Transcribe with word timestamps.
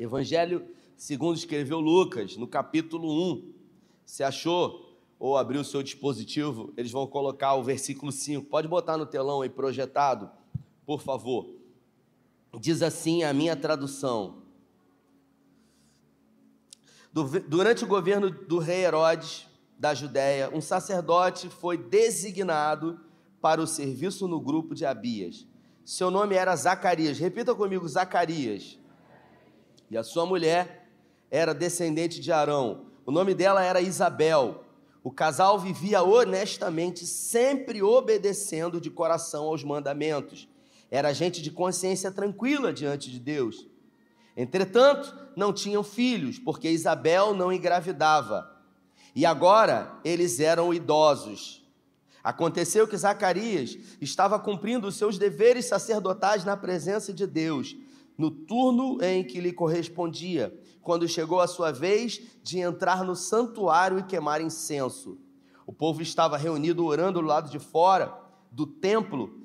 Evangelho 0.00 0.66
segundo 0.96 1.36
escreveu 1.36 1.78
Lucas, 1.78 2.36
no 2.38 2.46
capítulo 2.46 3.32
1. 3.34 3.52
Se 4.06 4.24
achou 4.24 4.98
ou 5.18 5.36
abriu 5.36 5.60
o 5.60 5.64
seu 5.64 5.82
dispositivo, 5.82 6.72
eles 6.74 6.90
vão 6.90 7.06
colocar 7.06 7.54
o 7.54 7.62
versículo 7.62 8.10
5. 8.10 8.46
Pode 8.46 8.66
botar 8.66 8.96
no 8.96 9.04
telão 9.04 9.42
aí 9.42 9.50
projetado, 9.50 10.30
por 10.86 11.02
favor. 11.02 11.54
Diz 12.58 12.80
assim 12.80 13.24
a 13.24 13.34
minha 13.34 13.54
tradução. 13.54 14.42
Durante 17.12 17.84
o 17.84 17.86
governo 17.86 18.30
do 18.30 18.58
rei 18.58 18.84
Herodes 18.84 19.46
da 19.78 19.92
Judéia, 19.92 20.50
um 20.50 20.62
sacerdote 20.62 21.50
foi 21.50 21.76
designado 21.76 22.98
para 23.38 23.60
o 23.60 23.66
serviço 23.66 24.26
no 24.26 24.40
grupo 24.40 24.74
de 24.74 24.86
Abias. 24.86 25.46
Seu 25.84 26.10
nome 26.10 26.36
era 26.36 26.56
Zacarias. 26.56 27.18
Repita 27.18 27.54
comigo, 27.54 27.86
Zacarias. 27.86 28.79
E 29.90 29.98
a 29.98 30.04
sua 30.04 30.24
mulher 30.24 30.88
era 31.30 31.52
descendente 31.52 32.20
de 32.20 32.30
Arão. 32.30 32.86
O 33.04 33.10
nome 33.10 33.34
dela 33.34 33.62
era 33.62 33.80
Isabel. 33.80 34.64
O 35.02 35.10
casal 35.10 35.58
vivia 35.58 36.02
honestamente, 36.02 37.04
sempre 37.06 37.82
obedecendo 37.82 38.80
de 38.80 38.88
coração 38.88 39.46
aos 39.46 39.64
mandamentos. 39.64 40.48
Era 40.90 41.12
gente 41.12 41.42
de 41.42 41.50
consciência 41.50 42.12
tranquila 42.12 42.72
diante 42.72 43.10
de 43.10 43.18
Deus. 43.18 43.66
Entretanto, 44.36 45.12
não 45.34 45.52
tinham 45.52 45.82
filhos, 45.82 46.38
porque 46.38 46.70
Isabel 46.70 47.34
não 47.34 47.52
engravidava. 47.52 48.48
E 49.14 49.26
agora 49.26 49.98
eles 50.04 50.38
eram 50.38 50.72
idosos. 50.72 51.68
Aconteceu 52.22 52.86
que 52.86 52.96
Zacarias 52.96 53.76
estava 54.00 54.38
cumprindo 54.38 54.86
os 54.86 54.94
seus 54.94 55.18
deveres 55.18 55.64
sacerdotais 55.64 56.44
na 56.44 56.56
presença 56.56 57.12
de 57.12 57.26
Deus 57.26 57.74
no 58.20 58.30
turno 58.30 59.02
em 59.02 59.24
que 59.24 59.40
lhe 59.40 59.50
correspondia, 59.50 60.54
quando 60.82 61.08
chegou 61.08 61.40
a 61.40 61.46
sua 61.46 61.72
vez 61.72 62.20
de 62.42 62.58
entrar 62.58 63.02
no 63.02 63.16
santuário 63.16 63.98
e 63.98 64.02
queimar 64.02 64.42
incenso. 64.42 65.18
O 65.66 65.72
povo 65.72 66.02
estava 66.02 66.36
reunido 66.36 66.84
orando 66.84 67.18
do 67.18 67.26
lado 67.26 67.50
de 67.50 67.58
fora 67.58 68.14
do 68.52 68.66
templo, 68.66 69.40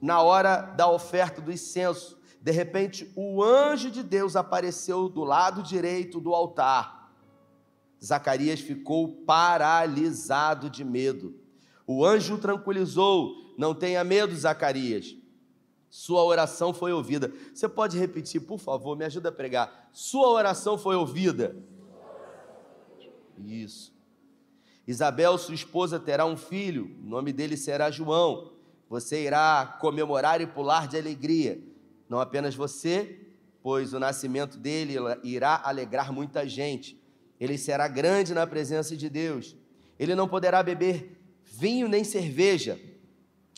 na 0.00 0.22
hora 0.22 0.62
da 0.62 0.90
oferta 0.90 1.42
do 1.42 1.52
incenso. 1.52 2.18
De 2.40 2.50
repente, 2.50 3.12
o 3.14 3.42
anjo 3.44 3.90
de 3.90 4.02
Deus 4.02 4.36
apareceu 4.36 5.10
do 5.10 5.22
lado 5.22 5.62
direito 5.62 6.18
do 6.18 6.34
altar. 6.34 7.12
Zacarias 8.02 8.60
ficou 8.60 9.22
paralisado 9.26 10.70
de 10.70 10.82
medo. 10.82 11.34
O 11.86 12.06
anjo 12.06 12.38
tranquilizou: 12.38 13.54
Não 13.58 13.74
tenha 13.74 14.02
medo, 14.02 14.34
Zacarias 14.34 15.17
sua 15.90 16.22
oração 16.22 16.74
foi 16.74 16.92
ouvida. 16.92 17.32
Você 17.54 17.68
pode 17.68 17.98
repetir, 17.98 18.42
por 18.42 18.58
favor, 18.58 18.96
me 18.96 19.04
ajuda 19.04 19.30
a 19.30 19.32
pregar. 19.32 19.88
Sua 19.92 20.28
oração 20.28 20.76
foi 20.76 20.96
ouvida. 20.96 21.56
Isso. 23.38 23.96
Isabel, 24.86 25.36
sua 25.38 25.54
esposa, 25.54 25.98
terá 25.98 26.24
um 26.24 26.36
filho, 26.36 26.96
o 27.02 27.06
nome 27.06 27.32
dele 27.32 27.56
será 27.56 27.90
João. 27.90 28.52
Você 28.88 29.24
irá 29.24 29.78
comemorar 29.80 30.40
e 30.40 30.46
pular 30.46 30.88
de 30.88 30.96
alegria. 30.96 31.62
Não 32.08 32.20
apenas 32.20 32.54
você, 32.54 33.20
pois 33.62 33.92
o 33.92 33.98
nascimento 33.98 34.56
dele 34.56 34.94
irá 35.22 35.60
alegrar 35.62 36.10
muita 36.12 36.48
gente. 36.48 36.98
Ele 37.38 37.58
será 37.58 37.86
grande 37.86 38.32
na 38.32 38.46
presença 38.46 38.96
de 38.96 39.10
Deus. 39.10 39.54
Ele 39.98 40.14
não 40.14 40.26
poderá 40.26 40.62
beber 40.62 41.20
vinho 41.44 41.88
nem 41.88 42.02
cerveja, 42.02 42.80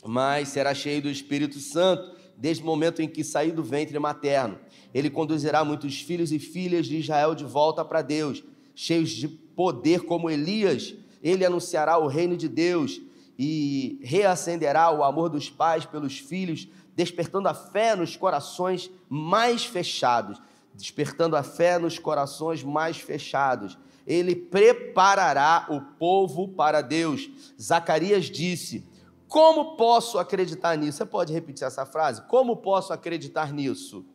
mas 0.03 0.49
será 0.49 0.73
cheio 0.73 1.01
do 1.01 1.09
Espírito 1.09 1.59
Santo 1.59 2.20
desde 2.41 2.63
o 2.63 2.65
momento 2.65 3.03
em 3.03 3.07
que 3.07 3.23
sair 3.23 3.51
do 3.51 3.63
ventre 3.63 3.97
materno. 3.99 4.57
Ele 4.91 5.11
conduzirá 5.11 5.63
muitos 5.63 6.01
filhos 6.01 6.31
e 6.31 6.39
filhas 6.39 6.87
de 6.87 6.97
Israel 6.97 7.35
de 7.35 7.45
volta 7.45 7.85
para 7.85 8.01
Deus, 8.01 8.43
cheios 8.73 9.11
de 9.11 9.27
poder 9.27 10.01
como 10.05 10.27
Elias. 10.27 10.95
Ele 11.21 11.45
anunciará 11.45 11.99
o 11.99 12.07
reino 12.07 12.35
de 12.35 12.49
Deus 12.49 12.99
e 13.37 13.99
reacenderá 14.01 14.89
o 14.89 15.03
amor 15.03 15.29
dos 15.29 15.51
pais 15.51 15.85
pelos 15.85 16.17
filhos, 16.17 16.67
despertando 16.95 17.47
a 17.47 17.53
fé 17.53 17.95
nos 17.95 18.17
corações 18.17 18.89
mais 19.07 19.63
fechados. 19.63 20.41
Despertando 20.73 21.35
a 21.35 21.43
fé 21.43 21.77
nos 21.77 21.99
corações 21.99 22.63
mais 22.63 22.97
fechados. 22.97 23.77
Ele 24.07 24.35
preparará 24.35 25.67
o 25.69 25.79
povo 25.79 26.47
para 26.47 26.81
Deus. 26.81 27.29
Zacarias 27.61 28.25
disse: 28.25 28.83
como 29.31 29.77
posso 29.77 30.19
acreditar 30.19 30.77
nisso? 30.77 30.97
Você 30.97 31.05
pode 31.05 31.31
repetir 31.31 31.65
essa 31.65 31.85
frase? 31.85 32.21
Como 32.23 32.57
posso 32.57 32.91
acreditar 32.91 33.53
nisso? 33.53 34.05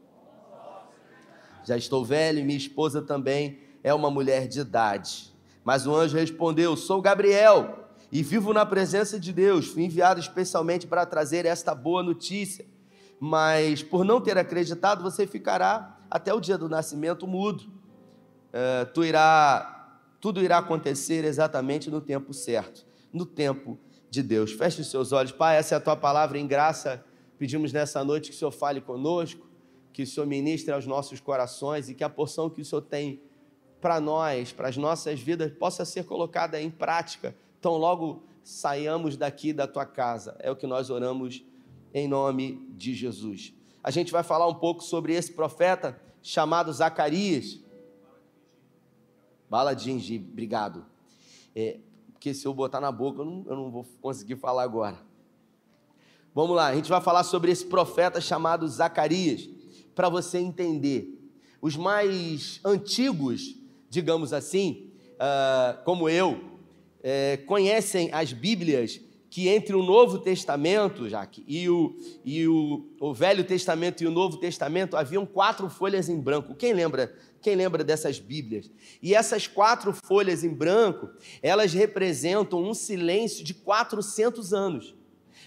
Já 1.65 1.75
estou 1.75 2.05
velho 2.05 2.39
e 2.39 2.45
minha 2.45 2.59
esposa 2.59 3.01
também 3.01 3.59
é 3.83 3.95
uma 3.95 4.11
mulher 4.11 4.47
de 4.47 4.61
idade. 4.61 5.35
Mas 5.65 5.87
o 5.87 5.97
anjo 5.97 6.19
respondeu: 6.19 6.77
Sou 6.77 7.01
Gabriel 7.01 7.89
e 8.13 8.23
vivo 8.23 8.53
na 8.53 8.67
presença 8.67 9.19
de 9.19 9.33
Deus. 9.33 9.69
Fui 9.69 9.85
enviado 9.85 10.21
especialmente 10.21 10.87
para 10.87 11.07
trazer 11.07 11.47
esta 11.47 11.75
boa 11.75 12.03
notícia. 12.03 12.67
Mas 13.19 13.83
por 13.83 14.05
não 14.05 14.21
ter 14.21 14.37
acreditado, 14.37 15.03
você 15.03 15.27
ficará 15.27 15.99
até 16.11 16.35
o 16.35 16.41
dia 16.41 16.59
do 16.59 16.69
nascimento 16.69 17.27
mudo. 17.27 17.63
Uh, 17.63 18.85
tu 18.93 19.03
irá, 19.03 19.99
tudo 20.21 20.43
irá 20.43 20.59
acontecer 20.59 21.25
exatamente 21.25 21.91
no 21.91 22.03
tempo 22.03 22.35
certo, 22.35 22.85
no 23.11 23.25
tempo 23.25 23.79
de 24.17 24.23
Deus. 24.23 24.53
Feche 24.53 24.81
os 24.81 24.91
seus 24.91 25.13
olhos. 25.13 25.31
Pai, 25.31 25.57
essa 25.59 25.75
é 25.75 25.79
a 25.79 25.81
tua 25.81 25.95
palavra 25.95 26.39
em 26.39 26.47
graça. 26.47 27.05
Pedimos 27.39 27.73
nessa 27.73 28.03
noite 28.03 28.31
que 28.31 28.35
o 28.35 28.39
Senhor 28.39 28.51
fale 28.51 28.81
conosco, 28.81 29.47
que 29.93 30.03
o 30.03 30.07
Senhor 30.07 30.27
ministre 30.27 30.73
aos 30.73 30.87
nossos 30.87 31.21
corações 31.21 31.89
e 31.89 31.95
que 31.95 32.03
a 32.03 32.09
porção 32.09 32.49
que 32.49 32.63
o 32.63 32.65
Senhor 32.65 32.81
tem 32.81 33.21
para 33.79 34.01
nós, 34.01 34.53
para 34.53 34.69
as 34.69 34.77
nossas 34.77 35.21
vidas, 35.21 35.53
possa 35.53 35.85
ser 35.85 36.05
colocada 36.05 36.61
em 36.61 36.71
prática. 36.71 37.37
Então, 37.59 37.77
logo 37.77 38.23
saiamos 38.43 39.17
daqui 39.17 39.53
da 39.53 39.67
tua 39.67 39.85
casa. 39.85 40.35
É 40.39 40.51
o 40.51 40.57
que 40.57 40.67
nós 40.67 40.89
oramos 40.89 41.45
em 41.93 42.09
nome 42.09 42.67
de 42.71 42.95
Jesus. 42.95 43.53
A 43.85 43.91
gente 43.91 44.11
vai 44.11 44.23
falar 44.23 44.49
um 44.49 44.55
pouco 44.55 44.83
sobre 44.83 45.15
esse 45.15 45.33
profeta 45.33 46.01
chamado 46.23 46.73
Zacarias. 46.73 47.61
Bala 49.49 49.75
de 49.75 49.85
gengibre, 49.85 50.29
obrigado. 50.31 50.87
É, 51.55 51.79
porque 52.27 52.35
se 52.35 52.45
eu 52.45 52.53
botar 52.53 52.81
na 52.81 52.91
boca 52.91 53.21
eu 53.21 53.25
não, 53.25 53.45
eu 53.47 53.55
não 53.55 53.71
vou 53.71 53.87
conseguir 54.03 54.35
falar 54.35 54.65
agora. 54.65 54.99
Vamos 56.35 56.57
lá, 56.57 56.67
a 56.67 56.75
gente 56.75 56.89
vai 56.89 57.01
falar 57.01 57.23
sobre 57.23 57.53
esse 57.53 57.65
profeta 57.67 58.21
chamado 58.21 58.67
Zacarias, 58.67 59.49
para 59.95 60.09
você 60.09 60.39
entender. 60.39 61.23
Os 61.63 61.77
mais 61.77 62.59
antigos, 62.65 63.55
digamos 63.89 64.33
assim, 64.33 64.91
uh, 65.13 65.85
como 65.85 66.09
eu, 66.09 66.59
é, 67.01 67.37
conhecem 67.47 68.11
as 68.13 68.33
Bíblias 68.33 69.01
que 69.37 69.51
entre 69.51 69.77
o 69.77 69.83
Novo 69.83 70.19
Testamento, 70.19 71.11
Jaque, 71.11 71.45
e, 71.47 71.69
o, 71.69 71.95
e 72.25 72.49
o, 72.49 72.87
o 72.99 73.13
Velho 73.13 73.45
Testamento 73.45 74.03
e 74.03 74.07
o 74.07 74.11
Novo 74.11 74.39
Testamento 74.39 74.97
haviam 74.97 75.27
quatro 75.27 75.69
folhas 75.69 76.09
em 76.09 76.19
branco. 76.19 76.55
Quem 76.55 76.73
lembra 76.73 77.15
quem 77.43 77.55
lembra 77.55 77.85
dessas 77.85 78.19
Bíblias? 78.19 78.71
E 79.03 79.15
essas 79.15 79.47
quatro 79.47 79.93
folhas 79.93 80.43
em 80.43 80.49
branco, 80.49 81.11
elas 81.43 81.75
representam 81.75 82.65
um 82.65 82.73
silêncio 82.73 83.45
de 83.45 83.53
400 83.53 84.55
anos. 84.55 84.97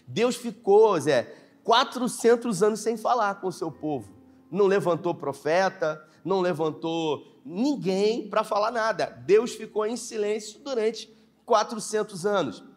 Deus 0.06 0.36
ficou, 0.36 1.00
Zé, 1.00 1.34
400 1.64 2.62
anos 2.62 2.82
sem 2.82 2.96
falar 2.96 3.42
com 3.42 3.48
o 3.48 3.52
seu 3.52 3.72
povo. 3.72 4.14
Não 4.52 4.68
levantou 4.68 5.16
profeta, 5.16 6.00
não 6.24 6.42
levantou 6.42 7.42
ninguém 7.44 8.30
para 8.30 8.44
falar 8.44 8.70
nada. 8.70 9.08
Deus 9.26 9.56
ficou 9.56 9.84
em 9.84 9.98
silêncio 9.98 10.60
durante 10.60 11.12
400 11.44 12.28
anos. 12.28 12.69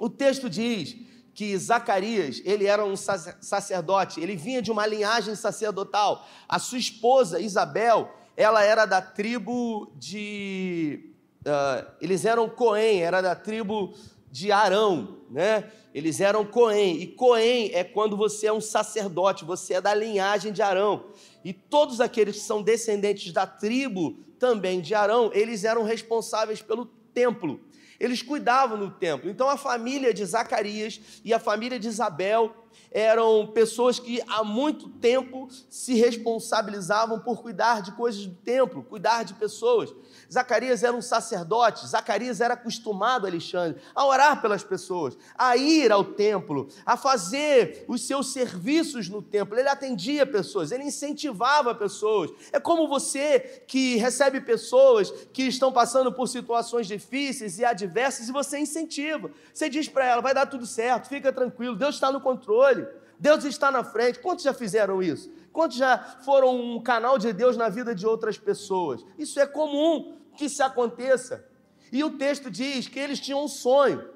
O 0.00 0.08
texto 0.08 0.48
diz 0.48 0.96
que 1.34 1.56
Zacarias, 1.58 2.40
ele 2.44 2.66
era 2.66 2.82
um 2.82 2.96
sacerdote, 2.96 4.18
ele 4.18 4.34
vinha 4.34 4.62
de 4.62 4.72
uma 4.72 4.86
linhagem 4.86 5.34
sacerdotal. 5.34 6.26
A 6.48 6.58
sua 6.58 6.78
esposa, 6.78 7.38
Isabel, 7.38 8.10
ela 8.34 8.64
era 8.64 8.86
da 8.86 9.02
tribo 9.02 9.92
de. 9.96 11.12
Uh, 11.40 11.86
eles 12.00 12.24
eram 12.24 12.48
Coém, 12.48 13.02
era 13.02 13.20
da 13.20 13.34
tribo 13.34 13.92
de 14.30 14.50
Arão, 14.50 15.18
né? 15.30 15.70
Eles 15.94 16.18
eram 16.18 16.46
Coém. 16.46 17.02
E 17.02 17.06
Coém 17.06 17.70
é 17.74 17.84
quando 17.84 18.16
você 18.16 18.46
é 18.46 18.52
um 18.52 18.60
sacerdote, 18.60 19.44
você 19.44 19.74
é 19.74 19.80
da 19.82 19.92
linhagem 19.92 20.50
de 20.50 20.62
Arão. 20.62 21.10
E 21.44 21.52
todos 21.52 22.00
aqueles 22.00 22.36
que 22.36 22.42
são 22.42 22.62
descendentes 22.62 23.32
da 23.32 23.46
tribo 23.46 24.18
também 24.38 24.80
de 24.80 24.94
Arão, 24.94 25.30
eles 25.34 25.64
eram 25.64 25.82
responsáveis 25.82 26.62
pelo 26.62 26.86
templo. 27.12 27.60
Eles 28.00 28.22
cuidavam 28.22 28.78
no 28.78 28.90
templo. 28.90 29.28
Então 29.28 29.48
a 29.48 29.58
família 29.58 30.14
de 30.14 30.24
Zacarias 30.24 31.00
e 31.22 31.34
a 31.34 31.38
família 31.38 31.78
de 31.78 31.86
Isabel 31.86 32.56
eram 32.90 33.46
pessoas 33.48 34.00
que 34.00 34.20
há 34.26 34.42
muito 34.42 34.88
tempo 34.88 35.48
se 35.68 35.94
responsabilizavam 35.94 37.20
por 37.20 37.42
cuidar 37.42 37.82
de 37.82 37.92
coisas 37.92 38.26
do 38.26 38.34
templo, 38.34 38.82
cuidar 38.82 39.24
de 39.24 39.34
pessoas. 39.34 39.94
Zacarias 40.32 40.84
era 40.84 40.96
um 40.96 41.02
sacerdote, 41.02 41.86
Zacarias 41.88 42.40
era 42.40 42.54
acostumado, 42.54 43.26
Alexandre, 43.26 43.80
a 43.94 44.06
orar 44.06 44.40
pelas 44.40 44.62
pessoas, 44.62 45.18
a 45.36 45.56
ir 45.56 45.90
ao 45.90 46.04
templo, 46.04 46.68
a 46.86 46.96
fazer 46.96 47.84
os 47.88 48.06
seus 48.06 48.32
serviços 48.32 49.08
no 49.08 49.20
templo. 49.20 49.58
Ele 49.58 49.68
atendia 49.68 50.24
pessoas, 50.24 50.70
ele 50.70 50.84
incentivava 50.84 51.74
pessoas. 51.74 52.30
É 52.52 52.60
como 52.60 52.86
você 52.86 53.62
que 53.66 53.96
recebe 53.96 54.40
pessoas 54.40 55.10
que 55.32 55.42
estão 55.42 55.72
passando 55.72 56.12
por 56.12 56.28
situações 56.28 56.86
difíceis 56.86 57.58
e 57.58 57.64
adversas 57.64 58.28
e 58.28 58.32
você 58.32 58.58
incentiva. 58.58 59.30
Você 59.52 59.68
diz 59.68 59.88
para 59.88 60.06
ela: 60.06 60.22
vai 60.22 60.32
dar 60.32 60.46
tudo 60.46 60.64
certo, 60.64 61.08
fica 61.08 61.32
tranquilo, 61.32 61.74
Deus 61.74 61.96
está 61.96 62.12
no 62.12 62.20
controle. 62.20 62.86
Deus 63.18 63.44
está 63.44 63.70
na 63.70 63.84
frente. 63.84 64.18
Quantos 64.18 64.44
já 64.44 64.54
fizeram 64.54 65.02
isso? 65.02 65.30
Quantos 65.52 65.76
já 65.76 65.98
foram 66.24 66.58
um 66.58 66.80
canal 66.80 67.18
de 67.18 67.32
Deus 67.34 67.54
na 67.54 67.68
vida 67.68 67.94
de 67.94 68.06
outras 68.06 68.38
pessoas? 68.38 69.04
Isso 69.18 69.38
é 69.38 69.46
comum 69.46 70.19
que 70.40 70.48
se 70.48 70.62
aconteça. 70.62 71.46
E 71.92 72.02
o 72.02 72.16
texto 72.16 72.50
diz 72.50 72.88
que 72.88 72.98
eles 72.98 73.20
tinham 73.20 73.44
um 73.44 73.48
sonho 73.48 74.08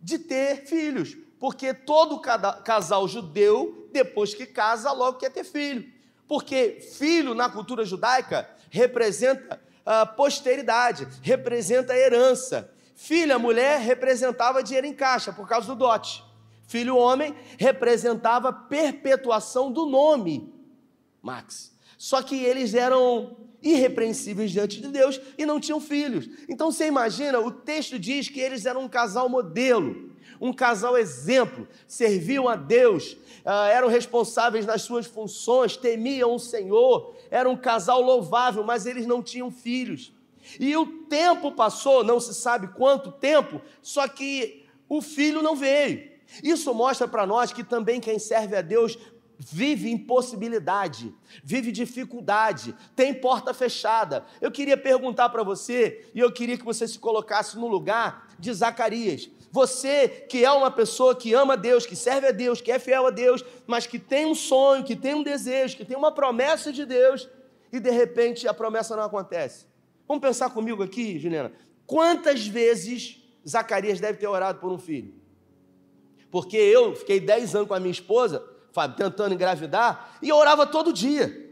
de 0.00 0.20
ter 0.20 0.66
filhos, 0.66 1.16
porque 1.40 1.74
todo 1.74 2.20
casal 2.62 3.08
judeu, 3.08 3.88
depois 3.92 4.32
que 4.32 4.46
casa, 4.46 4.92
logo 4.92 5.18
quer 5.18 5.30
ter 5.30 5.42
filho. 5.42 5.92
Porque 6.28 6.78
filho 6.80 7.34
na 7.34 7.50
cultura 7.50 7.84
judaica 7.84 8.48
representa 8.70 9.60
a 9.84 10.06
posteridade, 10.06 11.08
representa 11.20 11.96
herança. 11.96 12.72
Filha, 12.94 13.36
mulher, 13.36 13.80
representava 13.80 14.62
dinheiro 14.62 14.86
em 14.86 14.94
caixa 14.94 15.32
por 15.32 15.48
causa 15.48 15.66
do 15.66 15.74
dote. 15.74 16.24
Filho 16.68 16.96
homem 16.96 17.34
representava 17.58 18.52
perpetuação 18.52 19.72
do 19.72 19.86
nome, 19.86 20.54
Max. 21.20 21.74
Só 21.98 22.22
que 22.22 22.44
eles 22.44 22.74
eram 22.74 23.36
irrepreensíveis 23.64 24.50
diante 24.50 24.80
de 24.80 24.88
Deus 24.88 25.20
e 25.38 25.46
não 25.46 25.58
tinham 25.58 25.80
filhos. 25.80 26.28
Então 26.48 26.70
você 26.70 26.86
imagina, 26.86 27.40
o 27.40 27.50
texto 27.50 27.98
diz 27.98 28.28
que 28.28 28.38
eles 28.38 28.66
eram 28.66 28.82
um 28.82 28.88
casal 28.88 29.28
modelo, 29.28 30.12
um 30.40 30.52
casal 30.52 30.98
exemplo, 30.98 31.66
serviam 31.88 32.48
a 32.48 32.54
Deus, 32.54 33.16
ah, 33.44 33.68
eram 33.68 33.88
responsáveis 33.88 34.66
nas 34.66 34.82
suas 34.82 35.06
funções, 35.06 35.76
temiam 35.76 36.34
o 36.34 36.38
Senhor, 36.38 37.14
era 37.30 37.48
um 37.48 37.56
casal 37.56 38.02
louvável, 38.02 38.62
mas 38.62 38.84
eles 38.84 39.06
não 39.06 39.22
tinham 39.22 39.50
filhos. 39.50 40.12
E 40.60 40.76
o 40.76 40.86
tempo 41.08 41.50
passou, 41.52 42.04
não 42.04 42.20
se 42.20 42.34
sabe 42.34 42.68
quanto 42.68 43.10
tempo, 43.10 43.62
só 43.80 44.06
que 44.06 44.66
o 44.88 45.00
filho 45.00 45.40
não 45.40 45.56
veio. 45.56 46.12
Isso 46.42 46.74
mostra 46.74 47.06
para 47.06 47.26
nós 47.26 47.52
que 47.52 47.62
também 47.62 48.00
quem 48.00 48.18
serve 48.18 48.56
a 48.56 48.62
Deus 48.62 48.98
vive 49.52 49.90
impossibilidade, 49.90 51.14
vive 51.42 51.70
dificuldade, 51.70 52.74
tem 52.96 53.12
porta 53.12 53.52
fechada. 53.52 54.24
Eu 54.40 54.50
queria 54.50 54.76
perguntar 54.76 55.28
para 55.28 55.42
você, 55.42 56.08
e 56.14 56.20
eu 56.20 56.32
queria 56.32 56.56
que 56.56 56.64
você 56.64 56.88
se 56.88 56.98
colocasse 56.98 57.58
no 57.58 57.66
lugar 57.66 58.28
de 58.38 58.52
Zacarias. 58.52 59.28
Você 59.50 60.08
que 60.08 60.44
é 60.44 60.50
uma 60.50 60.70
pessoa 60.70 61.14
que 61.14 61.34
ama 61.34 61.56
Deus, 61.56 61.86
que 61.86 61.94
serve 61.94 62.28
a 62.28 62.32
Deus, 62.32 62.60
que 62.60 62.72
é 62.72 62.78
fiel 62.78 63.06
a 63.06 63.10
Deus, 63.10 63.44
mas 63.66 63.86
que 63.86 63.98
tem 63.98 64.26
um 64.26 64.34
sonho, 64.34 64.82
que 64.82 64.96
tem 64.96 65.14
um 65.14 65.22
desejo, 65.22 65.76
que 65.76 65.84
tem 65.84 65.96
uma 65.96 66.10
promessa 66.10 66.72
de 66.72 66.86
Deus, 66.86 67.28
e 67.72 67.78
de 67.78 67.90
repente 67.90 68.48
a 68.48 68.54
promessa 68.54 68.96
não 68.96 69.04
acontece. 69.04 69.66
Vamos 70.08 70.22
pensar 70.22 70.50
comigo 70.50 70.82
aqui, 70.82 71.18
Juliana. 71.18 71.52
Quantas 71.86 72.46
vezes 72.46 73.22
Zacarias 73.46 74.00
deve 74.00 74.18
ter 74.18 74.26
orado 74.26 74.58
por 74.58 74.72
um 74.72 74.78
filho? 74.78 75.14
Porque 76.30 76.56
eu 76.56 76.96
fiquei 76.96 77.20
10 77.20 77.54
anos 77.54 77.68
com 77.68 77.74
a 77.74 77.80
minha 77.80 77.92
esposa, 77.92 78.53
tentando 78.96 79.34
engravidar, 79.34 80.18
e 80.20 80.28
eu 80.28 80.36
orava 80.36 80.66
todo 80.66 80.92
dia. 80.92 81.42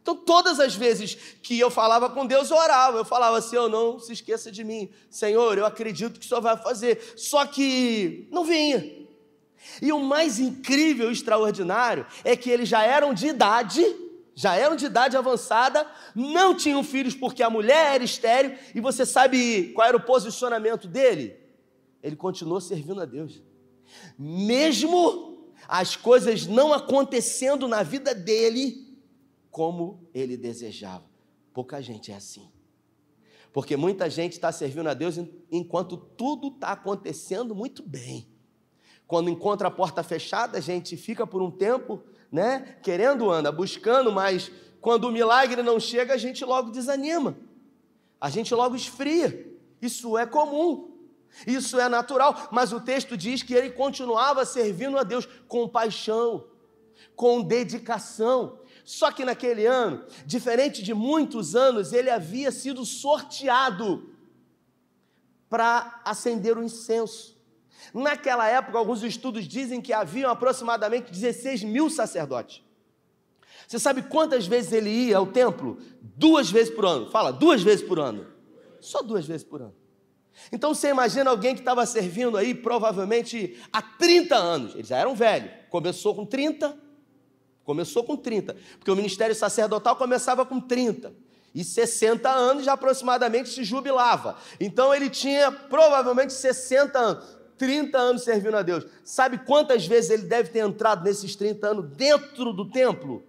Então, 0.00 0.14
todas 0.14 0.60
as 0.60 0.74
vezes 0.74 1.16
que 1.42 1.58
eu 1.58 1.68
falava 1.68 2.08
com 2.08 2.24
Deus, 2.24 2.50
eu 2.50 2.56
orava. 2.56 2.98
Eu 2.98 3.04
falava, 3.04 3.40
Senhor, 3.40 3.68
não 3.68 3.98
se 3.98 4.12
esqueça 4.12 4.52
de 4.52 4.62
mim. 4.62 4.88
Senhor, 5.10 5.58
eu 5.58 5.66
acredito 5.66 6.20
que 6.20 6.24
o 6.24 6.28
Senhor 6.28 6.40
vai 6.40 6.56
fazer. 6.56 7.14
Só 7.16 7.44
que 7.44 8.28
não 8.30 8.44
vinha. 8.44 9.04
E 9.82 9.92
o 9.92 9.98
mais 9.98 10.38
incrível 10.38 11.10
e 11.10 11.12
extraordinário 11.12 12.06
é 12.22 12.36
que 12.36 12.48
eles 12.48 12.68
já 12.68 12.84
eram 12.84 13.12
de 13.12 13.26
idade, 13.26 13.84
já 14.32 14.54
eram 14.54 14.76
de 14.76 14.86
idade 14.86 15.16
avançada, 15.16 15.84
não 16.14 16.54
tinham 16.54 16.84
filhos 16.84 17.16
porque 17.16 17.42
a 17.42 17.50
mulher 17.50 17.96
era 17.96 18.04
estéreo, 18.04 18.56
e 18.76 18.80
você 18.80 19.04
sabe 19.04 19.72
qual 19.74 19.88
era 19.88 19.96
o 19.96 20.00
posicionamento 20.00 20.86
dele? 20.86 21.36
Ele 22.00 22.14
continuou 22.14 22.60
servindo 22.60 23.00
a 23.00 23.04
Deus 23.04 23.42
mesmo 24.18 25.35
as 25.68 25.96
coisas 25.96 26.46
não 26.46 26.72
acontecendo 26.72 27.66
na 27.66 27.82
vida 27.82 28.14
dele 28.14 28.86
como 29.50 30.08
ele 30.12 30.36
desejava. 30.36 31.04
Pouca 31.52 31.80
gente 31.80 32.12
é 32.12 32.14
assim. 32.14 32.50
Porque 33.52 33.76
muita 33.76 34.10
gente 34.10 34.32
está 34.32 34.52
servindo 34.52 34.88
a 34.88 34.94
Deus 34.94 35.16
enquanto 35.50 35.96
tudo 35.96 36.48
está 36.48 36.72
acontecendo 36.72 37.54
muito 37.54 37.82
bem. 37.82 38.28
Quando 39.06 39.30
encontra 39.30 39.68
a 39.68 39.70
porta 39.70 40.02
fechada, 40.02 40.58
a 40.58 40.60
gente 40.60 40.96
fica 40.96 41.26
por 41.26 41.40
um 41.40 41.50
tempo, 41.50 42.02
né, 42.30 42.76
querendo 42.82 43.30
anda, 43.30 43.50
buscando, 43.50 44.12
mas 44.12 44.50
quando 44.80 45.04
o 45.04 45.12
milagre 45.12 45.62
não 45.62 45.80
chega, 45.80 46.14
a 46.14 46.18
gente 46.18 46.44
logo 46.44 46.70
desanima. 46.70 47.36
A 48.20 48.28
gente 48.28 48.54
logo 48.54 48.76
esfria. 48.76 49.56
Isso 49.80 50.18
é 50.18 50.26
comum. 50.26 50.95
Isso 51.44 51.78
é 51.80 51.88
natural, 51.88 52.48
mas 52.52 52.72
o 52.72 52.80
texto 52.80 53.16
diz 53.16 53.42
que 53.42 53.54
ele 53.54 53.70
continuava 53.70 54.44
servindo 54.44 54.96
a 54.96 55.02
Deus 55.02 55.26
com 55.48 55.68
paixão, 55.68 56.46
com 57.14 57.42
dedicação. 57.42 58.60
Só 58.84 59.10
que 59.10 59.24
naquele 59.24 59.66
ano, 59.66 60.04
diferente 60.24 60.82
de 60.82 60.94
muitos 60.94 61.56
anos, 61.56 61.92
ele 61.92 62.08
havia 62.08 62.52
sido 62.52 62.84
sorteado 62.84 64.14
para 65.48 66.00
acender 66.04 66.56
o 66.56 66.62
incenso. 66.62 67.36
Naquela 67.92 68.46
época, 68.46 68.78
alguns 68.78 69.02
estudos 69.02 69.46
dizem 69.46 69.80
que 69.80 69.92
haviam 69.92 70.30
aproximadamente 70.30 71.10
16 71.10 71.64
mil 71.64 71.90
sacerdotes. 71.90 72.62
Você 73.66 73.78
sabe 73.78 74.02
quantas 74.02 74.46
vezes 74.46 74.72
ele 74.72 74.90
ia 74.90 75.16
ao 75.16 75.26
templo? 75.26 75.78
Duas 76.00 76.50
vezes 76.50 76.72
por 76.72 76.86
ano. 76.86 77.10
Fala, 77.10 77.32
duas 77.32 77.62
vezes 77.62 77.84
por 77.84 77.98
ano. 77.98 78.26
Só 78.80 79.02
duas 79.02 79.26
vezes 79.26 79.44
por 79.44 79.60
ano. 79.60 79.74
Então 80.52 80.74
você 80.74 80.88
imagina 80.88 81.30
alguém 81.30 81.54
que 81.54 81.60
estava 81.60 81.84
servindo 81.86 82.36
aí 82.36 82.54
provavelmente 82.54 83.60
há 83.72 83.82
30 83.82 84.36
anos. 84.36 84.74
Eles 84.74 84.88
já 84.88 84.98
eram 84.98 85.14
velhos. 85.14 85.50
Começou 85.70 86.14
com 86.14 86.24
30, 86.24 86.76
começou 87.64 88.04
com 88.04 88.16
30, 88.16 88.56
porque 88.78 88.90
o 88.90 88.96
ministério 88.96 89.34
sacerdotal 89.34 89.96
começava 89.96 90.44
com 90.46 90.60
30. 90.60 91.12
E 91.54 91.64
60 91.64 92.28
anos 92.28 92.64
já 92.64 92.74
aproximadamente 92.74 93.48
se 93.48 93.64
jubilava. 93.64 94.36
Então 94.60 94.94
ele 94.94 95.08
tinha 95.08 95.50
provavelmente 95.50 96.32
60 96.32 96.98
anos. 96.98 97.36
30 97.56 97.96
anos 97.96 98.22
servindo 98.24 98.56
a 98.56 98.62
Deus. 98.62 98.86
Sabe 99.02 99.38
quantas 99.38 99.86
vezes 99.86 100.10
ele 100.10 100.24
deve 100.24 100.50
ter 100.50 100.58
entrado 100.58 101.02
nesses 101.02 101.34
30 101.34 101.66
anos 101.66 101.86
dentro 101.96 102.52
do 102.52 102.70
templo? 102.70 103.24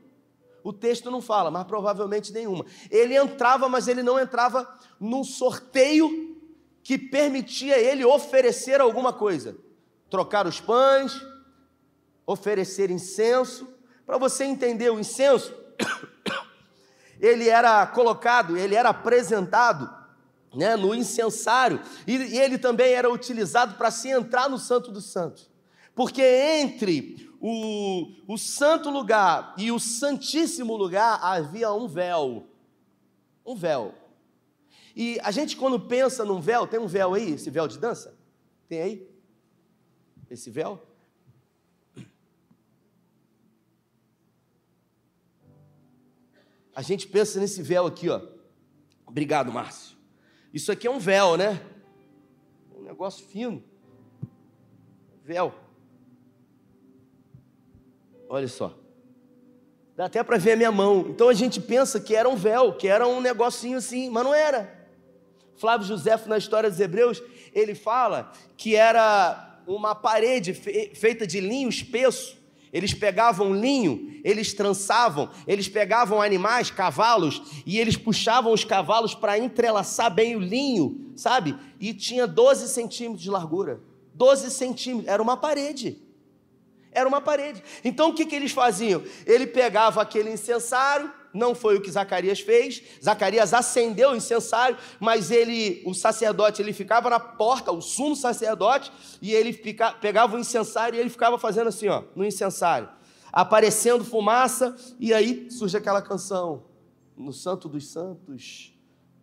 O 0.61 0.73
texto 0.73 1.09
não 1.09 1.21
fala, 1.21 1.49
mas 1.49 1.65
provavelmente 1.65 2.33
nenhuma. 2.33 2.65
Ele 2.91 3.15
entrava, 3.15 3.69
mas 3.69 3.87
ele 3.87 4.03
não 4.03 4.19
entrava 4.19 4.67
num 4.99 5.23
sorteio 5.23 6.26
que 6.87 6.97
permitia 6.97 7.77
ele 7.77 8.05
oferecer 8.05 8.79
alguma 8.79 9.11
coisa. 9.11 9.57
Trocar 10.09 10.47
os 10.47 10.61
pães, 10.61 11.21
oferecer 12.25 12.89
incenso. 12.89 13.67
Para 14.05 14.17
você 14.17 14.45
entender 14.45 14.89
o 14.89 14.97
incenso, 14.97 15.53
ele 17.19 17.49
era 17.49 17.85
colocado, 17.87 18.55
ele 18.55 18.73
era 18.73 18.87
apresentado 18.87 19.93
né, 20.55 20.77
no 20.77 20.95
incensário, 20.95 21.81
e, 22.07 22.15
e 22.15 22.39
ele 22.39 22.57
também 22.57 22.93
era 22.93 23.11
utilizado 23.11 23.75
para 23.75 23.91
se 23.91 24.07
entrar 24.07 24.49
no 24.49 24.57
Santo 24.57 24.89
dos 24.89 25.11
Santos. 25.11 25.51
Porque 25.93 26.23
entre 26.23 27.29
o, 27.41 28.13
o 28.29 28.37
santo 28.37 28.89
lugar 28.89 29.55
e 29.57 29.73
o 29.73 29.77
santíssimo 29.77 30.77
lugar 30.77 31.19
havia 31.21 31.69
um 31.73 31.85
véu. 31.85 32.47
Um 33.45 33.57
véu. 33.57 34.06
E 34.99 35.19
a 35.21 35.29
gente, 35.29 35.55
quando 35.55 35.79
pensa 35.79 36.25
num 36.25 36.41
véu, 36.41 36.65
tem 36.65 36.79
um 36.79 36.87
véu 36.87 37.13
aí, 37.13 37.33
esse 37.33 37.51
véu 37.51 37.67
de 37.67 37.77
dança? 37.77 38.17
Tem 38.67 38.81
aí? 38.81 39.07
Esse 40.27 40.49
véu? 40.49 40.81
A 46.73 46.81
gente 46.81 47.07
pensa 47.07 47.39
nesse 47.39 47.61
véu 47.61 47.85
aqui, 47.85 48.09
ó. 48.09 48.27
Obrigado, 49.05 49.51
Márcio. 49.51 49.95
Isso 50.51 50.71
aqui 50.71 50.87
é 50.87 50.91
um 50.91 50.97
véu, 50.97 51.37
né? 51.37 51.63
Um 52.75 52.81
negócio 52.81 53.23
fino. 53.27 53.63
Véu. 55.23 55.53
Olha 58.27 58.47
só. 58.47 58.75
Dá 59.95 60.05
até 60.05 60.23
para 60.23 60.39
ver 60.39 60.53
a 60.53 60.57
minha 60.57 60.71
mão. 60.71 61.05
Então 61.07 61.29
a 61.29 61.35
gente 61.35 61.61
pensa 61.61 61.99
que 61.99 62.15
era 62.15 62.27
um 62.27 62.35
véu, 62.35 62.75
que 62.75 62.87
era 62.87 63.07
um 63.07 63.21
negocinho 63.21 63.77
assim, 63.77 64.09
mas 64.09 64.23
não 64.23 64.33
era 64.33 64.76
Flávio 65.57 65.87
José, 65.87 66.19
na 66.27 66.37
história 66.37 66.69
dos 66.69 66.79
Hebreus, 66.79 67.21
ele 67.53 67.73
fala 67.73 68.31
que 68.55 68.75
era 68.75 69.59
uma 69.65 69.93
parede 69.93 70.53
feita 70.53 71.27
de 71.27 71.39
linho 71.39 71.67
espesso. 71.67 72.37
Eles 72.71 72.93
pegavam 72.93 73.55
linho, 73.55 74.21
eles 74.23 74.53
trançavam, 74.53 75.29
eles 75.47 75.67
pegavam 75.67 76.21
animais, 76.21 76.69
cavalos, 76.69 77.41
e 77.65 77.79
eles 77.79 77.95
puxavam 77.95 78.53
os 78.53 78.63
cavalos 78.63 79.15
para 79.15 79.37
entrelaçar 79.37 80.13
bem 80.13 80.35
o 80.35 80.39
linho, 80.39 81.11
sabe? 81.15 81.57
E 81.79 81.93
tinha 81.93 82.27
12 82.27 82.67
centímetros 82.67 83.23
de 83.23 83.29
largura. 83.29 83.81
12 84.13 84.51
centímetros, 84.51 85.11
era 85.11 85.23
uma 85.23 85.37
parede. 85.37 86.01
Era 86.91 87.07
uma 87.07 87.21
parede. 87.21 87.63
Então 87.83 88.09
o 88.09 88.13
que, 88.13 88.25
que 88.25 88.35
eles 88.35 88.51
faziam? 88.51 89.03
Ele 89.25 89.47
pegava 89.47 90.01
aquele 90.01 90.31
incensário, 90.31 91.11
não 91.37 91.53
foi 91.53 91.77
o 91.77 91.81
que 91.81 91.91
Zacarias 91.91 92.39
fez. 92.39 92.81
Zacarias 93.03 93.53
acendeu 93.53 94.11
o 94.11 94.15
incensário, 94.15 94.77
mas 94.99 95.31
ele, 95.31 95.81
o 95.85 95.93
sacerdote, 95.93 96.61
ele 96.61 96.73
ficava 96.73 97.09
na 97.09 97.19
porta, 97.19 97.71
o 97.71 97.81
sumo 97.81 98.15
sacerdote, 98.15 98.91
e 99.21 99.33
ele 99.33 99.53
fica, 99.53 99.93
pegava 99.93 100.35
o 100.35 100.39
incensário 100.39 100.97
e 100.97 100.99
ele 100.99 101.09
ficava 101.09 101.37
fazendo 101.37 101.67
assim, 101.67 101.87
ó, 101.87 102.03
no 102.15 102.25
incensário, 102.25 102.89
aparecendo 103.31 104.03
fumaça, 104.03 104.75
e 104.99 105.13
aí 105.13 105.49
surge 105.51 105.77
aquela 105.77 106.01
canção, 106.01 106.63
no 107.15 107.31
Santo 107.31 107.69
dos 107.69 107.87
Santos, 107.87 108.73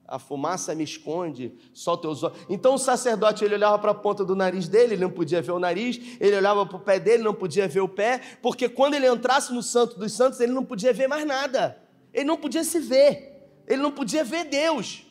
a 0.07 0.19
fumaça 0.19 0.75
me 0.75 0.85
esconde, 0.85 1.55
só 1.73 1.97
teus 1.97 2.23
olhos. 2.23 2.39
Então 2.49 2.75
o 2.75 2.79
sacerdote 2.79 3.45
ele 3.45 3.55
olhava 3.55 3.79
para 3.79 3.93
a 3.93 3.95
ponta 3.95 4.25
do 4.25 4.37
nariz 4.37 4.69
dele, 4.69 4.95
ele 4.95 5.03
não 5.03 5.11
podia 5.11 5.41
ver 5.41 5.53
o 5.53 5.59
nariz, 5.59 5.99
ele 6.21 6.37
olhava 6.37 6.67
para 6.67 6.77
o 6.77 6.81
pé 6.81 7.01
dele, 7.01 7.23
não 7.23 7.35
podia 7.35 7.67
ver 7.67 7.81
o 7.81 7.89
pé, 7.89 8.21
porque 8.43 8.69
quando 8.69 8.95
ele 8.95 9.09
entrasse 9.09 9.53
no 9.53 9.63
Santo 9.63 9.99
dos 9.99 10.13
Santos, 10.13 10.41
ele 10.41 10.53
não 10.53 10.65
podia 10.65 10.93
ver 10.93 11.09
mais 11.09 11.27
nada. 11.27 11.84
Ele 12.15 12.25
não 12.25 12.37
podia 12.37 12.63
se 12.63 12.79
ver, 12.79 13.45
ele 13.67 13.83
não 13.83 13.91
podia 13.91 14.25
ver 14.25 14.45
Deus. 14.45 15.05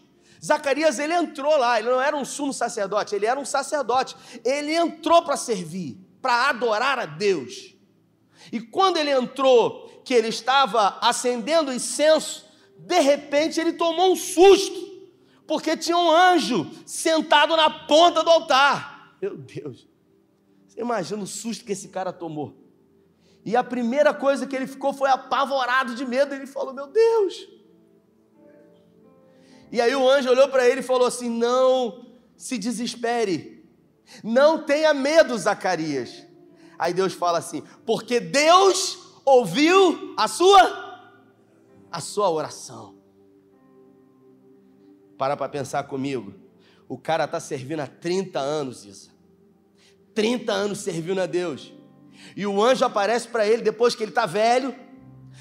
Zacarias 0.44 1.00
ele 1.00 1.14
entrou 1.14 1.56
lá, 1.58 1.80
ele 1.80 1.90
não 1.90 2.02
era 2.02 2.16
um 2.16 2.26
sumo 2.26 2.54
sacerdote, 2.54 3.14
ele 3.14 3.26
era 3.26 3.40
um 3.40 3.46
sacerdote. 3.46 4.16
Ele 4.44 4.74
entrou 4.74 5.22
para 5.24 5.38
servir, 5.38 5.98
para 6.22 6.50
adorar 6.50 6.98
a 6.98 7.06
Deus. 7.06 7.76
E 8.52 8.60
quando 8.60 8.98
ele 8.98 9.12
entrou, 9.12 10.02
que 10.04 10.14
ele 10.14 10.28
estava 10.28 10.98
acendendo 11.02 11.72
incenso, 11.72 12.46
de 12.78 13.00
repente 13.00 13.60
ele 13.60 13.74
tomou 13.74 14.12
um 14.12 14.16
susto, 14.16 15.08
porque 15.48 15.78
tinha 15.78 15.98
um 15.98 16.12
anjo 16.12 16.70
sentado 16.86 17.56
na 17.56 17.70
ponta 17.70 18.24
do 18.24 18.30
altar. 18.30 19.18
Meu 19.22 19.38
Deus, 19.38 19.88
você 20.68 20.82
imagina 20.82 21.24
o 21.24 21.28
susto 21.28 21.64
que 21.64 21.72
esse 21.72 21.88
cara 21.88 22.12
tomou. 22.12 22.63
E 23.46 23.56
a 23.56 23.64
primeira 23.64 24.14
coisa 24.14 24.48
que 24.48 24.56
ele 24.56 24.68
ficou 24.68 24.94
foi 24.94 25.10
apavorado 25.10 25.96
de 25.96 26.06
medo. 26.06 26.34
Ele 26.34 26.48
falou: 26.48 26.74
Meu 26.74 26.88
Deus. 26.88 27.48
E 29.72 29.82
aí 29.82 29.94
o 29.96 30.10
anjo 30.10 30.30
olhou 30.30 30.48
para 30.50 30.68
ele 30.68 30.80
e 30.80 30.84
falou 30.84 31.08
assim: 31.08 31.30
Não 31.30 32.06
se 32.38 32.58
desespere, 32.58 33.66
não 34.24 34.64
tenha 34.64 34.94
medo, 34.94 35.38
Zacarias. 35.38 36.26
Aí 36.78 36.94
Deus 36.94 37.14
fala 37.14 37.40
assim: 37.40 37.64
Porque 37.86 38.20
Deus 38.20 39.00
ouviu 39.26 40.14
a 40.18 40.28
sua 40.28 40.94
a 41.92 42.00
sua 42.00 42.30
oração. 42.30 42.96
Para 45.18 45.36
para 45.36 45.50
pensar 45.50 45.84
comigo. 45.84 46.34
O 46.88 46.98
cara 46.98 47.26
está 47.26 47.40
servindo 47.40 47.80
há 47.80 47.88
30 47.88 48.40
anos, 48.40 48.86
Isa. 48.86 49.12
30 50.14 50.52
anos 50.52 50.80
servindo 50.80 51.20
a 51.20 51.26
Deus. 51.26 51.73
E 52.36 52.46
o 52.46 52.62
anjo 52.62 52.86
aparece 52.86 53.28
para 53.28 53.46
ele 53.46 53.62
depois 53.62 53.96
que 53.96 54.04
ele 54.04 54.12
está 54.12 54.26
velho. 54.26 54.76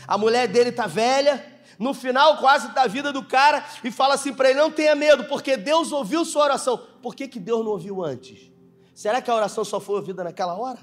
A 0.06 0.16
mulher 0.18 0.48
dele 0.48 0.70
está 0.70 0.86
velha. 0.86 1.44
No 1.78 1.94
final, 1.94 2.36
quase 2.38 2.68
da 2.74 2.86
vida 2.86 3.12
do 3.12 3.24
cara, 3.24 3.64
e 3.82 3.90
fala 3.90 4.14
assim 4.14 4.32
para 4.32 4.50
ele: 4.50 4.58
Não 4.58 4.70
tenha 4.70 4.94
medo, 4.94 5.24
porque 5.24 5.56
Deus 5.56 5.90
ouviu 5.90 6.24
sua 6.24 6.44
oração. 6.44 6.78
Por 7.02 7.14
que, 7.14 7.26
que 7.26 7.40
Deus 7.40 7.64
não 7.64 7.72
ouviu 7.72 8.04
antes? 8.04 8.52
Será 8.94 9.20
que 9.20 9.30
a 9.30 9.34
oração 9.34 9.64
só 9.64 9.80
foi 9.80 9.96
ouvida 9.96 10.22
naquela 10.22 10.54
hora? 10.54 10.78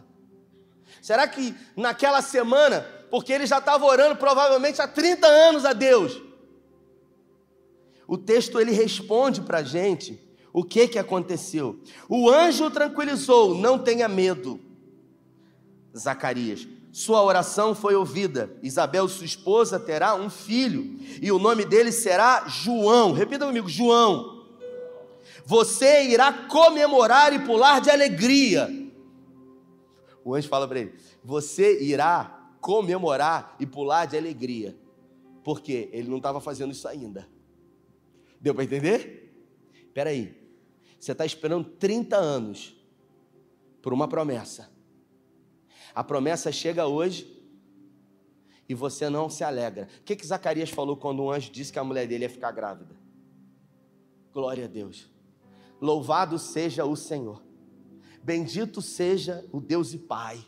Será 1.01 1.27
que 1.27 1.55
naquela 1.77 2.21
semana 2.21 2.85
porque 3.09 3.33
ele 3.33 3.45
já 3.45 3.57
estava 3.57 3.85
orando 3.85 4.15
provavelmente 4.15 4.81
há 4.81 4.87
30 4.87 5.27
anos 5.27 5.65
a 5.65 5.73
Deus. 5.73 6.21
O 8.07 8.17
texto 8.17 8.59
ele 8.59 8.71
responde 8.71 9.41
para 9.41 9.59
a 9.59 9.63
gente 9.63 10.19
o 10.51 10.63
que, 10.63 10.87
que 10.87 10.99
aconteceu. 10.99 11.79
O 12.07 12.29
anjo 12.29 12.69
tranquilizou, 12.71 13.55
não 13.55 13.77
tenha 13.77 14.07
medo. 14.07 14.59
Zacarias, 15.99 16.67
sua 16.91 17.23
oração 17.23 17.75
foi 17.75 17.95
ouvida. 17.95 18.57
Isabel, 18.63 19.07
sua 19.07 19.25
esposa, 19.25 19.79
terá 19.79 20.15
um 20.15 20.29
filho, 20.29 20.99
e 21.21 21.31
o 21.31 21.39
nome 21.39 21.65
dele 21.65 21.91
será 21.91 22.47
João. 22.47 23.11
Repita 23.11 23.45
comigo: 23.45 23.69
João. 23.69 24.39
Você 25.45 26.03
irá 26.03 26.31
comemorar 26.31 27.33
e 27.33 27.39
pular 27.39 27.79
de 27.79 27.89
alegria. 27.89 28.69
O 30.23 30.35
anjo 30.35 30.47
fala 30.47 30.67
para 30.67 30.79
ele: 30.79 30.95
Você 31.23 31.81
irá 31.81 32.39
comemorar 32.61 33.55
e 33.59 33.65
pular 33.65 34.05
de 34.05 34.17
alegria. 34.17 34.77
Porque 35.43 35.89
ele 35.91 36.09
não 36.09 36.17
estava 36.17 36.39
fazendo 36.39 36.71
isso 36.71 36.87
ainda. 36.87 37.27
Deu 38.39 38.53
para 38.53 38.63
entender? 38.63 39.33
Espera 39.73 40.09
aí. 40.09 40.37
Você 40.99 41.13
está 41.13 41.25
esperando 41.25 41.69
30 41.69 42.15
anos 42.15 42.75
por 43.81 43.93
uma 43.93 44.07
promessa. 44.07 44.69
A 45.93 46.03
promessa 46.03 46.51
chega 46.51 46.87
hoje 46.87 47.27
e 48.67 48.75
você 48.75 49.09
não 49.09 49.29
se 49.29 49.43
alegra. 49.43 49.87
O 49.99 50.03
que, 50.03 50.15
que 50.15 50.25
Zacarias 50.25 50.69
falou 50.69 50.95
quando 50.95 51.23
um 51.23 51.31
anjo 51.31 51.51
disse 51.51 51.73
que 51.73 51.79
a 51.79 51.83
mulher 51.83 52.07
dele 52.07 52.25
ia 52.25 52.29
ficar 52.29 52.51
grávida? 52.51 52.95
Glória 54.31 54.65
a 54.65 54.67
Deus. 54.67 55.09
Louvado 55.81 56.37
seja 56.37 56.85
o 56.85 56.95
Senhor. 56.95 57.41
Bendito 58.23 58.81
seja 58.81 59.45
o 59.51 59.59
Deus 59.59 59.93
e 59.93 59.97
Pai 59.97 60.45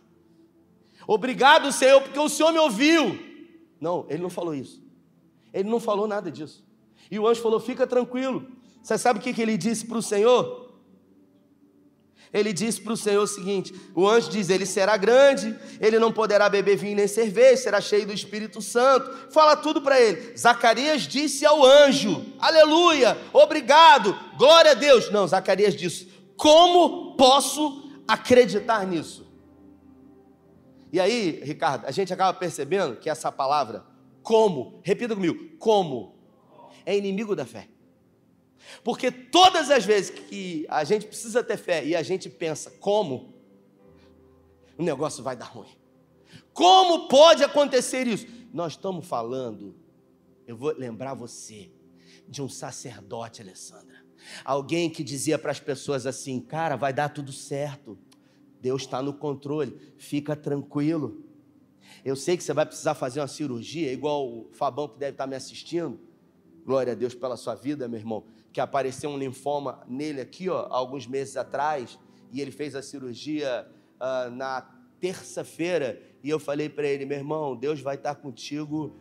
Obrigado, 1.08 1.72
Senhor, 1.72 2.02
porque 2.02 2.20
o 2.20 2.30
Senhor 2.30 2.52
me 2.52 2.60
ouviu. 2.60 3.20
Não, 3.80 4.06
ele 4.10 4.22
não 4.22 4.30
falou 4.30 4.54
isso. 4.54 4.82
Ele 5.54 5.70
não 5.70 5.80
falou 5.80 6.08
nada 6.08 6.32
disso. 6.32 6.66
E 7.10 7.20
o 7.20 7.28
anjo 7.28 7.42
falou: 7.42 7.60
Fica 7.60 7.88
tranquilo. 7.88 8.48
Você 8.82 8.98
sabe 8.98 9.20
o 9.20 9.22
que, 9.22 9.34
que 9.34 9.42
ele 9.42 9.58
disse 9.58 9.86
para 9.86 9.98
o 9.98 10.02
Senhor? 10.02 10.61
Ele 12.34 12.54
disse 12.54 12.80
para 12.80 12.94
o 12.94 12.98
Senhor 12.98 13.22
o 13.22 13.28
seguinte: 13.28 13.74
o 13.94 14.08
anjo 14.08 14.30
diz, 14.30 14.50
ele 14.50 14.66
será 14.66 14.96
grande, 14.96 15.56
ele 15.80 16.00
não 16.00 16.12
poderá 16.12 16.48
beber 16.48 16.78
vinho 16.78 16.96
nem 16.96 17.08
cerveja, 17.08 17.64
será 17.64 17.82
cheio 17.82 18.08
do 18.08 18.14
Espírito 18.14 18.62
Santo. 18.62 19.32
Fala 19.32 19.56
tudo 19.58 19.82
para 19.82 20.00
ele. 20.00 20.36
Zacarias 20.38 21.02
disse 21.04 21.46
ao 21.46 21.66
anjo: 21.66 22.26
Aleluia, 22.40 23.18
obrigado, 23.34 24.18
glória 24.38 24.72
a 24.72 24.76
Deus. 24.76 25.12
Não, 25.12 25.28
Zacarias 25.28 25.76
disse: 25.76 26.12
Como 26.38 27.16
posso 27.18 27.92
acreditar 28.08 28.88
nisso? 28.88 29.30
E 30.92 31.00
aí, 31.00 31.42
Ricardo, 31.44 31.86
a 31.86 31.92
gente 31.92 32.14
acaba 32.14 32.38
percebendo 32.38 32.98
que 32.98 33.10
essa 33.10 33.32
palavra, 33.32 33.86
como, 34.22 34.80
repita 34.84 35.16
comigo, 35.16 35.58
como, 35.58 36.16
é 36.86 36.98
inimigo 36.98 37.36
da 37.36 37.46
fé. 37.46 37.68
Porque 38.84 39.12
todas 39.12 39.70
as 39.70 39.86
vezes 39.86 40.10
que 40.10 40.66
a 40.70 40.84
gente 40.84 41.06
precisa 41.06 41.44
ter 41.44 41.58
fé 41.58 41.86
e 41.86 41.96
a 41.96 42.04
gente 42.04 42.30
pensa 42.30 42.72
como, 42.72 43.34
o 44.78 44.84
negócio 44.84 45.24
vai 45.24 45.36
dar 45.36 45.46
ruim. 45.46 45.70
Como 46.54 47.08
pode 47.08 47.44
acontecer 47.44 48.08
isso? 48.08 48.28
Nós 48.54 48.74
estamos 48.74 49.06
falando, 49.08 49.76
eu 50.46 50.56
vou 50.56 50.74
lembrar 50.74 51.14
você 51.14 51.72
de 52.28 52.42
um 52.42 52.50
sacerdote, 52.50 53.42
Alessandra. 53.42 54.02
Alguém 54.44 54.90
que 54.90 55.04
dizia 55.04 55.38
para 55.38 55.52
as 55.52 55.60
pessoas 55.60 56.06
assim: 56.06 56.40
cara, 56.40 56.76
vai 56.76 56.94
dar 56.94 57.10
tudo 57.10 57.32
certo. 57.32 57.98
Deus 58.60 58.84
está 58.84 59.02
no 59.02 59.14
controle, 59.14 59.94
fica 59.98 60.36
tranquilo. 60.36 61.26
Eu 62.06 62.16
sei 62.16 62.38
que 62.38 62.44
você 62.44 62.54
vai 62.54 62.66
precisar 62.66 62.94
fazer 62.94 63.20
uma 63.20 63.28
cirurgia, 63.28 63.92
igual 63.92 64.28
o 64.28 64.50
Fabão 64.54 64.88
que 64.88 64.98
deve 64.98 65.14
estar 65.14 65.28
me 65.28 65.36
assistindo. 65.36 66.00
Glória 66.64 66.94
a 66.94 66.96
Deus 66.96 67.16
pela 67.16 67.36
sua 67.36 67.56
vida, 67.56 67.88
meu 67.88 68.00
irmão. 68.00 68.24
Que 68.52 68.60
apareceu 68.60 69.10
um 69.10 69.18
linfoma 69.18 69.84
nele 69.88 70.22
aqui, 70.22 70.50
ó, 70.50 70.68
alguns 70.70 71.08
meses 71.08 71.38
atrás, 71.38 71.98
e 72.32 72.42
ele 72.42 72.52
fez 72.52 72.76
a 72.76 72.82
cirurgia 72.82 73.68
uh, 73.96 74.30
na 74.32 74.62
terça-feira. 75.00 76.02
E 76.24 76.30
eu 76.30 76.40
falei 76.40 76.70
para 76.70 76.88
ele, 76.88 77.06
meu 77.06 77.18
irmão, 77.18 77.56
Deus 77.56 77.82
vai 77.82 77.96
estar 77.96 78.16
contigo, 78.16 78.96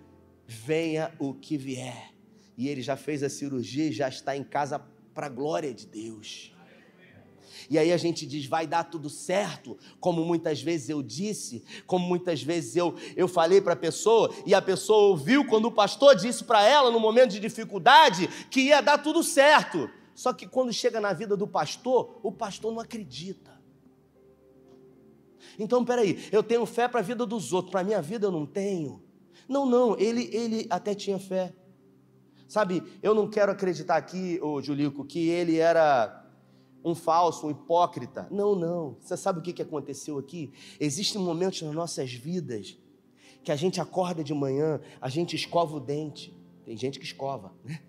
venha 0.47 1.12
o 1.19 1.35
que 1.35 1.57
vier. 1.57 2.12
E 2.57 2.69
ele 2.69 2.83
já 2.83 2.97
fez 2.97 3.23
a 3.23 3.28
cirurgia 3.28 3.87
e 3.87 3.92
já 3.92 4.09
está 4.09 4.37
em 4.37 4.45
casa 4.45 4.78
para 5.14 5.26
a 5.26 5.30
glória 5.30 5.73
de 5.73 5.87
Deus. 5.87 6.54
E 7.69 7.78
aí 7.78 7.92
a 7.92 7.97
gente 7.97 8.26
diz, 8.26 8.47
vai 8.47 8.66
dar 8.66 8.85
tudo 8.85 9.09
certo, 9.09 9.78
como 9.99 10.25
muitas 10.25 10.62
vezes 10.62 10.88
eu 10.88 11.02
disse, 11.02 11.64
como 11.87 12.07
muitas 12.07 12.42
vezes 12.42 12.76
eu, 12.76 12.95
eu 13.16 13.28
falei 13.28 13.61
para 13.61 13.75
a 13.75 13.76
pessoa, 13.76 14.33
e 14.47 14.54
a 14.54 14.62
pessoa 14.62 15.09
ouviu 15.09 15.47
quando 15.47 15.66
o 15.66 15.73
pastor 15.73 16.14
disse 16.14 16.45
para 16.45 16.64
ela, 16.64 16.90
no 16.90 17.00
momento 17.00 17.33
de 17.33 17.40
dificuldade, 17.40 18.28
que 18.50 18.62
ia 18.62 18.80
dar 18.80 18.99
tudo 18.99 19.23
certo. 19.23 19.90
Só 20.14 20.33
que 20.33 20.47
quando 20.47 20.73
chega 20.73 21.00
na 21.00 21.12
vida 21.12 21.37
do 21.37 21.47
pastor, 21.47 22.21
o 22.23 22.30
pastor 22.30 22.73
não 22.73 22.80
acredita. 22.80 23.59
Então, 25.59 25.85
peraí, 25.85 26.28
eu 26.30 26.42
tenho 26.42 26.64
fé 26.66 26.88
para 26.88 27.00
a 27.00 27.02
vida 27.02 27.25
dos 27.25 27.52
outros, 27.52 27.71
para 27.71 27.80
a 27.80 27.85
minha 27.85 28.02
vida 28.02 28.26
eu 28.26 28.30
não 28.30 28.47
tenho. 28.47 29.02
Não, 29.49 29.66
não, 29.66 29.99
ele, 29.99 30.28
ele 30.33 30.66
até 30.71 30.95
tinha 30.95 31.19
fé. 31.19 31.54
Sabe, 32.47 32.83
eu 33.02 33.14
não 33.14 33.28
quero 33.28 33.52
acreditar 33.52 33.97
aqui, 33.97 34.38
ô 34.42 34.61
Julico, 34.61 35.04
que 35.04 35.28
ele 35.28 35.59
era 35.59 36.20
um 36.84 36.94
falso, 36.94 37.46
um 37.46 37.50
hipócrita. 37.50 38.26
Não, 38.30 38.54
não. 38.54 38.96
Você 39.00 39.16
sabe 39.16 39.38
o 39.38 39.42
que 39.42 39.62
aconteceu 39.62 40.18
aqui? 40.18 40.52
Existem 40.78 41.20
momentos 41.20 41.62
nas 41.62 41.75
nossas 41.75 42.12
vidas 42.12 42.78
que 43.42 43.50
a 43.50 43.56
gente 43.56 43.80
acorda 43.80 44.22
de 44.22 44.34
manhã, 44.34 44.80
a 45.00 45.08
gente 45.08 45.34
escova 45.34 45.76
o 45.76 45.80
dente. 45.80 46.34
Tem 46.64 46.76
gente 46.76 46.99
que 46.99 47.04
escova, 47.04 47.52
né? 47.64 47.80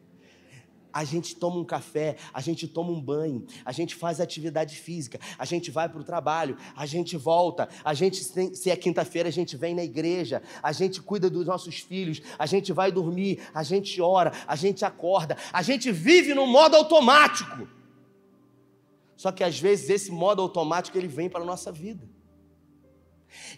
a 0.94 1.04
gente 1.04 1.36
toma 1.36 1.58
um 1.58 1.64
café, 1.64 2.18
a 2.34 2.42
gente 2.42 2.68
toma 2.68 2.92
um 2.92 3.02
banho, 3.02 3.46
a 3.64 3.72
gente 3.72 3.96
faz 3.96 4.20
atividade 4.20 4.76
física, 4.76 5.20
a 5.38 5.46
gente 5.46 5.72
vai 5.72 5.88
para 5.88 6.00
o 6.00 6.04
trabalho, 6.04 6.58
a 6.76 6.86
gente 6.86 7.16
volta, 7.18 7.70
a 7.84 7.94
gente, 7.94 8.24
se 8.24 8.70
é 8.70 8.76
quinta-feira, 8.76 9.30
a 9.30 9.32
gente 9.32 9.56
vem 9.56 9.74
na 9.74 9.84
igreja, 9.84 10.42
a 10.62 10.72
gente 10.72 11.02
cuida 11.02 11.30
dos 11.30 11.46
nossos 11.46 11.80
filhos, 11.80 12.22
a 12.38 12.46
gente 12.46 12.74
vai 12.74 12.92
dormir, 12.92 13.40
a 13.54 13.64
gente 13.64 14.02
ora, 14.02 14.32
a 14.48 14.56
gente 14.56 14.84
acorda, 14.84 15.38
a 15.54 15.62
gente 15.62 15.92
vive 15.92 16.34
no 16.34 16.46
modo 16.46 16.76
automático. 16.76 17.68
Só 19.22 19.32
que 19.32 19.44
às 19.44 19.60
vezes 19.60 19.88
esse 19.88 20.12
modo 20.12 20.42
automático 20.42 20.98
ele 20.98 21.08
vem 21.08 21.30
para 21.30 21.42
a 21.42 21.46
nossa 21.46 21.72
vida. 21.72 22.10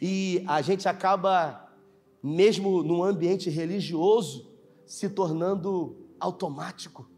E 0.02 0.44
a 0.46 0.62
gente 0.62 0.90
acaba, 0.90 1.72
mesmo 2.22 2.84
num 2.84 3.02
ambiente 3.02 3.50
religioso, 3.50 4.52
se 4.86 5.08
tornando 5.08 5.96
automático 6.20 7.10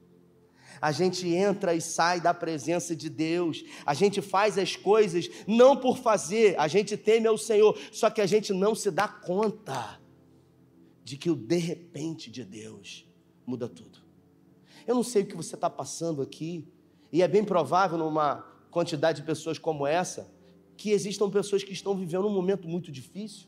a 0.82 0.92
gente 0.92 1.28
entra 1.28 1.74
e 1.74 1.82
sai 1.82 2.20
da 2.20 2.34
presença 2.34 2.96
de 2.96 3.10
Deus, 3.10 3.64
a 3.86 3.94
gente 3.94 4.22
faz 4.22 4.58
as 4.58 4.76
coisas 4.76 5.30
não 5.48 5.76
por 5.76 5.98
fazer, 5.98 6.60
a 6.60 6.68
gente 6.68 6.98
teme 6.98 7.26
ao 7.26 7.40
Senhor, 7.40 7.76
só 7.92 8.10
que 8.10 8.22
a 8.22 8.26
gente 8.26 8.54
não 8.54 8.76
se 8.76 8.92
dá 8.92 9.08
conta 9.08 10.00
de 11.04 11.18
que 11.18 11.32
o 11.32 11.36
de 11.36 11.58
repente 11.58 12.30
de 12.30 12.44
Deus 12.44 13.08
muda 13.48 13.68
tudo. 13.68 14.00
Eu 14.86 14.94
não 14.94 15.02
sei 15.02 15.24
o 15.24 15.26
que 15.26 15.36
você 15.36 15.56
está 15.56 15.72
passando 15.72 16.22
aqui, 16.22 16.68
e 17.12 17.22
é 17.22 17.28
bem 17.28 17.44
provável 17.44 17.98
numa 17.98 18.46
quantidade 18.72 19.22
de 19.22 19.26
pessoas 19.26 19.58
como 19.58 19.88
essa, 19.88 20.30
que 20.76 20.92
existam 20.92 21.30
pessoas 21.30 21.64
que 21.64 21.72
estão 21.72 21.96
vivendo 21.96 22.28
um 22.28 22.34
momento 22.34 22.68
muito 22.68 22.92
difícil. 22.92 23.48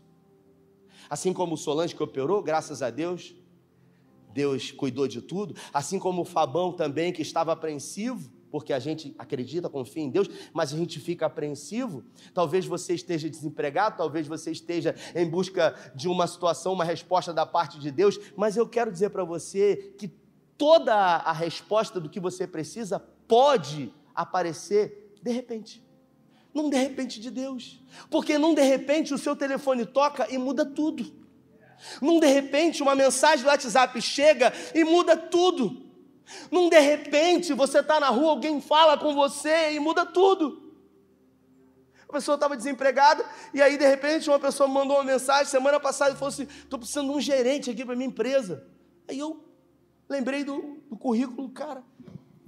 Assim 1.09 1.33
como 1.33 1.55
o 1.55 1.57
Solange 1.57 1.95
que 1.95 2.03
operou, 2.03 2.41
graças 2.41 2.81
a 2.81 2.89
Deus, 2.89 3.35
Deus 4.33 4.71
cuidou 4.71 5.07
de 5.07 5.21
tudo, 5.21 5.55
assim 5.73 5.99
como 5.99 6.21
o 6.21 6.25
Fabão 6.25 6.71
também, 6.71 7.11
que 7.11 7.21
estava 7.21 7.51
apreensivo, 7.51 8.31
porque 8.49 8.71
a 8.71 8.79
gente 8.79 9.13
acredita, 9.17 9.69
confia 9.69 10.03
em 10.03 10.09
Deus, 10.09 10.29
mas 10.53 10.73
a 10.73 10.77
gente 10.77 10.99
fica 10.99 11.25
apreensivo. 11.25 12.03
Talvez 12.33 12.65
você 12.65 12.93
esteja 12.93 13.29
desempregado, 13.29 13.97
talvez 13.97 14.27
você 14.27 14.51
esteja 14.51 14.95
em 15.15 15.29
busca 15.29 15.75
de 15.95 16.07
uma 16.07 16.27
situação, 16.27 16.73
uma 16.73 16.83
resposta 16.83 17.33
da 17.33 17.45
parte 17.45 17.79
de 17.79 17.91
Deus, 17.91 18.19
mas 18.35 18.55
eu 18.55 18.67
quero 18.67 18.91
dizer 18.91 19.09
para 19.09 19.23
você 19.23 19.93
que 19.97 20.07
toda 20.57 20.93
a 20.93 21.33
resposta 21.33 21.99
do 21.99 22.09
que 22.09 22.19
você 22.19 22.47
precisa 22.47 23.03
pode 23.27 23.93
aparecer 24.15 25.15
de 25.21 25.31
repente. 25.31 25.83
Num 26.53 26.69
de 26.69 26.77
repente 26.77 27.19
de 27.19 27.29
Deus. 27.29 27.83
Porque 28.09 28.37
num 28.37 28.53
de 28.53 28.63
repente 28.63 29.13
o 29.13 29.17
seu 29.17 29.35
telefone 29.35 29.85
toca 29.85 30.27
e 30.31 30.37
muda 30.37 30.65
tudo. 30.65 31.17
Num 32.01 32.19
de 32.19 32.27
repente, 32.27 32.81
uma 32.81 32.95
mensagem 32.95 33.43
do 33.43 33.49
WhatsApp 33.49 34.01
chega 34.01 34.51
e 34.73 34.83
muda 34.83 35.15
tudo. 35.15 35.85
Num 36.51 36.69
de 36.69 36.79
repente, 36.79 37.53
você 37.53 37.79
está 37.79 37.99
na 37.99 38.09
rua, 38.09 38.31
alguém 38.31 38.59
fala 38.59 38.97
com 38.97 39.13
você 39.13 39.73
e 39.73 39.79
muda 39.79 40.05
tudo. 40.05 40.73
A 42.09 42.13
pessoa 42.13 42.35
estava 42.35 42.55
desempregada 42.55 43.25
e 43.53 43.61
aí, 43.61 43.77
de 43.77 43.85
repente, 43.85 44.29
uma 44.29 44.39
pessoa 44.39 44.67
mandou 44.67 44.97
uma 44.97 45.03
mensagem 45.03 45.45
semana 45.45 45.79
passada 45.79 46.11
e 46.11 46.17
falou 46.17 46.29
assim: 46.29 46.43
estou 46.43 46.79
precisando 46.79 47.11
de 47.11 47.17
um 47.17 47.21
gerente 47.21 47.69
aqui 47.69 47.85
para 47.85 47.95
minha 47.95 48.07
empresa. 48.07 48.65
Aí 49.07 49.19
eu 49.19 49.43
lembrei 50.09 50.43
do, 50.43 50.77
do 50.89 50.97
currículo 50.97 51.49
cara. 51.49 51.83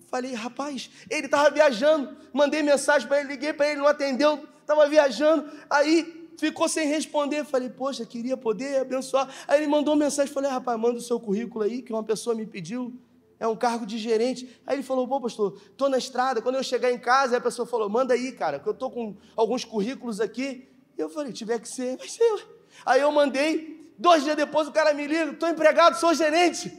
Falei, 0.09 0.33
rapaz, 0.33 0.89
ele 1.09 1.25
estava 1.25 1.49
viajando. 1.51 2.17
Mandei 2.33 2.63
mensagem 2.63 3.07
para 3.07 3.19
ele, 3.19 3.29
liguei 3.29 3.53
para 3.53 3.67
ele, 3.67 3.79
não 3.79 3.87
atendeu, 3.87 4.47
estava 4.61 4.87
viajando. 4.87 5.49
Aí 5.69 6.27
ficou 6.37 6.67
sem 6.67 6.87
responder. 6.87 7.43
Falei, 7.45 7.69
poxa, 7.69 8.05
queria 8.05 8.35
poder 8.35 8.81
abençoar. 8.81 9.29
Aí 9.47 9.59
ele 9.59 9.67
mandou 9.67 9.95
mensagem, 9.95 10.33
falei, 10.33 10.49
rapaz, 10.49 10.79
manda 10.79 10.97
o 10.97 11.01
seu 11.01 11.19
currículo 11.19 11.63
aí, 11.63 11.81
que 11.81 11.93
uma 11.93 12.03
pessoa 12.03 12.35
me 12.35 12.45
pediu. 12.45 12.93
É 13.39 13.47
um 13.47 13.55
cargo 13.55 13.85
de 13.85 13.97
gerente. 13.97 14.59
Aí 14.65 14.77
ele 14.77 14.83
falou, 14.83 15.07
pô, 15.07 15.21
pastor, 15.21 15.61
estou 15.71 15.87
na 15.87 15.97
estrada. 15.97 16.41
Quando 16.41 16.55
eu 16.55 16.63
chegar 16.63 16.91
em 16.91 16.97
casa, 16.99 17.37
a 17.37 17.41
pessoa 17.41 17.67
falou, 17.67 17.87
manda 17.87 18.13
aí, 18.13 18.31
cara, 18.31 18.59
que 18.59 18.67
eu 18.67 18.73
estou 18.73 18.89
com 18.89 19.15
alguns 19.35 19.63
currículos 19.63 20.19
aqui. 20.19 20.67
E 20.97 21.01
eu 21.01 21.09
falei, 21.09 21.31
tiver 21.31 21.59
que 21.59 21.69
ser, 21.69 21.97
vai 21.97 22.09
ser. 22.09 22.47
Aí 22.85 22.99
eu 22.99 23.11
mandei. 23.11 23.93
Dois 23.97 24.23
dias 24.23 24.35
depois 24.35 24.67
o 24.67 24.71
cara 24.71 24.93
me 24.93 25.05
liga, 25.05 25.31
estou 25.31 25.49
empregado, 25.49 25.99
sou 25.99 26.13
gerente. 26.13 26.73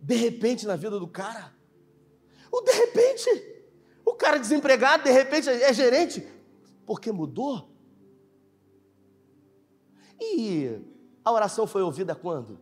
De 0.00 0.14
repente, 0.14 0.66
na 0.66 0.76
vida 0.76 0.98
do 0.98 1.08
cara, 1.08 1.53
o 2.54 2.60
de 2.60 2.72
repente, 2.72 3.28
o 4.04 4.14
cara 4.14 4.38
desempregado, 4.38 5.02
de 5.02 5.10
repente 5.10 5.48
é 5.48 5.72
gerente, 5.72 6.24
porque 6.86 7.10
mudou 7.10 7.68
e 10.20 10.78
a 11.24 11.32
oração 11.32 11.66
foi 11.66 11.82
ouvida 11.82 12.14
quando? 12.14 12.60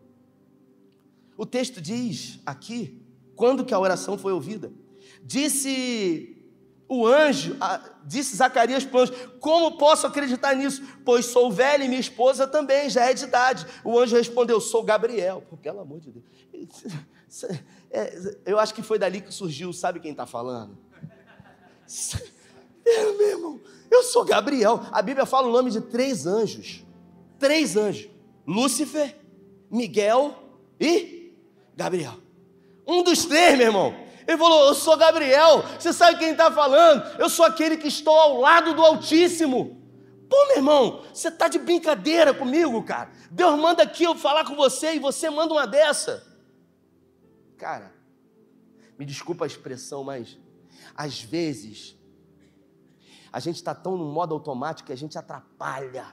O 1.36 1.44
texto 1.44 1.80
diz 1.80 2.40
aqui, 2.46 3.04
quando 3.36 3.64
que 3.66 3.74
a 3.74 3.78
oração 3.78 4.16
foi 4.16 4.32
ouvida? 4.32 4.72
Disse 5.22 6.38
o 6.88 7.06
anjo, 7.06 7.56
disse 8.04 8.36
Zacarias 8.36 8.84
para 8.84 8.98
o 8.98 9.02
anjo: 9.02 9.12
Como 9.40 9.76
posso 9.76 10.06
acreditar 10.06 10.54
nisso? 10.54 10.82
Pois 11.04 11.26
sou 11.26 11.50
velho 11.50 11.84
e 11.84 11.88
minha 11.88 12.00
esposa 12.00 12.46
também, 12.46 12.88
já 12.88 13.10
é 13.10 13.14
de 13.14 13.24
idade. 13.24 13.66
O 13.84 13.98
anjo 13.98 14.16
respondeu: 14.16 14.60
Sou 14.60 14.82
Gabriel. 14.82 15.42
Pelo 15.62 15.80
amor 15.80 16.00
de 16.00 16.10
Deus. 16.10 16.24
É, 17.90 18.38
eu 18.46 18.58
acho 18.58 18.74
que 18.74 18.82
foi 18.82 18.98
dali 18.98 19.20
que 19.20 19.32
surgiu, 19.32 19.72
sabe 19.72 20.00
quem 20.00 20.12
está 20.12 20.26
falando? 20.26 20.78
É, 22.84 23.12
meu 23.12 23.28
irmão, 23.28 23.60
eu 23.90 24.02
sou 24.02 24.24
Gabriel. 24.24 24.80
A 24.90 25.00
Bíblia 25.00 25.24
fala 25.24 25.46
o 25.46 25.52
nome 25.52 25.70
de 25.70 25.80
três 25.80 26.26
anjos 26.26 26.84
três 27.42 27.76
anjos: 27.76 28.08
Lúcifer, 28.46 29.18
Miguel 29.68 30.34
e 30.78 31.34
Gabriel. 31.76 32.14
Um 32.86 33.02
dos 33.02 33.24
três, 33.24 33.58
meu 33.58 33.66
irmão. 33.66 33.94
Ele 34.26 34.38
falou: 34.38 34.66
Eu 34.66 34.74
sou 34.74 34.96
Gabriel. 34.96 35.64
Você 35.78 35.92
sabe 35.92 36.18
quem 36.18 36.30
está 36.30 36.52
falando? 36.52 37.04
Eu 37.18 37.28
sou 37.28 37.44
aquele 37.44 37.76
que 37.76 37.88
estou 37.88 38.16
ao 38.16 38.40
lado 38.40 38.72
do 38.74 38.82
Altíssimo. 38.82 39.82
Pô, 40.30 40.46
meu 40.46 40.56
irmão, 40.56 41.02
você 41.12 41.28
está 41.28 41.48
de 41.48 41.58
brincadeira 41.58 42.32
comigo, 42.32 42.82
cara. 42.84 43.10
Deus 43.30 43.58
manda 43.58 43.82
aqui 43.82 44.04
eu 44.04 44.14
falar 44.14 44.46
com 44.46 44.54
você 44.54 44.94
e 44.94 44.98
você 44.98 45.28
manda 45.28 45.52
uma 45.52 45.66
dessa. 45.66 46.31
Cara, 47.62 47.94
me 48.98 49.06
desculpa 49.06 49.44
a 49.44 49.46
expressão, 49.46 50.02
mas 50.02 50.36
às 50.96 51.22
vezes 51.22 51.96
a 53.32 53.38
gente 53.38 53.54
está 53.54 53.72
tão 53.72 53.96
no 53.96 54.04
modo 54.04 54.34
automático 54.34 54.88
que 54.88 54.92
a 54.92 54.96
gente 54.96 55.16
atrapalha 55.16 56.04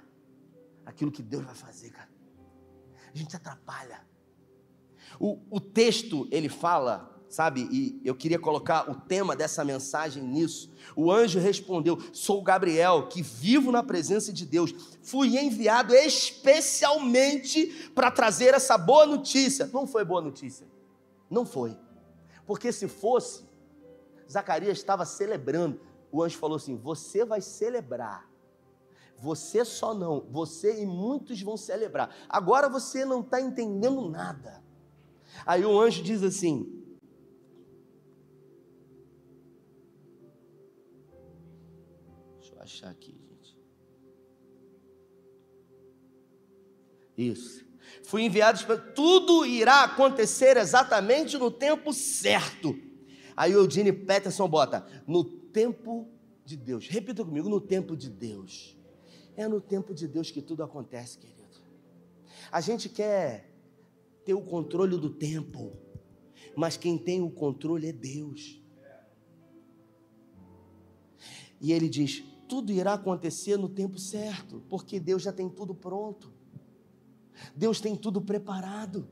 aquilo 0.85 1.11
que 1.11 1.23
Deus 1.23 1.43
vai 1.43 1.55
fazer, 1.55 1.89
cara. 1.89 2.07
A 3.11 3.17
gente 3.17 3.35
atrapalha. 3.35 4.07
O, 5.19 5.39
o 5.49 5.59
texto, 5.59 6.27
ele 6.29 6.49
fala, 6.49 7.19
sabe, 7.27 7.67
e 7.71 7.99
eu 8.05 8.13
queria 8.13 8.37
colocar 8.37 8.87
o 8.87 8.93
tema 8.93 9.35
dessa 9.35 9.65
mensagem 9.65 10.21
nisso. 10.21 10.71
O 10.95 11.11
anjo 11.11 11.39
respondeu: 11.39 11.97
Sou 12.13 12.43
Gabriel, 12.43 13.07
que 13.07 13.23
vivo 13.23 13.71
na 13.71 13.81
presença 13.81 14.31
de 14.31 14.45
Deus. 14.45 14.71
Fui 15.01 15.35
enviado 15.39 15.95
especialmente 15.95 17.89
para 17.95 18.11
trazer 18.11 18.53
essa 18.53 18.77
boa 18.77 19.07
notícia. 19.07 19.67
Não 19.73 19.87
foi 19.87 20.05
boa 20.05 20.21
notícia. 20.21 20.77
Não 21.29 21.45
foi. 21.45 21.77
Porque 22.45 22.71
se 22.71 22.87
fosse, 22.87 23.47
Zacarias 24.29 24.77
estava 24.77 25.05
celebrando. 25.05 25.79
O 26.11 26.23
anjo 26.23 26.37
falou 26.37 26.57
assim: 26.57 26.75
Você 26.75 27.23
vai 27.23 27.41
celebrar 27.41 28.29
você 29.21 29.65
só 29.65 29.93
não, 29.93 30.21
você 30.31 30.81
e 30.81 30.85
muitos 30.85 31.41
vão 31.41 31.57
celebrar. 31.57 32.15
Agora 32.29 32.69
você 32.69 33.03
não 33.03 33.19
está 33.21 33.41
entendendo 33.41 34.09
nada. 34.09 34.63
Aí 35.45 35.65
o 35.65 35.79
anjo 35.79 36.01
diz 36.01 36.23
assim: 36.23 36.63
Deixa 42.39 42.55
eu 42.55 42.61
achar 42.61 42.89
aqui, 42.89 43.11
gente. 43.11 43.59
Isso. 47.17 47.68
Fui 48.09 48.23
enviado 48.23 48.65
para. 48.65 48.75
Tudo 48.75 49.45
irá 49.45 49.83
acontecer 49.83 50.57
exatamente 50.57 51.37
no 51.37 51.51
tempo 51.51 51.93
certo. 51.93 52.75
Aí 53.37 53.55
o 53.55 53.59
Eugene 53.59 53.93
Peterson 53.93 54.49
bota: 54.49 54.83
no 55.05 55.23
tempo 55.23 56.09
de 56.43 56.57
Deus. 56.57 56.87
Repita 56.87 57.23
comigo: 57.23 57.47
no 57.47 57.61
tempo 57.61 57.95
de 57.95 58.09
Deus. 58.09 58.75
É 59.37 59.47
no 59.47 59.61
tempo 59.61 59.93
de 59.93 60.07
Deus 60.07 60.31
que 60.31 60.41
tudo 60.41 60.63
acontece, 60.63 61.19
querido. 61.19 61.59
A 62.51 62.59
gente 62.59 62.89
quer 62.89 63.53
ter 64.25 64.33
o 64.33 64.41
controle 64.41 64.97
do 64.97 65.11
tempo, 65.11 65.77
mas 66.55 66.75
quem 66.75 66.97
tem 66.97 67.21
o 67.21 67.29
controle 67.29 67.89
é 67.89 67.93
Deus. 67.93 68.59
E 71.61 71.71
ele 71.71 71.87
diz: 71.87 72.23
tudo 72.47 72.71
irá 72.71 72.93
acontecer 72.93 73.55
no 73.55 73.69
tempo 73.69 73.99
certo, 73.99 74.63
porque 74.67 74.99
Deus 74.99 75.21
já 75.21 75.31
tem 75.31 75.47
tudo 75.47 75.75
pronto. 75.75 76.38
Deus 77.55 77.79
tem 77.79 77.95
tudo 77.95 78.21
preparado. 78.21 79.07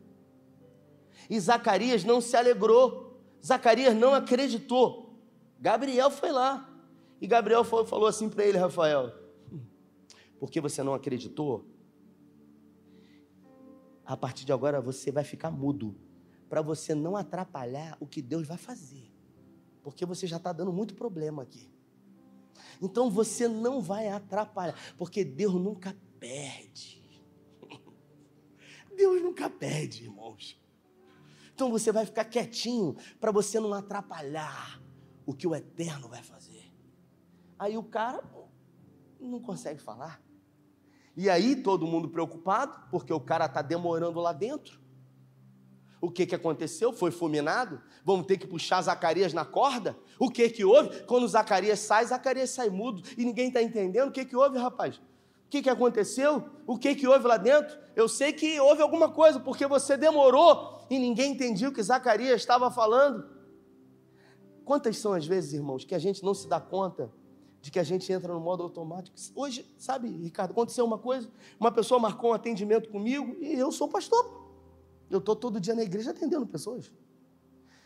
E 1.29 1.39
Zacarias 1.39 2.03
não 2.03 2.21
se 2.21 2.35
alegrou, 2.35 3.19
Zacarias 3.45 3.95
não 3.95 4.13
acreditou. 4.13 5.19
Gabriel 5.59 6.09
foi 6.11 6.31
lá. 6.31 6.69
E 7.19 7.27
Gabriel 7.27 7.63
falou 7.63 8.05
assim 8.05 8.29
para 8.29 8.45
ele, 8.45 8.57
Rafael: 8.57 9.13
Porque 10.39 10.61
você 10.61 10.83
não 10.83 10.93
acreditou? 10.93 11.65
A 14.05 14.15
partir 14.15 14.45
de 14.45 14.53
agora 14.53 14.79
você 14.79 15.11
vai 15.11 15.23
ficar 15.23 15.51
mudo, 15.51 15.95
para 16.47 16.61
você 16.61 16.95
não 16.95 17.17
atrapalhar 17.17 17.97
o 17.99 18.07
que 18.07 18.21
Deus 18.21 18.47
vai 18.47 18.57
fazer. 18.57 19.11
Porque 19.83 20.05
você 20.05 20.25
já 20.27 20.37
está 20.37 20.53
dando 20.53 20.71
muito 20.71 20.93
problema 20.93 21.43
aqui. 21.43 21.69
Então 22.81 23.09
você 23.09 23.47
não 23.47 23.81
vai 23.81 24.07
atrapalhar, 24.07 24.75
porque 24.97 25.23
Deus 25.23 25.53
nunca 25.55 25.95
perde. 26.19 26.96
Deus 28.97 29.21
nunca 29.21 29.47
perde, 29.47 30.05
irmãos. 30.05 30.59
Então 31.53 31.69
você 31.69 31.91
vai 31.91 32.05
ficar 32.05 32.25
quietinho 32.25 32.95
para 33.19 33.31
você 33.31 33.59
não 33.59 33.73
atrapalhar 33.73 34.81
o 35.25 35.33
que 35.33 35.47
o 35.47 35.55
eterno 35.55 36.09
vai 36.09 36.23
fazer. 36.23 36.73
Aí 37.59 37.77
o 37.77 37.83
cara 37.83 38.23
não 39.19 39.39
consegue 39.39 39.79
falar. 39.79 40.21
E 41.15 41.29
aí 41.29 41.55
todo 41.55 41.87
mundo 41.87 42.09
preocupado, 42.09 42.87
porque 42.89 43.13
o 43.13 43.19
cara 43.19 43.45
está 43.45 43.61
demorando 43.61 44.19
lá 44.19 44.33
dentro. 44.33 44.79
O 45.99 46.11
que, 46.11 46.25
que 46.25 46.35
aconteceu? 46.35 46.93
Foi 46.93 47.09
fulminado? 47.09 47.81
Vamos 48.03 48.27
ter 48.27 48.37
que 48.37 48.45
puxar 48.45 48.81
Zacarias 48.83 49.33
na 49.33 49.43
corda? 49.43 49.97
O 50.19 50.29
que 50.29 50.49
que 50.49 50.63
houve? 50.63 51.03
Quando 51.05 51.27
Zacarias 51.27 51.79
sai, 51.79 52.05
Zacarias 52.05 52.51
sai 52.51 52.69
mudo 52.69 53.01
e 53.17 53.25
ninguém 53.25 53.47
está 53.47 53.61
entendendo. 53.61 54.09
O 54.09 54.11
que 54.11 54.25
que 54.25 54.35
houve, 54.35 54.57
rapaz? 54.59 55.01
O 55.47 55.49
que, 55.49 55.61
que 55.61 55.69
aconteceu? 55.69 56.43
O 56.65 56.77
que, 56.77 56.93
que 56.93 57.07
houve 57.07 57.25
lá 57.25 57.37
dentro? 57.37 57.79
Eu 57.95 58.09
sei 58.09 58.33
que 58.33 58.59
houve 58.59 58.81
alguma 58.81 59.09
coisa, 59.09 59.39
porque 59.39 59.65
você 59.65 59.95
demorou 59.95 60.85
e 60.89 60.99
ninguém 60.99 61.31
entendia 61.31 61.69
o 61.69 61.71
que 61.71 61.81
Zacarias 61.81 62.41
estava 62.41 62.69
falando. 62.69 63.25
Quantas 64.65 64.97
são 64.97 65.13
as 65.13 65.25
vezes, 65.25 65.53
irmãos, 65.53 65.85
que 65.85 65.95
a 65.95 65.99
gente 65.99 66.21
não 66.21 66.33
se 66.33 66.49
dá 66.49 66.59
conta 66.59 67.09
de 67.61 67.71
que 67.71 67.79
a 67.79 67.83
gente 67.83 68.11
entra 68.11 68.33
no 68.33 68.41
modo 68.41 68.61
automático? 68.61 69.15
Hoje, 69.33 69.65
sabe, 69.77 70.09
Ricardo, 70.09 70.51
aconteceu 70.51 70.83
uma 70.83 70.97
coisa: 70.97 71.29
uma 71.57 71.71
pessoa 71.71 71.97
marcou 71.97 72.31
um 72.31 72.33
atendimento 72.33 72.89
comigo 72.89 73.37
e 73.39 73.53
eu 73.53 73.71
sou 73.71 73.87
pastor. 73.87 74.45
Eu 75.09 75.19
estou 75.19 75.33
todo 75.33 75.61
dia 75.61 75.73
na 75.73 75.83
igreja 75.83 76.11
atendendo 76.11 76.45
pessoas. 76.45 76.91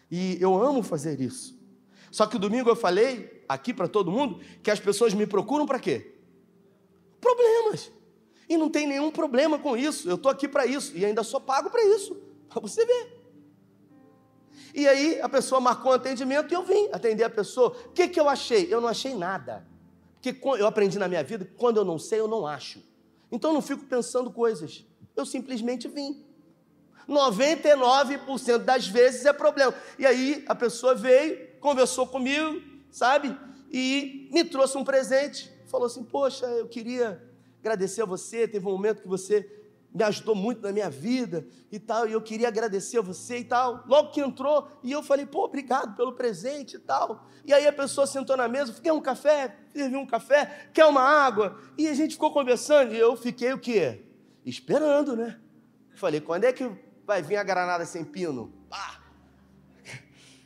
E 0.10 0.36
eu 0.42 0.60
amo 0.60 0.82
fazer 0.82 1.22
isso. 1.22 1.62
Só 2.10 2.26
que 2.26 2.40
domingo 2.40 2.68
eu 2.68 2.76
falei 2.76 3.46
aqui 3.48 3.72
para 3.72 3.88
todo 3.88 4.12
mundo 4.12 4.40
que 4.64 4.72
as 4.72 4.80
pessoas 4.80 5.14
me 5.14 5.28
procuram 5.28 5.68
para 5.68 5.80
quê? 5.80 6.11
Problemas. 7.22 7.92
E 8.50 8.58
não 8.58 8.70
tem 8.70 8.86
nenhum 8.86 9.12
problema 9.12 9.58
com 9.58 9.78
isso. 9.78 10.10
Eu 10.10 10.16
estou 10.16 10.30
aqui 10.30 10.48
para 10.48 10.66
isso. 10.66 10.98
E 10.98 11.06
ainda 11.06 11.24
sou 11.24 11.40
pago 11.40 11.70
para 11.70 11.82
isso. 11.86 12.20
Para 12.50 12.60
você 12.60 12.86
ver. 12.86 13.22
E 14.74 14.88
aí 14.88 15.22
a 15.22 15.30
pessoa 15.30 15.62
marcou 15.62 15.92
um 15.92 15.96
atendimento 15.96 16.52
e 16.52 16.56
eu 16.56 16.64
vim 16.64 16.90
atender 16.92 17.24
a 17.24 17.30
pessoa. 17.30 17.70
O 17.70 17.92
que, 17.92 18.10
que 18.10 18.20
eu 18.20 18.28
achei? 18.28 18.68
Eu 18.74 18.82
não 18.82 18.90
achei 18.90 19.16
nada. 19.16 19.66
Porque 20.22 20.38
eu 20.60 20.68
aprendi 20.68 21.00
na 21.00 21.08
minha 21.08 21.24
vida 21.24 21.46
que 21.46 21.54
quando 21.54 21.78
eu 21.78 21.86
não 21.86 21.98
sei, 21.98 22.20
eu 22.20 22.28
não 22.28 22.46
acho. 22.46 22.84
Então 23.32 23.52
eu 23.52 23.54
não 23.54 23.62
fico 23.62 23.86
pensando 23.86 24.30
coisas. 24.32 24.86
Eu 25.16 25.26
simplesmente 25.26 25.88
vim. 25.88 26.26
99% 27.08 28.60
das 28.60 28.88
vezes 28.88 29.26
é 29.26 29.34
problema. 29.34 29.74
E 29.98 30.06
aí 30.06 30.44
a 30.48 30.56
pessoa 30.56 30.94
veio, 30.94 31.56
conversou 31.60 32.06
comigo, 32.08 32.62
sabe? 32.92 33.38
E 33.72 34.30
me 34.32 34.44
trouxe 34.44 34.78
um 34.78 34.84
presente 34.84 35.52
falou 35.72 35.88
assim: 35.88 36.04
Poxa, 36.04 36.46
eu 36.46 36.68
queria 36.68 37.24
agradecer 37.60 38.02
a 38.02 38.06
você. 38.06 38.48
Teve 38.48 38.68
um 38.68 38.72
momento 38.72 39.02
que 39.02 39.08
você 39.08 39.50
me 39.94 40.04
ajudou 40.04 40.36
muito 40.36 40.62
na 40.62 40.72
minha 40.72 40.90
vida 40.90 41.46
e 41.72 41.78
tal, 41.78 42.08
e 42.08 42.14
eu 42.14 42.22
queria 42.22 42.48
agradecer 42.48 42.98
a 42.98 43.02
você 43.02 43.40
e 43.40 43.44
tal. 43.44 43.84
Logo 43.88 44.12
que 44.12 44.22
entrou, 44.22 44.68
e 44.84 44.92
eu 44.92 45.02
falei: 45.02 45.26
Pô, 45.26 45.46
obrigado 45.46 45.96
pelo 45.96 46.14
presente 46.14 46.76
e 46.76 46.80
tal. 46.80 47.26
E 47.46 47.54
aí 47.54 47.66
a 47.66 47.74
pessoa 47.74 48.06
sentou 48.06 48.38
na 48.38 48.48
mesa: 48.48 48.74
Quer 48.82 48.94
um 48.94 49.02
café? 49.02 49.56
Servi 49.74 49.96
um 49.96 50.06
café? 50.06 50.70
Quer 50.74 50.86
uma 50.86 51.02
água? 51.02 51.60
E 51.78 51.88
a 51.88 51.94
gente 51.94 52.14
ficou 52.14 52.32
conversando, 52.32 52.94
e 52.94 53.00
eu 53.00 53.16
fiquei 53.16 53.54
o 53.54 53.60
quê? 53.60 54.06
Esperando, 54.46 55.16
né? 55.16 55.40
Falei: 55.96 56.22
Quando 56.22 56.44
é 56.44 56.54
que 56.54 56.70
vai 57.06 57.22
vir 57.22 57.38
a 57.38 57.44
granada 57.44 57.86
sem 57.86 58.04
pino? 58.04 58.54
Pá! 58.70 59.01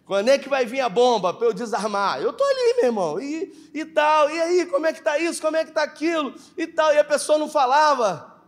Quando 0.06 0.30
é 0.30 0.38
que 0.38 0.48
vai 0.48 0.65
vir 0.65 0.82
a 0.82 0.88
bomba 0.88 1.34
para 1.34 1.48
eu 1.48 1.54
desarmar? 1.54 2.22
Eu 2.22 2.32
tô 2.32 2.44
ali, 2.44 2.76
meu 2.76 2.86
irmão, 2.86 3.20
e, 3.20 3.72
e 3.74 3.84
tal, 3.86 4.30
e 4.30 4.39
aí, 4.39 4.65
como 4.68 4.86
é 4.86 4.94
que 4.94 5.02
tá 5.02 5.18
isso, 5.18 5.41
como 5.41 5.58
é 5.58 5.65
que 5.65 5.72
tá 5.72 5.82
aquilo, 5.82 6.36
e 6.56 6.68
tal, 6.68 6.94
e 6.94 7.00
a 7.00 7.04
pessoa 7.04 7.39
não 7.39 7.50
falava. 7.50 8.39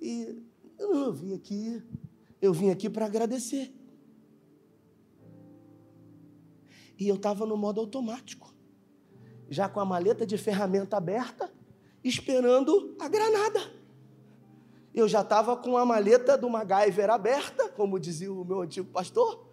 E 0.00 0.40
eu, 0.78 0.94
eu 0.94 1.12
vim 1.12 1.34
aqui, 1.34 1.82
eu 2.40 2.52
vim 2.52 2.70
aqui 2.70 2.88
para 2.88 3.06
agradecer. 3.06 3.74
E 6.96 7.08
eu 7.08 7.16
estava 7.16 7.44
no 7.44 7.56
modo 7.56 7.80
automático, 7.80 8.54
já 9.48 9.68
com 9.68 9.80
a 9.80 9.84
maleta 9.84 10.24
de 10.24 10.38
ferramenta 10.38 10.96
aberta, 10.96 11.52
esperando 12.04 12.94
a 13.00 13.08
granada. 13.08 13.60
Eu 14.94 15.08
já 15.08 15.22
estava 15.22 15.56
com 15.56 15.76
a 15.76 15.84
maleta 15.84 16.38
do 16.38 16.48
MacGyver 16.48 17.10
aberta, 17.10 17.68
como 17.70 17.98
dizia 17.98 18.32
o 18.32 18.44
meu 18.44 18.60
antigo 18.60 18.88
pastor 18.92 19.49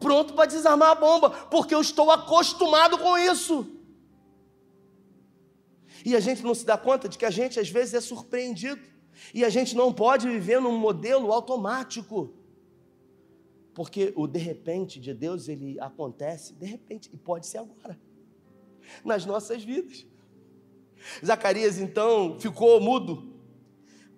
pronto 0.00 0.34
para 0.34 0.46
desarmar 0.46 0.90
a 0.90 0.94
bomba, 0.94 1.30
porque 1.30 1.74
eu 1.74 1.80
estou 1.80 2.10
acostumado 2.10 2.98
com 2.98 3.16
isso. 3.16 3.66
E 6.04 6.14
a 6.14 6.20
gente 6.20 6.42
não 6.42 6.54
se 6.54 6.66
dá 6.66 6.76
conta 6.76 7.08
de 7.08 7.16
que 7.16 7.24
a 7.24 7.30
gente 7.30 7.58
às 7.58 7.68
vezes 7.68 7.94
é 7.94 8.00
surpreendido, 8.00 8.82
e 9.32 9.44
a 9.44 9.48
gente 9.48 9.76
não 9.76 9.92
pode 9.92 10.28
viver 10.28 10.60
num 10.60 10.76
modelo 10.76 11.32
automático. 11.32 12.34
Porque 13.72 14.12
o 14.14 14.26
de 14.26 14.38
repente 14.38 15.00
de 15.00 15.14
Deus, 15.14 15.48
ele 15.48 15.78
acontece 15.80 16.52
de 16.54 16.66
repente, 16.66 17.10
e 17.12 17.16
pode 17.16 17.46
ser 17.46 17.58
agora, 17.58 17.98
nas 19.04 19.24
nossas 19.24 19.64
vidas. 19.64 20.06
Zacarias 21.24 21.78
então 21.78 22.38
ficou 22.38 22.80
mudo, 22.80 23.34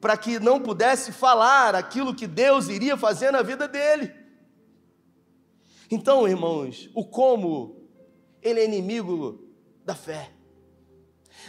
para 0.01 0.17
que 0.17 0.39
não 0.39 0.61
pudesse 0.61 1.13
falar 1.13 1.75
aquilo 1.75 2.15
que 2.15 2.27
Deus 2.27 2.69
iria 2.69 2.97
fazer 2.97 3.31
na 3.31 3.43
vida 3.43 3.67
dele. 3.67 4.26
Então, 5.91 6.27
irmãos, 6.27 6.91
o 6.95 7.05
como, 7.05 7.89
ele 8.43 8.61
é 8.61 8.65
inimigo 8.65 9.45
da 9.85 9.95
fé. 9.95 10.33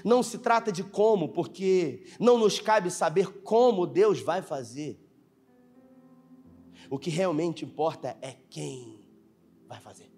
Não 0.03 0.21
se 0.21 0.37
trata 0.37 0.71
de 0.71 0.83
como, 0.83 1.29
porque 1.29 2.05
não 2.19 2.37
nos 2.37 2.59
cabe 2.59 2.91
saber 2.91 3.41
como 3.41 3.87
Deus 3.87 4.19
vai 4.19 4.41
fazer. 4.41 4.99
O 6.89 6.99
que 6.99 7.09
realmente 7.09 7.65
importa 7.65 8.17
é 8.21 8.33
quem 8.49 8.99
vai 9.67 9.79
fazer, 9.81 10.09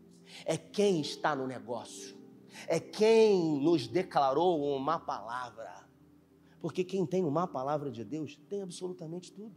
é 0.45 0.55
quem 0.55 1.01
está 1.01 1.35
no 1.35 1.47
negócio, 1.47 2.15
é 2.67 2.79
quem 2.79 3.59
nos 3.59 3.87
declarou 3.87 4.75
uma 4.75 4.99
palavra. 4.99 5.87
Porque 6.59 6.83
quem 6.83 7.05
tem 7.05 7.23
uma 7.23 7.47
palavra 7.47 7.89
de 7.89 8.03
Deus 8.03 8.35
tem 8.49 8.61
absolutamente 8.61 9.31
tudo. 9.31 9.55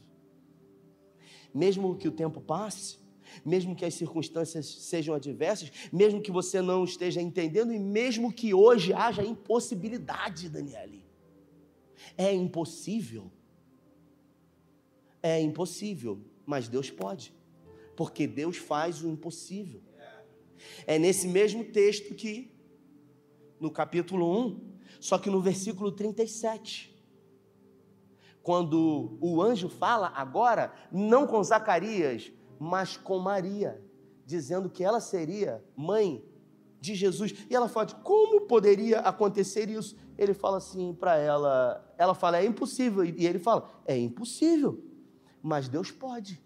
Mesmo 1.52 1.96
que 1.96 2.06
o 2.06 2.12
tempo 2.12 2.40
passe, 2.40 3.01
mesmo 3.44 3.74
que 3.74 3.84
as 3.84 3.94
circunstâncias 3.94 4.66
sejam 4.66 5.14
adversas, 5.14 5.70
mesmo 5.92 6.20
que 6.20 6.30
você 6.30 6.60
não 6.60 6.84
esteja 6.84 7.20
entendendo 7.20 7.72
e 7.72 7.78
mesmo 7.78 8.32
que 8.32 8.52
hoje 8.54 8.92
haja 8.92 9.22
impossibilidade, 9.22 10.48
Daniele. 10.48 11.04
É 12.16 12.32
impossível. 12.32 13.30
É 15.22 15.40
impossível, 15.40 16.20
mas 16.44 16.68
Deus 16.68 16.90
pode, 16.90 17.32
porque 17.96 18.26
Deus 18.26 18.56
faz 18.56 19.02
o 19.02 19.08
impossível. 19.08 19.80
É 20.86 20.98
nesse 20.98 21.28
mesmo 21.28 21.64
texto 21.64 22.14
que, 22.14 22.52
no 23.60 23.70
capítulo 23.70 24.26
1, 24.48 24.72
só 25.00 25.18
que 25.18 25.30
no 25.30 25.40
versículo 25.40 25.92
37, 25.92 26.92
quando 28.42 29.16
o 29.20 29.40
anjo 29.40 29.68
fala 29.68 30.08
agora, 30.08 30.72
não 30.90 31.26
com 31.26 31.42
Zacarias, 31.42 32.32
mas 32.62 32.96
com 32.96 33.18
Maria, 33.18 33.82
dizendo 34.24 34.70
que 34.70 34.84
ela 34.84 35.00
seria 35.00 35.64
mãe 35.76 36.24
de 36.80 36.94
Jesus. 36.94 37.34
E 37.50 37.56
ela 37.56 37.68
fala: 37.68 37.86
como 37.86 38.42
poderia 38.42 39.00
acontecer 39.00 39.68
isso? 39.68 39.96
Ele 40.16 40.32
fala 40.32 40.58
assim 40.58 40.94
para 40.94 41.16
ela, 41.16 41.84
ela 41.98 42.14
fala: 42.14 42.38
é 42.38 42.46
impossível. 42.46 43.04
E 43.04 43.26
ele 43.26 43.40
fala: 43.40 43.68
é 43.84 43.98
impossível, 43.98 44.80
mas 45.42 45.68
Deus 45.68 45.90
pode. 45.90 46.40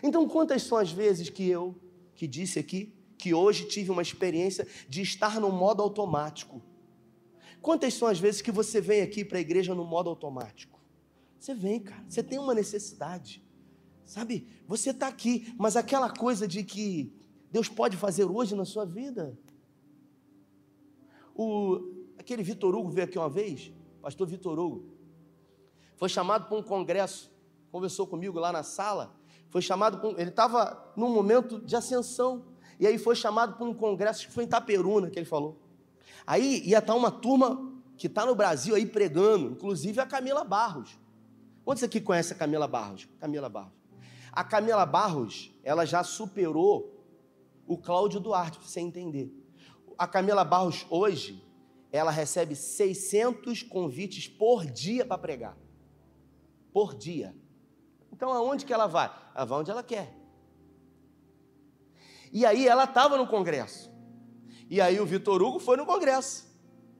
Então, 0.00 0.28
quantas 0.28 0.62
são 0.62 0.78
as 0.78 0.92
vezes 0.92 1.28
que 1.28 1.48
eu, 1.48 1.74
que 2.14 2.28
disse 2.28 2.60
aqui, 2.60 2.94
que 3.18 3.34
hoje 3.34 3.64
tive 3.66 3.90
uma 3.90 4.02
experiência 4.02 4.64
de 4.88 5.02
estar 5.02 5.40
no 5.40 5.50
modo 5.50 5.82
automático? 5.82 6.62
Quantas 7.60 7.94
são 7.94 8.06
as 8.06 8.20
vezes 8.20 8.40
que 8.40 8.52
você 8.52 8.80
vem 8.80 9.02
aqui 9.02 9.24
para 9.24 9.38
a 9.38 9.40
igreja 9.40 9.74
no 9.74 9.84
modo 9.84 10.08
automático? 10.08 10.78
Você 11.36 11.52
vem, 11.52 11.80
cara, 11.80 12.04
você 12.08 12.22
tem 12.22 12.38
uma 12.38 12.54
necessidade. 12.54 13.42
Sabe, 14.08 14.48
você 14.66 14.88
está 14.88 15.06
aqui, 15.06 15.54
mas 15.58 15.76
aquela 15.76 16.08
coisa 16.08 16.48
de 16.48 16.64
que 16.64 17.12
Deus 17.52 17.68
pode 17.68 17.94
fazer 17.94 18.24
hoje 18.24 18.54
na 18.54 18.64
sua 18.64 18.86
vida. 18.86 19.38
O, 21.34 22.06
aquele 22.16 22.42
Vitor 22.42 22.74
Hugo 22.74 22.88
veio 22.88 23.06
aqui 23.06 23.18
uma 23.18 23.28
vez, 23.28 23.70
pastor 24.00 24.26
Vitor 24.26 24.58
Hugo, 24.58 24.86
foi 25.98 26.08
chamado 26.08 26.48
para 26.48 26.56
um 26.56 26.62
congresso, 26.62 27.30
conversou 27.70 28.06
comigo 28.06 28.40
lá 28.40 28.50
na 28.50 28.62
sala, 28.62 29.14
Foi 29.50 29.60
chamado, 29.60 30.14
ele 30.18 30.30
estava 30.30 30.90
num 30.96 31.12
momento 31.12 31.60
de 31.60 31.76
ascensão. 31.76 32.44
E 32.80 32.86
aí 32.86 32.98
foi 32.98 33.14
chamado 33.14 33.56
para 33.56 33.66
um 33.66 33.74
congresso, 33.74 34.26
que 34.26 34.32
foi 34.32 34.44
em 34.44 34.46
Itaperuna, 34.46 35.10
que 35.10 35.18
ele 35.18 35.26
falou. 35.26 35.58
Aí 36.26 36.62
ia 36.66 36.78
estar 36.78 36.94
uma 36.94 37.10
turma 37.10 37.72
que 37.96 38.06
está 38.06 38.24
no 38.24 38.34
Brasil 38.34 38.74
aí 38.74 38.86
pregando, 38.86 39.50
inclusive 39.50 40.00
a 40.00 40.06
Camila 40.06 40.44
Barros. 40.44 40.98
Quantos 41.64 41.82
aqui 41.82 42.00
conhece 42.00 42.32
a 42.32 42.36
Camila 42.36 42.68
Barros? 42.68 43.08
Camila 43.18 43.48
Barros. 43.48 43.77
A 44.38 44.44
Camila 44.44 44.86
Barros, 44.86 45.50
ela 45.64 45.84
já 45.84 46.04
superou 46.04 47.04
o 47.66 47.76
Cláudio 47.76 48.20
Duarte, 48.20 48.56
para 48.56 48.68
você 48.68 48.78
entender. 48.78 49.32
A 49.98 50.06
Camila 50.06 50.44
Barros, 50.44 50.86
hoje, 50.88 51.44
ela 51.90 52.12
recebe 52.12 52.54
600 52.54 53.64
convites 53.64 54.28
por 54.28 54.64
dia 54.64 55.04
para 55.04 55.18
pregar. 55.18 55.56
Por 56.72 56.94
dia. 56.94 57.34
Então, 58.12 58.32
aonde 58.32 58.64
que 58.64 58.72
ela 58.72 58.86
vai? 58.86 59.12
Ela 59.34 59.44
vai 59.44 59.58
onde 59.58 59.72
ela 59.72 59.82
quer. 59.82 60.16
E 62.32 62.46
aí 62.46 62.68
ela 62.68 62.84
estava 62.84 63.16
no 63.16 63.26
congresso. 63.26 63.90
E 64.70 64.80
aí 64.80 65.00
o 65.00 65.04
Vitor 65.04 65.42
Hugo 65.42 65.58
foi 65.58 65.76
no 65.76 65.84
congresso. 65.84 66.46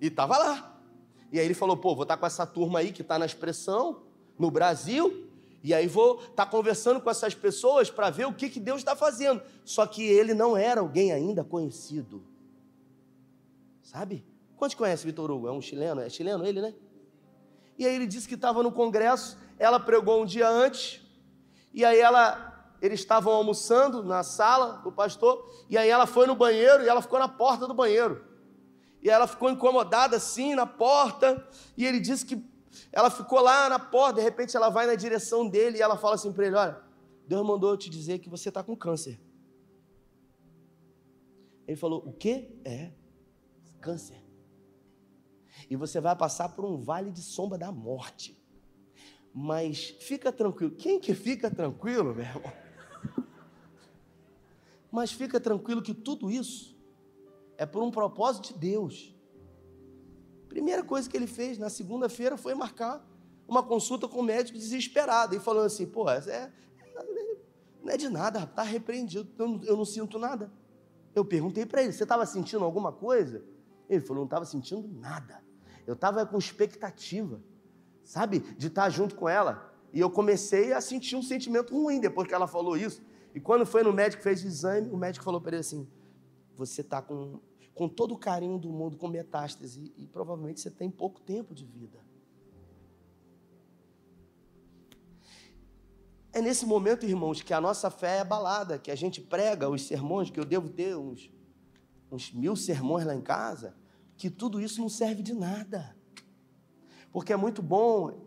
E 0.01 0.09
estava 0.09 0.37
lá. 0.39 0.83
E 1.31 1.39
aí 1.39 1.45
ele 1.45 1.55
falou: 1.55 1.77
pô, 1.77 1.95
vou 1.95 2.03
estar 2.03 2.17
tá 2.17 2.21
com 2.21 2.27
essa 2.27 2.45
turma 2.45 2.81
aí 2.81 2.91
que 2.91 3.03
está 3.03 3.17
na 3.17 3.27
expressão, 3.27 4.03
no 4.37 4.51
Brasil. 4.51 5.28
E 5.63 5.75
aí 5.75 5.87
vou 5.87 6.21
estar 6.21 6.45
tá 6.45 6.47
conversando 6.47 7.01
com 7.01 7.11
essas 7.11 7.35
pessoas 7.35 7.91
para 7.91 8.11
ver 8.11 8.27
o 8.27 8.33
que, 8.33 8.49
que 8.49 8.61
Deus 8.61 8.79
está 8.79 8.95
fazendo. 8.95 9.43
Só 9.65 9.87
que 9.87 10.03
ele 10.03 10.35
não 10.35 10.57
era 10.57 10.81
alguém 10.81 11.13
ainda 11.13 11.43
conhecido. 11.43 12.23
Sabe? 13.83 14.25
Quantos 14.57 14.77
conhecem 14.77 15.07
Vitor 15.07 15.31
Hugo? 15.31 15.49
É 15.49 15.53
um 15.53 15.63
chileno? 15.63 16.01
É 16.01 16.09
chileno 16.09 16.45
ele, 16.45 16.61
né? 16.61 16.75
E 17.79 17.87
aí 17.87 17.95
ele 17.95 18.07
disse 18.07 18.27
que 18.27 18.35
estava 18.35 18.63
no 18.63 18.73
congresso, 18.73 19.39
ela 19.59 19.79
pregou 19.79 20.21
um 20.21 20.27
dia 20.27 20.49
antes, 20.49 21.01
e 21.73 21.85
aí 21.85 21.99
ela 21.99 22.47
eles 22.81 23.01
estavam 23.01 23.33
almoçando 23.33 24.05
na 24.05 24.23
sala 24.23 24.79
do 24.85 24.93
pastor, 24.93 25.49
e 25.69 25.77
aí 25.77 25.89
ela 25.89 26.07
foi 26.07 26.27
no 26.27 26.37
banheiro 26.37 26.85
e 26.85 26.89
ela 26.89 27.03
ficou 27.03 27.19
na 27.19 27.29
porta 27.29 27.67
do 27.67 27.75
banheiro. 27.75 28.25
E 29.03 29.11
ela 29.11 29.27
ficou 29.27 29.51
incomodada 29.51 30.17
assim 30.17 30.55
na 30.55 30.67
porta, 30.67 31.45
e 31.77 31.85
ele 31.85 31.99
disse 31.99 32.25
que 32.25 32.37
ela 32.93 33.11
ficou 33.11 33.41
lá 33.41 33.69
na 33.69 33.79
porta, 33.79 34.15
de 34.15 34.23
repente 34.23 34.57
ela 34.57 34.69
vai 34.69 34.87
na 34.87 34.95
direção 34.95 35.49
dele 35.49 35.79
e 35.79 35.83
ela 35.83 35.97
fala 35.97 36.15
assim 36.15 36.33
para 36.33 36.47
ele: 36.47 36.57
Olha, 36.57 36.81
Deus 37.27 37.47
mandou 37.47 37.71
eu 37.71 37.77
te 37.77 37.91
dizer 37.91 38.19
que 38.19 38.29
você 38.29 38.49
está 38.49 38.63
com 38.63 38.77
câncer. 38.77 39.21
Ele 41.67 41.77
falou: 41.77 42.03
O 42.07 42.13
quê? 42.13 42.51
É, 42.65 42.93
câncer. 43.81 44.25
E 45.69 45.77
você 45.77 46.01
vai 46.01 46.17
passar 46.17 46.51
por 46.51 46.65
um 46.65 46.79
vale 46.79 47.11
de 47.11 47.21
sombra 47.21 47.59
da 47.59 47.71
morte. 47.73 48.41
Mas 49.33 49.91
fica 50.01 50.33
tranquilo. 50.33 50.75
Quem 50.75 50.99
que 50.99 51.15
fica 51.15 51.51
tranquilo, 51.51 52.15
meu 52.15 52.25
irmão? 52.25 52.53
Mas 54.91 55.13
fica 55.13 55.39
tranquilo 55.39 55.83
que 55.83 55.93
tudo 55.93 56.31
isso 56.31 56.77
é 57.59 57.67
por 57.67 57.83
um 57.83 57.91
propósito 57.91 58.55
de 58.55 58.59
Deus. 58.59 59.15
Primeira 60.49 60.83
coisa 60.83 61.09
que 61.09 61.17
ele 61.17 61.27
fez 61.27 61.59
na 61.59 61.69
segunda-feira 61.69 62.37
foi 62.37 62.55
marcar 62.55 63.05
uma 63.47 63.63
consulta 63.63 64.07
com 64.07 64.21
o 64.21 64.23
médico 64.23 64.59
desesperado 64.59 65.35
e 65.35 65.41
falando 65.41 65.67
assim: 65.67 65.87
pô, 65.87 66.09
é, 66.11 66.19
é, 66.27 66.53
não 67.83 67.93
é 67.93 67.97
de 67.97 68.09
nada, 68.09 68.45
está 68.45 68.63
repreendido, 68.63 69.29
eu 69.39 69.49
não, 69.49 69.65
eu 69.65 69.77
não 69.77 69.85
sinto 69.85 70.19
nada. 70.19 70.53
Eu 71.15 71.25
perguntei 71.25 71.65
para 71.65 71.83
ele: 71.83 71.93
você 71.93 72.03
estava 72.03 72.27
sentindo 72.27 72.65
alguma 72.65 72.93
coisa? 72.93 73.43
Ele 73.89 74.01
falou: 74.01 74.19
não 74.19 74.27
estava 74.27 74.45
sentindo 74.45 74.87
nada. 74.89 75.43
Eu 75.87 75.95
estava 75.95 76.25
com 76.27 76.37
expectativa, 76.37 77.41
sabe, 78.05 78.41
de 78.41 78.67
estar 78.67 78.91
junto 78.91 79.15
com 79.15 79.29
ela. 79.29 79.73
E 79.93 80.01
eu 80.01 80.11
comecei 80.11 80.75
a 80.75 80.81
sentir 80.83 81.17
um 81.17 81.23
sentimento 81.23 81.75
ruim 81.75 81.99
depois 81.99 82.29
que 82.29 82.35
ela 82.35 82.47
falou 82.47 82.77
isso. 82.77 83.03
E 83.35 83.41
quando 83.41 83.65
foi 83.65 83.83
no 83.83 83.93
médico, 83.93 84.23
fez 84.23 84.45
o 84.45 84.47
exame, 84.47 84.91
o 84.91 84.97
médico 84.97 85.25
falou 85.25 85.41
para 85.41 85.53
ele 85.53 85.61
assim: 85.61 85.89
Você 86.57 86.83
está 86.83 87.01
com, 87.01 87.41
com 87.79 87.89
todo 87.89 88.13
o 88.13 88.19
carinho 88.19 88.59
do 88.59 88.69
mundo, 88.71 88.97
com 88.97 89.07
metástase, 89.07 89.95
e, 89.97 90.05
provavelmente 90.09 90.61
você 90.61 90.69
tem 90.69 90.91
pouco 90.91 91.21
tempo 91.21 91.55
de 91.55 91.65
vida. 91.65 92.05
É 96.33 96.43
nesse 96.43 96.67
momento, 96.67 97.07
irmãos, 97.07 97.41
que 97.41 97.55
a 97.55 97.61
nossa 97.61 97.89
fé 97.89 98.17
é 98.17 98.21
abalada, 98.21 98.81
que 98.81 98.91
a 98.91 98.97
gente 98.97 99.21
prega 99.21 99.69
os 99.69 99.83
sermões, 99.83 100.29
que 100.29 100.41
eu 100.41 100.45
devo 100.45 100.69
ter 100.69 100.97
uns, 100.97 101.31
uns 102.11 102.33
mil 102.33 102.57
sermões 102.57 103.07
lá 103.07 103.15
em 103.15 103.21
casa, 103.21 103.77
que 104.17 104.29
tudo 104.29 104.61
isso 104.61 104.81
não 104.81 104.89
serve 104.89 105.23
de 105.23 105.33
nada. 105.33 105.97
Porque 107.13 107.33
é 107.33 107.37
muito 107.37 107.63
bom 107.63 108.27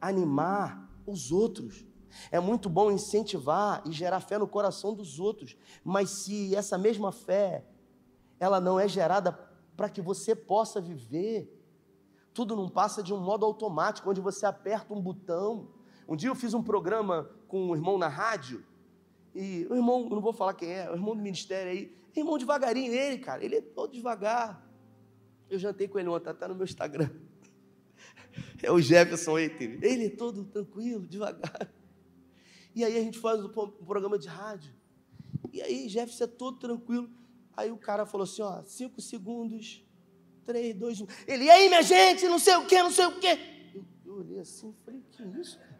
animar 0.00 0.90
os 1.06 1.30
outros. 1.30 1.84
É 2.30 2.40
muito 2.40 2.70
bom 2.70 2.90
incentivar 2.90 3.82
e 3.86 3.92
gerar 3.92 4.20
fé 4.20 4.38
no 4.38 4.48
coração 4.48 4.94
dos 4.94 5.20
outros, 5.20 5.58
mas 5.84 6.08
se 6.08 6.54
essa 6.54 6.78
mesma 6.78 7.12
fé 7.12 7.66
ela 8.42 8.60
não 8.60 8.78
é 8.78 8.88
gerada 8.88 9.38
para 9.76 9.88
que 9.88 10.02
você 10.02 10.34
possa 10.34 10.80
viver, 10.80 11.56
tudo 12.34 12.56
não 12.56 12.68
passa 12.68 13.00
de 13.00 13.14
um 13.14 13.20
modo 13.20 13.46
automático, 13.46 14.10
onde 14.10 14.20
você 14.20 14.44
aperta 14.44 14.92
um 14.92 15.00
botão. 15.00 15.68
Um 16.08 16.16
dia 16.16 16.28
eu 16.28 16.34
fiz 16.34 16.52
um 16.52 16.60
programa 16.60 17.30
com 17.46 17.68
um 17.68 17.76
irmão 17.76 17.96
na 17.96 18.08
rádio, 18.08 18.64
e 19.32 19.64
o 19.70 19.76
irmão, 19.76 20.08
não 20.08 20.20
vou 20.20 20.32
falar 20.32 20.54
quem 20.54 20.72
é, 20.72 20.90
o 20.90 20.94
irmão 20.94 21.14
do 21.14 21.22
ministério 21.22 21.70
aí, 21.70 21.96
irmão 22.16 22.36
devagarinho, 22.36 22.92
ele, 22.92 23.18
cara, 23.18 23.44
ele 23.44 23.54
é 23.54 23.60
todo 23.60 23.92
devagar. 23.92 24.68
Eu 25.48 25.56
jantei 25.56 25.86
com 25.86 26.00
ele 26.00 26.08
ontem, 26.08 26.28
está 26.28 26.48
no 26.48 26.56
meu 26.56 26.64
Instagram. 26.64 27.10
É 28.62 28.72
o 28.72 28.80
Jefferson 28.80 29.38
Eiter. 29.38 29.78
Ele 29.82 30.06
é 30.06 30.10
todo 30.10 30.44
tranquilo, 30.44 31.06
devagar. 31.06 31.70
E 32.74 32.82
aí 32.82 32.96
a 32.96 33.00
gente 33.00 33.18
faz 33.18 33.44
um 33.44 33.48
programa 33.50 34.18
de 34.18 34.26
rádio. 34.26 34.72
E 35.52 35.60
aí 35.60 35.88
Jefferson 35.88 36.24
é 36.24 36.26
todo 36.28 36.58
tranquilo. 36.58 37.10
Aí 37.56 37.70
o 37.70 37.76
cara 37.76 38.06
falou 38.06 38.24
assim, 38.24 38.42
ó, 38.42 38.62
cinco 38.64 39.00
segundos, 39.00 39.84
três, 40.46 40.74
dois, 40.74 41.00
um. 41.00 41.06
Ele, 41.26 41.44
e 41.44 41.50
aí, 41.50 41.68
minha 41.68 41.82
gente, 41.82 42.26
não 42.28 42.38
sei 42.38 42.56
o 42.56 42.66
quê, 42.66 42.82
não 42.82 42.90
sei 42.90 43.06
o 43.06 43.18
quê. 43.18 43.38
Eu, 43.74 43.84
eu 44.04 44.14
olhei 44.18 44.38
assim, 44.40 44.74
falei, 44.84 45.02
que 45.10 45.22
isso, 45.22 45.58
cara? 45.58 45.72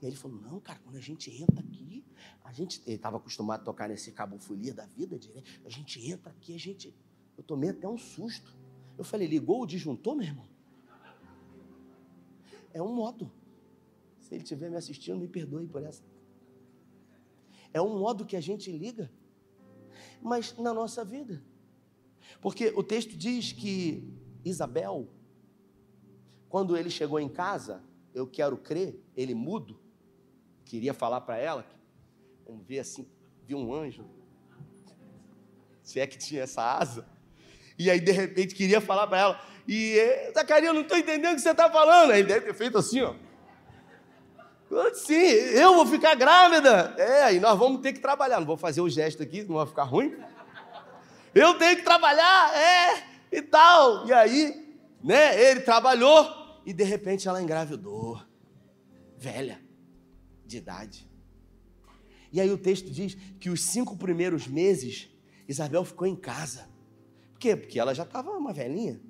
E 0.00 0.06
aí 0.06 0.10
ele 0.10 0.16
falou, 0.16 0.38
não, 0.40 0.60
cara, 0.60 0.78
quando 0.84 0.96
a 0.96 1.00
gente 1.00 1.30
entra 1.42 1.60
aqui, 1.60 2.04
a 2.44 2.52
gente, 2.52 2.82
ele 2.86 2.96
estava 2.96 3.16
acostumado 3.16 3.62
a 3.62 3.64
tocar 3.64 3.88
nesse 3.88 4.12
cabofolia 4.12 4.72
da 4.72 4.86
vida, 4.86 5.18
a 5.64 5.68
gente 5.68 6.10
entra 6.10 6.30
aqui, 6.30 6.54
a 6.54 6.58
gente, 6.58 6.94
eu 7.36 7.42
tomei 7.42 7.70
até 7.70 7.88
um 7.88 7.98
susto. 7.98 8.56
Eu 8.96 9.04
falei, 9.04 9.26
ligou 9.26 9.62
o 9.62 9.66
disjuntor, 9.66 10.14
meu 10.14 10.26
irmão? 10.26 10.48
É 12.72 12.82
um 12.82 12.94
modo. 12.94 13.32
Se 14.20 14.34
ele 14.34 14.42
estiver 14.42 14.70
me 14.70 14.76
assistindo, 14.76 15.18
me 15.18 15.28
perdoe 15.28 15.66
por 15.66 15.82
essa. 15.82 16.04
É 17.72 17.80
um 17.80 17.98
modo 17.98 18.24
que 18.24 18.36
a 18.36 18.40
gente 18.40 18.70
liga, 18.70 19.10
mas 20.26 20.56
na 20.58 20.74
nossa 20.74 21.04
vida. 21.04 21.40
Porque 22.40 22.72
o 22.76 22.82
texto 22.82 23.16
diz 23.16 23.52
que 23.52 24.12
Isabel, 24.44 25.08
quando 26.48 26.76
ele 26.76 26.90
chegou 26.90 27.20
em 27.20 27.28
casa, 27.28 27.82
eu 28.12 28.26
quero 28.26 28.56
crer, 28.56 29.00
ele 29.16 29.34
mudo, 29.34 29.78
queria 30.64 30.92
falar 30.92 31.20
para 31.20 31.38
ela, 31.38 31.64
vamos 32.44 32.66
ver 32.66 32.80
assim, 32.80 33.06
viu 33.46 33.58
um 33.58 33.72
anjo, 33.72 34.04
se 35.82 36.00
é 36.00 36.06
que 36.06 36.18
tinha 36.18 36.42
essa 36.42 36.62
asa, 36.62 37.06
e 37.78 37.88
aí 37.88 38.00
de 38.00 38.10
repente 38.10 38.54
queria 38.54 38.80
falar 38.80 39.06
para 39.06 39.18
ela, 39.18 39.40
e 39.68 39.96
Zacarias, 40.34 40.68
eu 40.68 40.74
não 40.74 40.82
estou 40.82 40.98
entendendo 40.98 41.32
o 41.32 41.36
que 41.36 41.42
você 41.42 41.50
está 41.50 41.70
falando, 41.70 42.12
ele 42.12 42.26
deve 42.26 42.46
ter 42.46 42.54
feito 42.54 42.76
assim, 42.78 43.00
ó. 43.00 43.14
Sim, 44.94 45.14
eu 45.14 45.74
vou 45.74 45.86
ficar 45.86 46.14
grávida. 46.14 46.94
É, 46.98 47.34
e 47.34 47.40
nós 47.40 47.58
vamos 47.58 47.80
ter 47.80 47.92
que 47.92 48.00
trabalhar. 48.00 48.40
Não 48.40 48.46
vou 48.46 48.56
fazer 48.56 48.80
o 48.80 48.88
gesto 48.88 49.22
aqui, 49.22 49.42
não 49.44 49.56
vai 49.56 49.66
ficar 49.66 49.84
ruim. 49.84 50.14
Eu 51.34 51.54
tenho 51.58 51.76
que 51.76 51.82
trabalhar, 51.82 52.56
é, 52.56 53.04
e 53.30 53.42
tal. 53.42 54.06
E 54.06 54.12
aí, 54.12 54.76
né, 55.02 55.40
ele 55.50 55.60
trabalhou 55.60 56.60
e 56.64 56.72
de 56.72 56.84
repente 56.84 57.28
ela 57.28 57.42
engravidou. 57.42 58.20
Velha, 59.16 59.60
de 60.44 60.58
idade. 60.58 61.08
E 62.32 62.40
aí 62.40 62.50
o 62.50 62.58
texto 62.58 62.90
diz 62.90 63.14
que 63.38 63.48
os 63.48 63.62
cinco 63.62 63.96
primeiros 63.96 64.46
meses 64.46 65.08
Isabel 65.48 65.84
ficou 65.84 66.06
em 66.06 66.16
casa. 66.16 66.68
Por 67.32 67.38
quê? 67.38 67.56
Porque 67.56 67.78
ela 67.78 67.94
já 67.94 68.02
estava 68.02 68.30
uma 68.30 68.52
velhinha. 68.52 69.00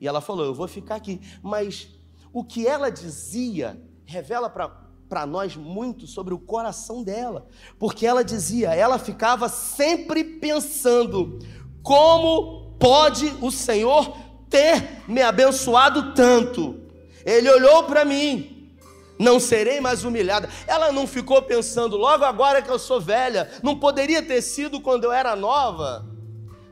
E 0.00 0.06
ela 0.06 0.20
falou: 0.20 0.44
Eu 0.44 0.54
vou 0.54 0.68
ficar 0.68 0.94
aqui. 0.94 1.20
Mas 1.42 1.88
o 2.32 2.44
que 2.44 2.66
ela 2.66 2.90
dizia 2.90 3.80
revela 4.06 4.48
para 4.48 5.26
nós 5.26 5.56
muito 5.56 6.06
sobre 6.06 6.32
o 6.32 6.38
coração 6.38 7.02
dela, 7.02 7.46
porque 7.78 8.06
ela 8.06 8.24
dizia, 8.24 8.74
ela 8.74 8.98
ficava 8.98 9.48
sempre 9.48 10.24
pensando: 10.24 11.38
como 11.82 12.76
pode 12.78 13.26
o 13.40 13.50
Senhor 13.50 14.16
ter 14.48 15.02
me 15.08 15.20
abençoado 15.20 16.14
tanto? 16.14 16.80
Ele 17.24 17.50
olhou 17.50 17.84
para 17.84 18.04
mim, 18.04 18.72
não 19.18 19.40
serei 19.40 19.80
mais 19.80 20.04
humilhada. 20.04 20.48
Ela 20.66 20.92
não 20.92 21.06
ficou 21.06 21.42
pensando, 21.42 21.96
logo 21.96 22.24
agora 22.24 22.62
que 22.62 22.70
eu 22.70 22.78
sou 22.78 23.00
velha, 23.00 23.50
não 23.62 23.78
poderia 23.78 24.22
ter 24.22 24.40
sido 24.42 24.80
quando 24.80 25.04
eu 25.04 25.12
era 25.12 25.34
nova. 25.34 26.06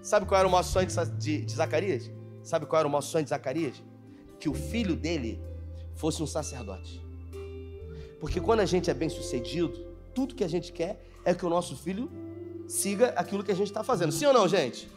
Sabe 0.00 0.26
qual 0.26 0.38
era 0.38 0.46
o 0.46 0.50
maior 0.50 0.62
sonho 0.62 0.86
de, 1.18 1.46
Zacarias? 1.50 2.10
Sabe 2.42 2.66
qual 2.66 2.80
era 2.80 2.88
o 2.88 2.90
maior 2.90 3.02
sonho 3.02 3.24
de 3.24 3.30
Zacarias? 3.30 3.82
Que 4.38 4.48
o 4.48 4.54
filho 4.54 4.94
dele 4.94 5.42
fosse 5.94 6.22
um 6.22 6.26
sacerdote. 6.26 7.03
Porque 8.20 8.40
quando 8.40 8.60
a 8.60 8.66
gente 8.66 8.90
é 8.90 8.94
bem 8.94 9.08
sucedido, 9.08 9.94
tudo 10.14 10.34
que 10.34 10.44
a 10.44 10.48
gente 10.48 10.72
quer 10.72 11.04
é 11.24 11.34
que 11.34 11.44
o 11.44 11.48
nosso 11.48 11.76
filho 11.76 12.10
siga 12.66 13.08
aquilo 13.10 13.44
que 13.44 13.52
a 13.52 13.54
gente 13.54 13.68
está 13.68 13.82
fazendo. 13.82 14.12
Sim 14.12 14.26
ou 14.26 14.32
não, 14.32 14.48
gente? 14.48 14.88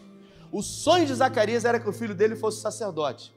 O 0.51 0.61
sonho 0.61 1.05
de 1.05 1.13
Zacarias 1.13 1.65
era 1.65 1.79
que 1.79 1.89
o 1.89 1.93
filho 1.93 2.15
dele 2.15 2.35
fosse 2.35 2.61
sacerdote. 2.61 3.33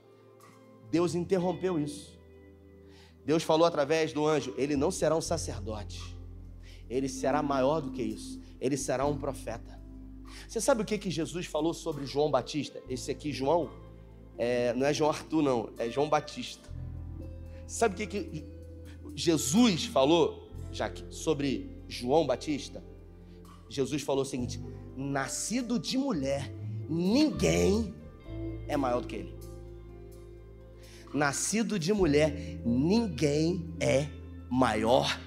Deus 0.90 1.14
interrompeu 1.14 1.78
isso. 1.78 2.18
Deus 3.24 3.42
falou 3.42 3.66
através 3.66 4.12
do 4.12 4.26
anjo: 4.26 4.54
ele 4.56 4.76
não 4.76 4.90
será 4.90 5.16
um 5.16 5.20
sacerdote, 5.20 6.16
ele 6.88 7.08
será 7.08 7.42
maior 7.42 7.80
do 7.80 7.90
que 7.90 8.02
isso, 8.02 8.40
ele 8.60 8.76
será 8.76 9.06
um 9.06 9.16
profeta. 9.16 9.78
Você 10.48 10.60
sabe 10.60 10.82
o 10.82 10.84
que, 10.84 10.98
que 10.98 11.10
Jesus 11.10 11.46
falou 11.46 11.74
sobre 11.74 12.06
João 12.06 12.30
Batista? 12.30 12.80
Esse 12.88 13.10
aqui, 13.10 13.32
João, 13.32 13.70
é, 14.38 14.72
não 14.74 14.86
é 14.86 14.92
João 14.92 15.10
Arthur, 15.10 15.42
não, 15.42 15.70
é 15.78 15.88
João 15.88 16.08
Batista. 16.08 16.68
Sabe 17.66 17.94
o 17.94 17.96
que, 17.96 18.06
que 18.06 18.44
Jesus 19.20 19.84
falou 19.84 20.48
já 20.72 20.90
sobre 21.10 21.70
João 21.86 22.26
Batista? 22.26 22.82
Jesus 23.68 24.00
falou 24.02 24.22
o 24.22 24.26
seguinte: 24.26 24.58
nascido 24.96 25.78
de 25.78 25.98
mulher, 25.98 26.50
ninguém 26.88 27.94
é 28.66 28.76
maior 28.76 29.02
do 29.02 29.06
que 29.06 29.16
ele. 29.16 29.34
Nascido 31.12 31.78
de 31.78 31.92
mulher, 31.92 32.60
ninguém 32.64 33.74
é 33.78 34.08
maior 34.48 35.20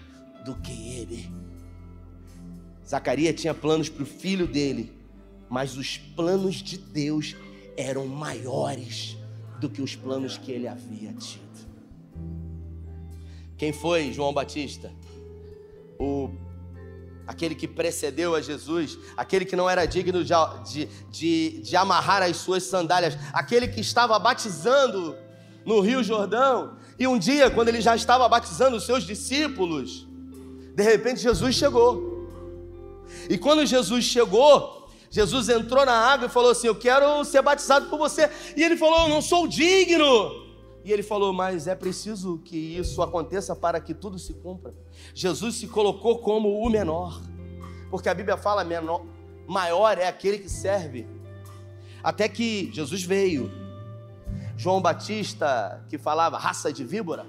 do 0.44 0.56
que 0.56 0.72
ele. 0.72 1.30
Zacarias 2.88 3.40
tinha 3.40 3.54
planos 3.54 3.90
para 3.90 4.04
o 4.04 4.08
filho 4.08 4.48
dele, 4.48 4.92
mas 5.50 5.78
os 5.78 5.98
planos 5.98 6.56
de 6.56 6.78
Deus 6.78 7.36
eram 7.78 8.08
maiores 8.08 9.18
do 9.60 9.70
que 9.70 9.82
os 9.82 9.96
planos 9.96 10.38
que 10.38 10.52
ele 10.52 10.68
havia 10.68 11.14
tido. 11.14 11.44
Quem 13.64 13.72
foi 13.72 14.12
João 14.12 14.34
Batista? 14.34 14.92
O 15.98 16.30
aquele 17.26 17.56
que 17.56 17.66
precedeu 17.66 18.36
a 18.36 18.42
Jesus, 18.42 19.00
aquele 19.16 19.46
que 19.46 19.56
não 19.56 19.70
era 19.70 19.86
digno 19.86 20.22
de, 20.22 20.34
de, 20.70 20.90
de, 21.10 21.62
de, 21.62 21.76
amarrar 21.78 22.22
as 22.24 22.36
suas 22.36 22.64
sandálias, 22.64 23.18
aquele 23.32 23.70
que 23.70 23.80
estava 23.80 24.20
batizando 24.20 25.16
no 25.66 25.80
Rio 25.80 26.04
Jordão, 26.04 26.76
e 27.00 27.08
um 27.08 27.18
dia, 27.18 27.50
quando 27.50 27.70
ele 27.70 27.80
já 27.80 27.96
estava 27.96 28.28
batizando 28.28 28.76
os 28.76 28.86
seus 28.86 29.06
discípulos, 29.06 30.06
de 30.76 30.84
repente 30.84 31.22
Jesus 31.22 31.56
chegou. 31.56 32.28
E 33.30 33.38
quando 33.38 33.66
Jesus 33.66 34.04
chegou, 34.04 34.90
Jesus 35.10 35.48
entrou 35.48 35.86
na 35.86 35.94
água 35.94 36.26
e 36.26 36.30
falou 36.30 36.52
assim: 36.52 36.68
Eu 36.68 36.76
quero 36.76 37.24
ser 37.24 37.42
batizado 37.42 37.90
por 37.90 37.98
você. 37.98 38.30
E 38.58 38.62
ele 38.62 38.76
falou: 38.76 39.04
Eu 39.04 39.08
não 39.08 39.22
sou 39.22 39.48
digno. 39.48 40.43
E 40.84 40.92
ele 40.92 41.04
falou: 41.04 41.32
Mas 41.32 41.68
é 41.68 41.76
preciso 41.76 42.40
que 42.44 42.58
isso 42.58 43.02
aconteça 43.02 43.56
para 43.56 43.80
que 43.80 43.94
tudo 43.94 44.20
se 44.20 44.34
cumpra. 44.34 44.74
Jesus 45.14 45.56
se 45.56 45.68
colocou 45.68 46.20
como 46.20 46.60
o 46.60 46.70
menor, 46.70 47.22
porque 47.90 48.10
a 48.10 48.14
Bíblia 48.14 48.38
fala: 48.38 48.64
menor, 48.64 49.06
maior 49.48 49.98
é 49.98 50.08
aquele 50.08 50.40
que 50.40 50.50
serve. 50.50 51.08
Até 52.04 52.28
que 52.28 52.70
Jesus 52.74 53.04
veio. 53.04 53.52
João 54.56 54.82
Batista, 54.82 55.84
que 55.90 55.98
falava 55.98 56.38
raça 56.38 56.72
de 56.72 56.84
víbora, 56.84 57.26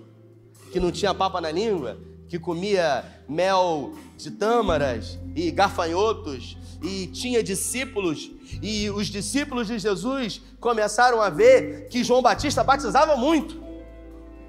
que 0.71 0.79
não 0.79 0.93
tinha 0.93 1.15
papa 1.15 1.41
na 1.41 1.51
língua, 1.51 1.99
que 2.29 2.39
comia 2.39 3.05
mel 3.29 3.95
de 4.17 4.31
tâmaras 4.31 5.19
e 5.35 5.51
gafanhotos, 5.51 6.57
e 6.83 7.07
tinha 7.09 7.43
discípulos, 7.43 8.31
e 8.63 8.91
os 8.91 9.09
discípulos 9.09 9.67
de 9.67 9.79
Jesus 9.79 10.41
começaram 10.61 11.21
a 11.21 11.29
ver 11.29 11.89
que 11.89 12.05
João 12.05 12.23
Batista 12.23 12.63
batizava 12.65 13.17
muito. 13.17 13.63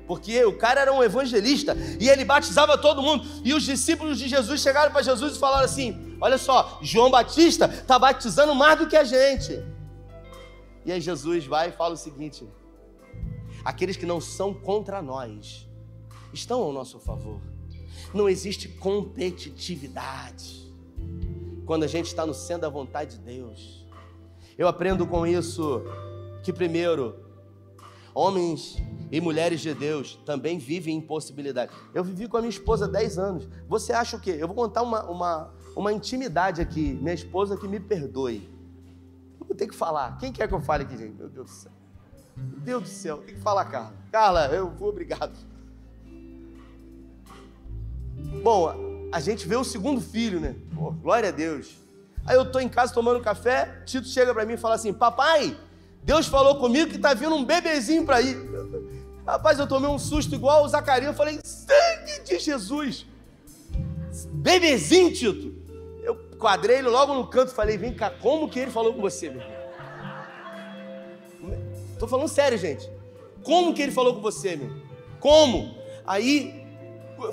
Porque 0.07 0.45
o 0.45 0.57
cara 0.57 0.81
era 0.81 0.93
um 0.93 1.03
evangelista 1.03 1.75
e 1.99 2.07
ele 2.07 2.23
batizava 2.23 2.77
todo 2.77 3.01
mundo. 3.01 3.27
E 3.43 3.53
os 3.53 3.63
discípulos 3.63 4.19
de 4.19 4.27
Jesus 4.27 4.61
chegaram 4.61 4.91
para 4.91 5.01
Jesus 5.01 5.35
e 5.35 5.39
falaram 5.39 5.65
assim: 5.65 6.15
Olha 6.21 6.38
só, 6.38 6.77
João 6.81 7.09
Batista 7.09 7.65
está 7.65 7.97
batizando 7.97 8.53
mais 8.53 8.77
do 8.77 8.88
que 8.88 8.95
a 8.95 9.03
gente. 9.03 9.63
E 10.85 10.91
aí 10.91 11.01
Jesus 11.01 11.47
vai 11.47 11.69
e 11.69 11.71
fala 11.71 11.95
o 11.95 11.97
seguinte: 11.97 12.47
Aqueles 13.63 13.97
que 13.97 14.05
não 14.05 14.21
são 14.21 14.53
contra 14.53 15.01
nós 15.01 15.67
estão 16.31 16.61
ao 16.61 16.71
nosso 16.71 16.99
favor. 16.99 17.41
Não 18.13 18.29
existe 18.29 18.67
competitividade 18.67 20.64
quando 21.65 21.84
a 21.84 21.88
gente 21.88 22.08
está 22.08 22.25
no 22.25 22.34
centro 22.34 22.62
da 22.62 22.69
vontade 22.69 23.17
de 23.17 23.23
Deus. 23.23 23.86
Eu 24.58 24.67
aprendo 24.67 25.06
com 25.06 25.25
isso 25.25 25.82
que, 26.43 26.54
primeiro, 26.54 27.15
homens 28.13 28.78
e 29.12 29.19
mulheres 29.19 29.60
de 29.60 29.73
Deus 29.73 30.17
também 30.25 30.58
vivem 30.58 30.95
impossibilidade. 30.95 31.71
Eu 31.93 32.04
vivi 32.04 32.28
com 32.28 32.38
a 32.38 32.41
minha 32.41 32.49
esposa 32.49 32.88
10 32.88 33.17
anos. 33.17 33.49
Você 33.67 33.91
acha 33.91 34.15
o 34.15 34.19
quê? 34.19 34.36
Eu 34.39 34.47
vou 34.47 34.56
contar 34.56 34.82
uma, 34.82 35.04
uma, 35.04 35.54
uma 35.75 35.91
intimidade 35.91 36.62
aqui. 36.62 36.93
Minha 37.01 37.13
esposa 37.13 37.58
que 37.58 37.67
me 37.67 37.80
perdoe. 37.80 38.49
Eu 39.39 39.45
vou 39.45 39.56
ter 39.56 39.67
que 39.67 39.75
falar. 39.75 40.17
Quem 40.17 40.32
quer 40.32 40.47
que 40.47 40.54
eu 40.54 40.62
fale 40.62 40.84
aqui, 40.84 40.97
gente? 40.97 41.15
Meu 41.15 41.30
Deus 41.30 41.47
do 41.47 41.51
céu. 41.51 41.71
Meu 42.38 42.60
Deus 42.60 42.84
do 42.84 42.89
céu. 42.89 43.17
Tem 43.17 43.36
que 43.36 43.41
falar, 43.41 43.65
Carla. 43.65 43.93
Carla, 44.12 44.47
eu 44.47 44.69
vou, 44.69 44.89
obrigado. 44.89 45.34
Bom, 48.41 48.94
a 49.15 49.19
gente 49.21 49.47
vê 49.47 49.56
o 49.56 49.63
segundo 49.63 50.01
filho, 50.01 50.41
né? 50.41 50.56
Pô, 50.75 50.91
glória 50.91 51.30
a 51.30 51.32
Deus. 51.32 51.78
Aí 52.25 52.36
eu 52.36 52.51
tô 52.51 52.60
em 52.60 52.67
casa 52.67 52.93
tomando 52.93 53.21
café, 53.21 53.82
Tito 53.86 54.10
chega 54.10 54.34
para 54.34 54.45
mim 54.45 54.56
e 54.56 54.58
fala 54.58 54.75
assim: 54.75 54.91
Papai, 54.91 55.58
Deus 56.04 56.28
falou 56.28 56.58
comigo 56.58 56.91
que 56.91 56.97
tá 56.97 57.13
vindo 57.13 57.34
um 57.34 57.45
bebezinho 57.45 58.06
para 58.06 58.19
ir. 58.19 58.38
Rapaz, 59.25 59.58
eu 59.58 59.67
tomei 59.67 59.89
um 59.89 59.97
susto 59.97 60.36
igual 60.36 60.65
o 60.65 60.67
Zacarias. 60.67 61.08
Eu 61.08 61.13
falei: 61.13 61.39
Sangue 61.45 62.25
de 62.25 62.39
Jesus! 62.39 63.06
Bebezinho, 64.34 65.13
Tito! 65.13 65.56
Eu 66.04 66.17
quadrei 66.38 66.80
ele 66.80 66.89
logo 66.89 67.13
no 67.13 67.25
canto 67.28 67.54
e 67.54 67.56
falei: 67.56 67.78
Vem 67.78 67.93
cá, 67.93 68.10
como 68.10 68.49
que 68.49 68.60
ele 68.60 68.71
falou 68.71 68.93
com 68.93 68.99
você, 68.99 69.30
meu 69.30 69.39
irmão? 69.39 69.56
Tô 71.97 72.06
falando 72.06 72.28
sério, 72.28 72.58
gente. 72.58 72.89
Como 73.45 73.73
que 73.73 73.82
ele 73.82 73.93
falou 73.93 74.13
com 74.13 74.21
você, 74.21 74.58
meu? 74.58 74.73
Como? 75.21 75.73
Aí 76.06 76.64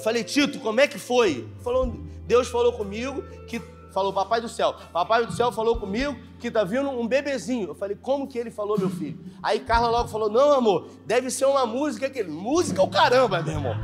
falei, 0.01 0.25
Tito, 0.25 0.59
como 0.61 0.81
é 0.81 0.87
que 0.87 0.99
foi? 0.99 1.49
Falou, 1.62 1.95
Deus 2.27 2.49
falou 2.49 2.73
comigo 2.73 3.23
que 3.47 3.61
falou, 3.92 4.12
papai 4.12 4.40
do 4.40 4.49
céu, 4.49 4.75
papai 4.92 5.27
do 5.27 5.33
céu 5.33 5.53
falou 5.53 5.77
comigo 5.77 6.16
que 6.38 6.51
tá 6.51 6.64
vindo 6.64 6.88
um 6.88 7.07
bebezinho. 7.07 7.68
Eu 7.68 7.75
falei, 7.75 7.97
como 8.01 8.27
que 8.27 8.38
ele 8.38 8.51
falou, 8.51 8.79
meu 8.79 8.90
filho? 8.90 9.18
Aí 9.42 9.61
Carla 9.61 9.88
logo 9.88 10.09
falou, 10.09 10.31
não, 10.31 10.53
amor, 10.53 10.88
deve 11.07 11.31
ser 11.31 11.45
uma 11.45 11.66
música 11.66 12.09
que 12.09 12.23
música 12.25 12.81
é 12.81 12.85
o 12.85 12.88
caramba, 12.88 13.42
meu 13.42 13.55
irmão. 13.55 13.75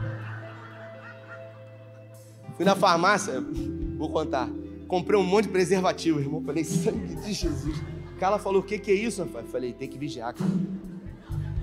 Fui 2.57 2.65
na 2.65 2.75
farmácia, 2.75 3.45
vou 3.97 4.11
contar. 4.11 4.49
Comprei 4.89 5.21
um 5.21 5.23
monte 5.23 5.45
de 5.45 5.51
preservativo, 5.51 6.19
irmão. 6.19 6.43
Falei, 6.43 6.65
sangue 6.65 7.15
de 7.15 7.33
Jesus. 7.33 7.77
Carla 8.19 8.39
falou, 8.39 8.63
o 8.63 8.65
que, 8.65 8.79
que 8.79 8.91
é 8.91 8.95
isso, 8.95 9.23
rapaz? 9.23 9.49
Falei, 9.51 9.73
tem 9.73 9.89
que 9.89 9.99
vigiar, 9.99 10.35
cara. 10.35 10.51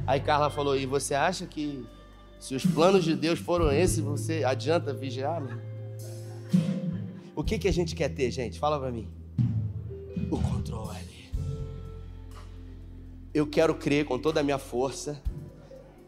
Aí 0.08 0.20
Carla 0.20 0.50
falou, 0.50 0.78
e 0.78 0.86
você 0.86 1.16
acha 1.16 1.46
que 1.48 1.86
se 2.40 2.56
os 2.56 2.66
planos 2.66 3.04
de 3.04 3.16
Deus 3.16 3.40
foram 3.40 3.72
esses, 3.72 4.00
você 4.00 4.44
adianta 4.44 4.94
vigiar, 4.94 5.42
meu? 5.42 5.58
O 7.36 7.44
que, 7.44 7.60
que 7.60 7.68
a 7.68 7.74
gente 7.74 7.96
quer 7.96 8.10
ter, 8.10 8.32
gente? 8.32 8.60
Fala 8.60 8.80
para 8.80 8.92
mim. 8.92 9.08
O 10.32 10.40
controle. 10.42 11.32
Eu 13.34 13.46
quero 13.46 13.76
crer 13.76 14.06
com 14.06 14.18
toda 14.18 14.40
a 14.40 14.44
minha 14.44 14.58
força 14.58 15.22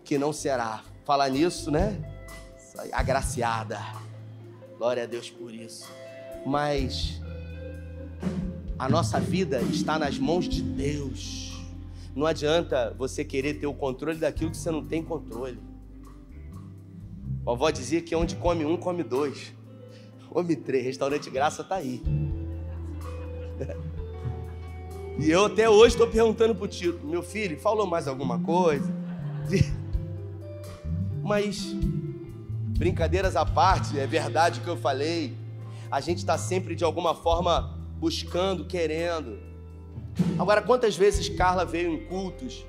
que 0.04 0.18
não 0.18 0.32
será. 0.32 0.84
Falar 1.04 1.30
nisso, 1.30 1.70
né? 1.70 2.02
Agraciada. 2.94 3.80
Glória 4.78 5.04
a 5.04 5.06
Deus 5.06 5.30
por 5.30 5.54
isso. 5.54 5.92
Mas 6.46 7.22
a 8.80 8.88
nossa 8.88 9.20
vida 9.20 9.60
está 9.64 10.00
nas 10.00 10.18
mãos 10.18 10.48
de 10.48 10.62
Deus. 10.62 11.60
Não 12.16 12.26
adianta 12.26 12.96
você 12.98 13.26
querer 13.26 13.56
ter 13.56 13.68
o 13.68 13.74
controle 13.74 14.18
daquilo 14.18 14.52
que 14.52 14.58
você 14.58 14.72
não 14.72 14.86
tem 14.86 15.04
controle. 15.04 15.60
A 17.48 17.52
avó 17.52 17.70
dizia 17.70 18.02
que 18.02 18.14
onde 18.14 18.36
come 18.36 18.66
um, 18.66 18.76
come 18.76 19.04
dois. 19.04 19.54
Come 20.30 20.54
três. 20.54 20.84
Restaurante 20.84 21.30
Graça 21.30 21.64
tá 21.64 21.76
aí. 21.76 22.04
E 25.18 25.32
eu 25.32 25.46
até 25.46 25.70
hoje 25.70 25.96
estou 25.96 26.08
perguntando 26.08 26.54
pro 26.54 26.68
tio, 26.68 27.00
meu 27.04 27.24
filho, 27.24 27.60
falou 27.60 27.88
mais 27.88 28.08
alguma 28.08 28.38
coisa? 28.40 28.94
Mas, 31.24 31.74
brincadeiras 32.78 33.36
à 33.36 33.44
parte, 33.44 33.98
é 33.98 34.06
verdade 34.06 34.60
o 34.60 34.64
que 34.64 34.70
eu 34.70 34.78
falei. 34.78 35.36
A 35.90 36.00
gente 36.02 36.20
está 36.20 36.38
sempre 36.38 36.76
de 36.76 36.84
alguma 36.84 37.16
forma 37.16 37.80
buscando, 37.98 38.66
querendo. 38.66 39.40
Agora, 40.38 40.62
quantas 40.62 40.96
vezes 40.96 41.30
Carla 41.30 41.66
veio 41.66 41.92
em 41.92 42.06
cultos, 42.06 42.64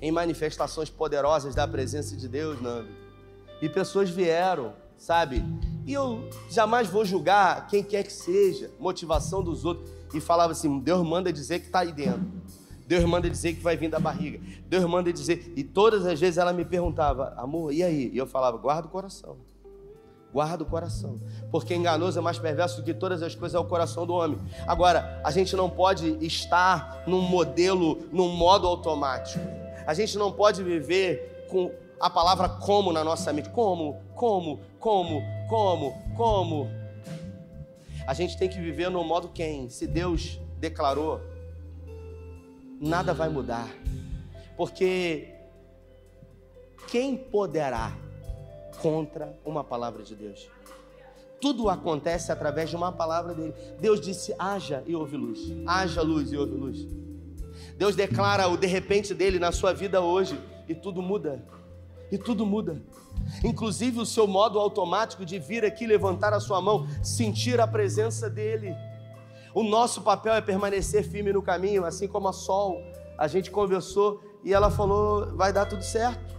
em 0.00 0.10
manifestações 0.10 0.88
poderosas 0.88 1.54
da 1.54 1.68
presença 1.68 2.16
de 2.16 2.26
Deus, 2.26 2.58
Nando? 2.62 2.95
E 3.60 3.68
pessoas 3.68 4.10
vieram, 4.10 4.72
sabe? 4.96 5.44
E 5.86 5.92
eu 5.92 6.28
jamais 6.50 6.88
vou 6.88 7.04
julgar 7.04 7.66
quem 7.68 7.82
quer 7.82 8.02
que 8.02 8.12
seja, 8.12 8.70
motivação 8.78 9.42
dos 9.42 9.64
outros. 9.64 9.88
E 10.12 10.20
falava 10.20 10.52
assim: 10.52 10.78
Deus 10.78 11.06
manda 11.06 11.32
dizer 11.32 11.60
que 11.60 11.66
está 11.66 11.80
aí 11.80 11.92
dentro. 11.92 12.26
Deus 12.86 13.04
manda 13.04 13.28
dizer 13.28 13.54
que 13.54 13.60
vai 13.60 13.76
vir 13.76 13.90
da 13.90 13.98
barriga. 13.98 14.40
Deus 14.68 14.84
manda 14.84 15.12
dizer. 15.12 15.52
E 15.56 15.64
todas 15.64 16.06
as 16.06 16.20
vezes 16.20 16.38
ela 16.38 16.52
me 16.52 16.64
perguntava, 16.64 17.34
amor, 17.36 17.72
e 17.72 17.82
aí? 17.82 18.10
E 18.12 18.16
eu 18.16 18.26
falava, 18.26 18.56
guarda 18.58 18.86
o 18.86 18.90
coração. 18.90 19.36
Guarda 20.32 20.64
o 20.64 20.66
coração, 20.66 21.18
porque 21.50 21.74
enganoso 21.74 22.18
é 22.18 22.22
mais 22.22 22.38
perverso 22.38 22.76
do 22.76 22.82
que 22.82 22.92
todas 22.92 23.22
as 23.22 23.34
coisas 23.34 23.54
é 23.54 23.58
o 23.58 23.64
coração 23.64 24.06
do 24.06 24.12
homem. 24.12 24.38
Agora, 24.66 25.20
a 25.24 25.30
gente 25.30 25.56
não 25.56 25.70
pode 25.70 26.18
estar 26.24 27.04
num 27.06 27.22
modelo, 27.22 28.06
num 28.12 28.28
modo 28.28 28.66
automático. 28.66 29.42
A 29.86 29.94
gente 29.94 30.18
não 30.18 30.30
pode 30.30 30.62
viver 30.62 31.46
com 31.48 31.72
a 32.00 32.10
palavra 32.10 32.48
como 32.48 32.92
na 32.92 33.02
nossa 33.02 33.32
mente. 33.32 33.50
Como, 33.50 34.00
como, 34.14 34.60
como, 34.78 35.22
como, 35.48 35.94
como. 36.16 36.70
A 38.06 38.14
gente 38.14 38.38
tem 38.38 38.48
que 38.48 38.60
viver 38.60 38.90
no 38.90 39.02
modo 39.02 39.28
quem? 39.28 39.68
Se 39.68 39.86
Deus 39.86 40.38
declarou, 40.58 41.20
nada 42.80 43.12
vai 43.12 43.28
mudar. 43.28 43.68
Porque 44.56 45.34
quem 46.88 47.16
poderá 47.16 47.96
contra 48.80 49.36
uma 49.44 49.64
palavra 49.64 50.02
de 50.02 50.14
Deus? 50.14 50.48
Tudo 51.40 51.68
acontece 51.68 52.32
através 52.32 52.70
de 52.70 52.76
uma 52.76 52.92
palavra 52.92 53.34
dele. 53.34 53.54
Deus 53.80 54.00
disse: 54.00 54.34
haja 54.38 54.82
e 54.86 54.94
houve 54.94 55.16
luz. 55.16 55.40
Haja 55.66 56.00
luz 56.02 56.32
e 56.32 56.36
houve 56.36 56.52
luz. 56.52 56.86
Deus 57.76 57.94
declara 57.94 58.48
o 58.48 58.56
de 58.56 58.66
repente 58.66 59.12
dele 59.12 59.38
na 59.38 59.52
sua 59.52 59.72
vida 59.72 60.00
hoje 60.00 60.38
e 60.68 60.74
tudo 60.74 61.02
muda. 61.02 61.44
E 62.10 62.18
tudo 62.18 62.46
muda. 62.46 62.80
Inclusive 63.44 64.00
o 64.00 64.06
seu 64.06 64.26
modo 64.26 64.58
automático 64.58 65.24
de 65.24 65.38
vir 65.38 65.64
aqui, 65.64 65.86
levantar 65.86 66.32
a 66.32 66.40
sua 66.40 66.60
mão, 66.60 66.86
sentir 67.02 67.60
a 67.60 67.66
presença 67.66 68.30
dele. 68.30 68.74
O 69.54 69.62
nosso 69.62 70.02
papel 70.02 70.34
é 70.34 70.40
permanecer 70.40 71.02
firme 71.02 71.32
no 71.32 71.42
caminho, 71.42 71.84
assim 71.84 72.06
como 72.06 72.28
a 72.28 72.32
Sol. 72.32 72.80
A 73.18 73.26
gente 73.26 73.50
conversou 73.50 74.22
e 74.44 74.52
ela 74.52 74.70
falou: 74.70 75.34
vai 75.34 75.52
dar 75.52 75.66
tudo 75.66 75.82
certo. 75.82 76.36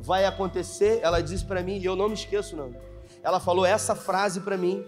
Vai 0.00 0.24
acontecer. 0.24 1.00
Ela 1.02 1.20
disse 1.20 1.44
para 1.44 1.62
mim, 1.62 1.78
e 1.78 1.84
eu 1.84 1.94
não 1.94 2.08
me 2.08 2.14
esqueço, 2.14 2.56
não. 2.56 2.72
Ela 3.22 3.40
falou 3.40 3.64
essa 3.64 3.94
frase 3.94 4.40
para 4.40 4.56
mim. 4.56 4.84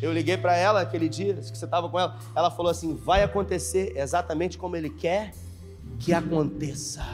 Eu 0.00 0.12
liguei 0.12 0.36
para 0.36 0.56
ela 0.56 0.80
aquele 0.80 1.08
dia 1.08 1.34
que 1.34 1.56
você 1.56 1.64
estava 1.64 1.88
com 1.88 1.98
ela. 1.98 2.18
Ela 2.34 2.50
falou 2.50 2.70
assim: 2.70 2.94
vai 2.94 3.22
acontecer 3.22 3.96
exatamente 3.96 4.58
como 4.58 4.76
Ele 4.76 4.90
quer 4.90 5.32
que 5.98 6.12
aconteça. 6.12 7.04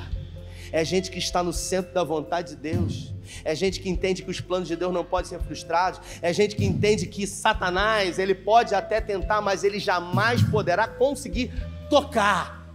É 0.74 0.84
gente 0.84 1.08
que 1.08 1.20
está 1.20 1.40
no 1.40 1.52
centro 1.52 1.94
da 1.94 2.02
vontade 2.02 2.56
de 2.56 2.56
Deus. 2.56 3.14
É 3.44 3.54
gente 3.54 3.78
que 3.78 3.88
entende 3.88 4.24
que 4.24 4.30
os 4.32 4.40
planos 4.40 4.66
de 4.66 4.74
Deus 4.74 4.92
não 4.92 5.04
podem 5.04 5.30
ser 5.30 5.38
frustrados. 5.38 6.00
É 6.20 6.32
gente 6.32 6.56
que 6.56 6.64
entende 6.64 7.06
que 7.06 7.28
Satanás, 7.28 8.18
ele 8.18 8.34
pode 8.34 8.74
até 8.74 9.00
tentar, 9.00 9.40
mas 9.40 9.62
ele 9.62 9.78
jamais 9.78 10.42
poderá 10.42 10.88
conseguir 10.88 11.52
tocar 11.88 12.68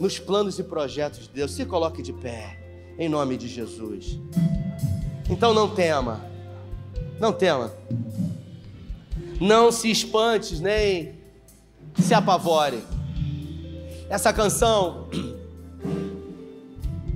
nos 0.00 0.18
planos 0.18 0.58
e 0.58 0.64
projetos 0.64 1.20
de 1.20 1.28
Deus. 1.28 1.52
Se 1.52 1.64
coloque 1.64 2.02
de 2.02 2.12
pé, 2.12 2.58
em 2.98 3.08
nome 3.08 3.36
de 3.36 3.46
Jesus. 3.46 4.18
Então 5.30 5.54
não 5.54 5.72
tema, 5.72 6.24
não 7.20 7.32
tema. 7.32 7.72
Não 9.40 9.70
se 9.70 9.88
espante, 9.88 10.60
nem 10.60 11.14
se 11.94 12.12
apavore. 12.12 12.82
Essa 14.10 14.32
canção, 14.32 15.06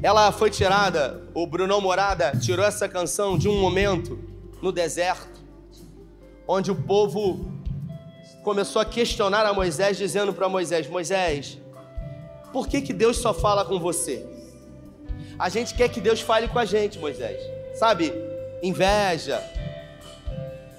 ela 0.03 0.33
foi 0.33 0.51
tirada, 0.51 1.23
o 1.33 1.47
Bruno 1.47 1.81
Morada 1.81 2.33
tirou 2.41 2.67
essa 2.67 2.89
canção 2.89 3.39
de 3.39 3.49
um 3.49 3.61
momento 3.61 4.19
no 4.61 4.73
deserto, 4.73 5.41
onde 6.47 6.73
o 6.73 6.75
povo 6.75 7.53
começou 8.43 8.83
a 8.83 8.85
questionar 8.85 9.47
a 9.47 9.53
Moisés, 9.53 9.97
dizendo 9.97 10.33
para 10.33 10.49
Moisés: 10.49 10.89
Moisés, 10.89 11.57
por 12.53 12.67
que, 12.67 12.81
que 12.81 12.93
Deus 12.93 13.19
só 13.19 13.33
fala 13.33 13.65
com 13.65 13.79
você? 13.79 14.27
A 15.39 15.49
gente 15.49 15.73
quer 15.75 15.89
que 15.89 16.01
Deus 16.01 16.21
fale 16.21 16.49
com 16.49 16.59
a 16.59 16.65
gente, 16.65 16.99
Moisés. 16.99 17.41
Sabe? 17.75 18.13
Inveja. 18.61 19.41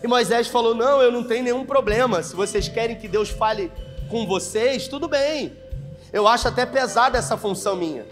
E 0.04 0.08
Moisés 0.08 0.48
falou: 0.50 0.76
Não, 0.76 1.02
eu 1.02 1.12
não 1.12 1.24
tenho 1.24 1.44
nenhum 1.44 1.66
problema. 1.66 2.22
Se 2.22 2.36
vocês 2.36 2.68
querem 2.68 2.98
que 2.98 3.08
Deus 3.08 3.30
fale 3.30 3.72
com 4.10 4.28
vocês, 4.28 4.88
tudo 4.88 5.08
bem. 5.08 5.54
Eu 6.12 6.28
acho 6.28 6.48
até 6.48 6.66
pesada 6.66 7.18
essa 7.18 7.38
função 7.38 7.76
minha. 7.78 8.06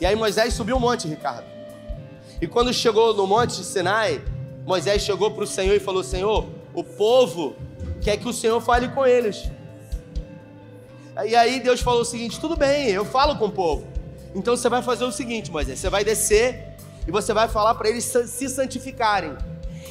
E 0.00 0.06
aí 0.06 0.16
Moisés 0.16 0.54
subiu 0.54 0.76
o 0.76 0.80
monte, 0.80 1.06
Ricardo. 1.06 1.44
E 2.40 2.46
quando 2.46 2.72
chegou 2.72 3.14
no 3.14 3.26
monte 3.26 3.56
de 3.56 3.64
Sinai, 3.64 4.22
Moisés 4.64 5.02
chegou 5.02 5.30
para 5.30 5.44
o 5.44 5.46
Senhor 5.46 5.74
e 5.74 5.80
falou: 5.80 6.02
Senhor, 6.02 6.46
o 6.72 6.82
povo 6.82 7.54
quer 8.00 8.16
que 8.16 8.26
o 8.26 8.32
Senhor 8.32 8.60
fale 8.60 8.88
com 8.88 9.06
eles. 9.06 9.50
E 11.26 11.36
aí 11.36 11.60
Deus 11.60 11.80
falou 11.80 12.00
o 12.00 12.04
seguinte: 12.04 12.40
tudo 12.40 12.56
bem, 12.56 12.88
eu 12.88 13.04
falo 13.04 13.36
com 13.36 13.46
o 13.46 13.52
povo. 13.52 13.86
Então 14.34 14.56
você 14.56 14.68
vai 14.68 14.82
fazer 14.82 15.04
o 15.04 15.12
seguinte, 15.12 15.50
Moisés: 15.50 15.78
você 15.78 15.90
vai 15.90 16.02
descer 16.02 16.76
e 17.06 17.10
você 17.10 17.34
vai 17.34 17.48
falar 17.48 17.74
para 17.74 17.88
eles 17.88 18.04
se 18.04 18.48
santificarem. 18.48 19.36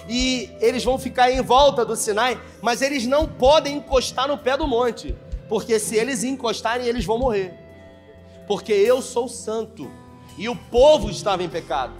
E 0.08 0.50
eles 0.60 0.84
vão 0.84 0.98
ficar 0.98 1.30
em 1.30 1.42
volta 1.42 1.86
do 1.86 1.96
Sinai, 1.96 2.40
mas 2.62 2.82
eles 2.82 3.06
não 3.06 3.28
podem 3.28 3.78
encostar 3.78 4.28
no 4.28 4.40
pé 4.40 4.58
do 4.58 4.66
monte, 4.66 5.16
porque 5.48 5.78
se 5.78 5.96
eles 5.96 6.24
encostarem, 6.24 6.88
eles 6.88 7.06
vão 7.06 7.20
morrer. 7.20 7.54
Porque 8.50 8.74
eu 8.74 9.00
sou 9.00 9.30
santo 9.30 9.92
e 10.36 10.50
o 10.50 10.56
povo 10.56 11.08
estava 11.12 11.44
em 11.44 11.48
pecado. 11.48 11.94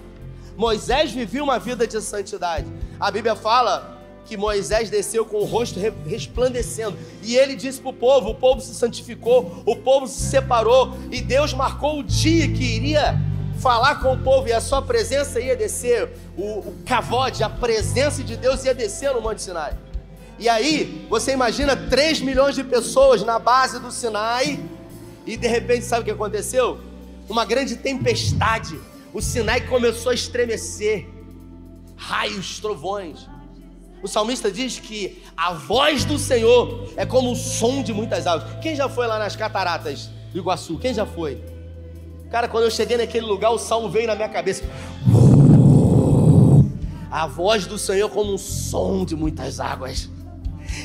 Moisés 0.58 1.12
vivia 1.12 1.44
uma 1.44 1.60
vida 1.60 1.86
de 1.86 2.02
santidade. 2.02 2.66
A 3.00 3.12
Bíblia 3.12 3.36
fala 3.36 4.00
que 4.26 4.36
Moisés 4.36 4.90
desceu 4.90 5.24
com 5.26 5.38
o 5.38 5.46
rosto 5.46 5.80
resplandecendo. 6.08 6.98
E 7.22 7.36
ele 7.36 7.56
disse 7.56 7.80
para 7.80 7.92
o 7.92 7.94
povo: 7.94 8.32
o 8.32 8.36
povo 8.36 8.62
se 8.62 8.74
santificou, 8.74 9.62
o 9.64 9.76
povo 9.76 10.08
se 10.08 10.22
separou, 10.22 10.98
e 11.12 11.22
Deus 11.22 11.54
marcou 11.54 12.00
o 12.00 12.04
dia 12.04 12.48
que 12.48 12.64
iria 12.64 13.16
falar 13.60 14.02
com 14.02 14.14
o 14.14 14.18
povo, 14.18 14.48
e 14.48 14.52
a 14.52 14.60
sua 14.60 14.82
presença 14.82 15.40
ia 15.40 15.56
descer, 15.56 16.10
o, 16.36 16.60
o 16.60 16.76
cavode, 16.84 17.44
a 17.44 17.50
presença 17.50 18.24
de 18.24 18.36
Deus 18.36 18.66
ia 18.66 18.74
descer 18.74 19.14
no 19.14 19.22
Monte 19.22 19.44
Sinai. 19.44 19.78
E 20.40 20.50
aí, 20.50 21.06
você 21.10 21.34
imagina 21.34 21.76
3 21.76 22.22
milhões 22.22 22.56
de 22.56 22.64
pessoas 22.64 23.22
na 23.22 23.38
base 23.38 23.80
do 23.80 23.92
Sinai, 23.92 24.60
e 25.30 25.38
de 25.38 25.48
repente, 25.48 25.86
sabe 25.86 26.02
o 26.02 26.06
que 26.06 26.10
aconteceu? 26.12 26.80
Uma 27.30 27.46
grande 27.46 27.76
tempestade. 27.76 28.80
O 29.14 29.22
Sinai 29.22 29.62
começou 29.62 30.12
a 30.12 30.16
estremecer, 30.16 31.08
raios, 31.96 32.60
trovões. 32.60 33.28
O 34.02 34.08
salmista 34.08 34.52
diz 34.52 34.80
que 34.80 35.22
a 35.38 35.54
voz 35.54 36.04
do 36.04 36.18
Senhor 36.18 36.92
é 36.98 37.06
como 37.06 37.32
o 37.32 37.36
som 37.36 37.84
de 37.84 37.94
muitas 37.94 38.26
águas. 38.26 38.60
Quem 38.60 38.76
já 38.76 38.90
foi 38.90 39.06
lá 39.06 39.20
nas 39.20 39.36
cataratas 39.36 40.10
do 40.34 40.40
Iguaçu? 40.40 40.80
Quem 40.80 40.96
já 40.96 41.06
foi? 41.06 41.40
Cara, 42.32 42.48
quando 42.48 42.64
eu 42.64 42.72
cheguei 42.72 42.98
naquele 42.98 43.28
lugar, 43.28 43.52
o 43.52 43.60
salmo 43.60 43.88
veio 43.88 44.08
na 44.08 44.16
minha 44.16 44.30
cabeça. 44.30 44.64
A 47.12 47.28
voz 47.28 47.68
do 47.68 47.78
Senhor 47.78 48.10
como 48.10 48.34
um 48.34 48.38
som 48.38 49.06
de 49.06 49.16
muitas 49.16 49.60
águas. 49.60 50.10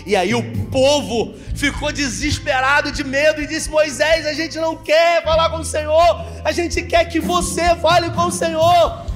E 0.07 0.15
aí 0.15 0.35
o 0.35 0.43
povo 0.67 1.35
ficou 1.55 1.91
desesperado 1.91 2.93
de 2.93 3.03
medo 3.03 3.41
e 3.41 3.47
disse: 3.47 3.71
Moisés, 3.71 4.27
a 4.27 4.33
gente 4.33 4.59
não 4.59 4.77
quer 4.77 5.23
falar 5.23 5.51
com 5.51 5.59
o 5.59 5.65
Senhor, 5.65 6.27
a 6.45 6.53
gente 6.53 6.83
quer 6.83 7.05
que 7.07 7.21
você 7.21 7.75
fale 7.77 8.11
com 8.11 8.27
o 8.27 8.33
Senhor. 8.33 9.07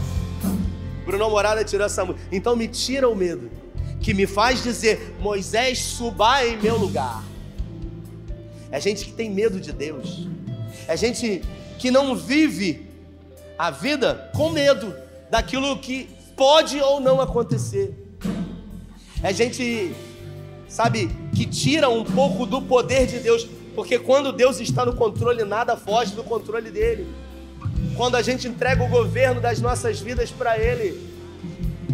Bruno 1.05 1.29
Morada 1.31 1.65
tirou 1.65 1.87
essa 1.87 2.05
música. 2.05 2.27
Então 2.31 2.57
me 2.57 2.69
tira 2.69 3.09
o 3.09 3.15
medo 3.15 3.51
que 4.01 4.15
me 4.15 4.27
faz 4.27 4.63
dizer: 4.63 5.17
Moisés, 5.21 5.79
suba 5.79 6.45
em 6.45 6.57
meu 6.57 6.77
lugar. 6.77 7.23
É 8.71 8.81
gente 8.81 9.05
que 9.05 9.13
tem 9.13 9.31
medo 9.31 9.61
de 9.61 9.73
Deus. 9.73 10.27
É 10.87 10.97
gente 10.97 11.43
que 11.79 11.91
não 11.91 12.15
vive 12.15 12.87
a 13.59 13.71
vida 13.71 14.31
com 14.35 14.51
medo 14.51 14.95
daquilo 15.31 15.79
que 15.79 16.09
pode 16.37 16.81
ou 16.81 17.01
não 17.01 17.21
acontecer. 17.21 17.95
É 19.23 19.33
gente, 19.33 19.93
sabe, 20.69 21.11
que 21.35 21.47
tira 21.47 21.89
um 21.89 22.05
pouco 22.05 22.45
do 22.45 22.61
poder 22.61 23.07
de 23.07 23.19
Deus, 23.19 23.49
porque 23.75 23.99
quando 23.99 24.33
Deus 24.33 24.61
está 24.61 24.85
no 24.85 24.95
controle, 24.95 25.45
nada 25.45 25.77
foge 25.77 26.15
do 26.15 26.23
controle 26.23 26.71
dele. 26.71 27.07
Quando 27.97 28.17
a 28.17 28.23
gente 28.23 28.47
entrega 28.47 28.85
o 28.85 28.89
governo 28.89 29.41
das 29.41 29.61
nossas 29.61 29.99
vidas 29.99 30.31
para 30.31 30.59
Ele, 30.59 31.09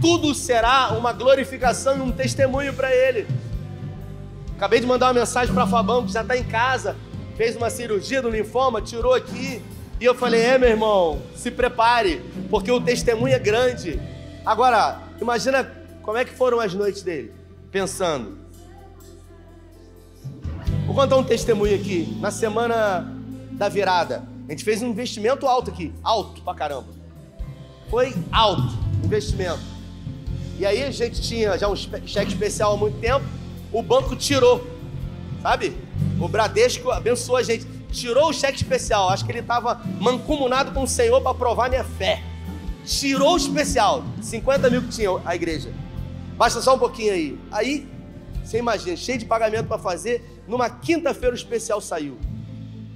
tudo 0.00 0.34
será 0.34 0.92
uma 0.92 1.12
glorificação 1.12 1.96
e 1.98 2.00
um 2.00 2.12
testemunho 2.12 2.74
para 2.74 2.94
Ele. 2.94 3.26
Acabei 4.56 4.80
de 4.80 4.86
mandar 4.86 5.06
uma 5.06 5.20
mensagem 5.20 5.54
para 5.54 5.66
Fabão, 5.66 6.04
que 6.04 6.12
já 6.12 6.22
está 6.22 6.36
em 6.36 6.44
casa, 6.44 6.96
fez 7.36 7.56
uma 7.56 7.70
cirurgia 7.70 8.20
do 8.20 8.28
linfoma, 8.28 8.80
tirou 8.82 9.14
aqui. 9.14 9.62
E 10.00 10.04
eu 10.04 10.14
falei: 10.14 10.42
é, 10.42 10.58
meu 10.58 10.68
irmão, 10.68 11.22
se 11.34 11.50
prepare, 11.50 12.22
porque 12.50 12.70
o 12.70 12.80
testemunho 12.80 13.34
é 13.34 13.38
grande. 13.38 14.00
Agora, 14.44 15.00
imagina 15.20 15.70
como 16.02 16.18
é 16.18 16.24
que 16.24 16.32
foram 16.32 16.60
as 16.60 16.74
noites 16.74 17.02
dele, 17.02 17.32
pensando. 17.70 18.43
Vou 20.86 20.94
contar 20.94 21.16
um 21.16 21.24
testemunho 21.24 21.74
aqui. 21.74 22.16
Na 22.20 22.30
semana 22.30 23.10
da 23.52 23.68
virada, 23.68 24.22
a 24.46 24.50
gente 24.52 24.62
fez 24.62 24.82
um 24.82 24.88
investimento 24.88 25.46
alto 25.46 25.70
aqui, 25.70 25.92
alto 26.02 26.42
pra 26.42 26.54
caramba. 26.54 26.88
Foi 27.88 28.14
alto 28.30 28.74
investimento. 29.02 29.60
E 30.58 30.66
aí 30.66 30.82
a 30.82 30.90
gente 30.90 31.22
tinha 31.22 31.56
já 31.56 31.68
um 31.68 31.74
cheque 31.74 32.32
especial 32.32 32.74
há 32.74 32.76
muito 32.76 32.98
tempo, 33.00 33.24
o 33.72 33.82
banco 33.82 34.14
tirou, 34.14 34.64
sabe? 35.42 35.76
O 36.20 36.28
Bradesco 36.28 36.90
abençoou 36.90 37.38
a 37.38 37.42
gente, 37.42 37.66
tirou 37.90 38.28
o 38.28 38.32
cheque 38.32 38.56
especial. 38.56 39.08
Acho 39.08 39.24
que 39.24 39.32
ele 39.32 39.40
estava 39.40 39.80
mancomunado 39.98 40.72
com 40.72 40.82
o 40.82 40.88
Senhor 40.88 41.20
para 41.22 41.34
provar 41.34 41.68
minha 41.70 41.84
fé. 41.84 42.22
tirou 42.84 43.32
o 43.32 43.36
especial, 43.36 44.04
50 44.20 44.68
mil 44.68 44.82
que 44.82 44.88
tinha 44.88 45.08
a 45.24 45.34
igreja. 45.34 45.72
Baixa 46.36 46.60
só 46.60 46.74
um 46.74 46.78
pouquinho 46.78 47.12
aí. 47.12 47.38
Aí, 47.50 47.88
você 48.44 48.58
imagina, 48.58 48.96
cheio 48.96 49.18
de 49.18 49.24
pagamento 49.24 49.66
para 49.66 49.78
fazer, 49.78 50.33
numa 50.46 50.68
quinta-feira 50.70 51.34
o 51.34 51.38
especial 51.38 51.80
saiu. 51.80 52.18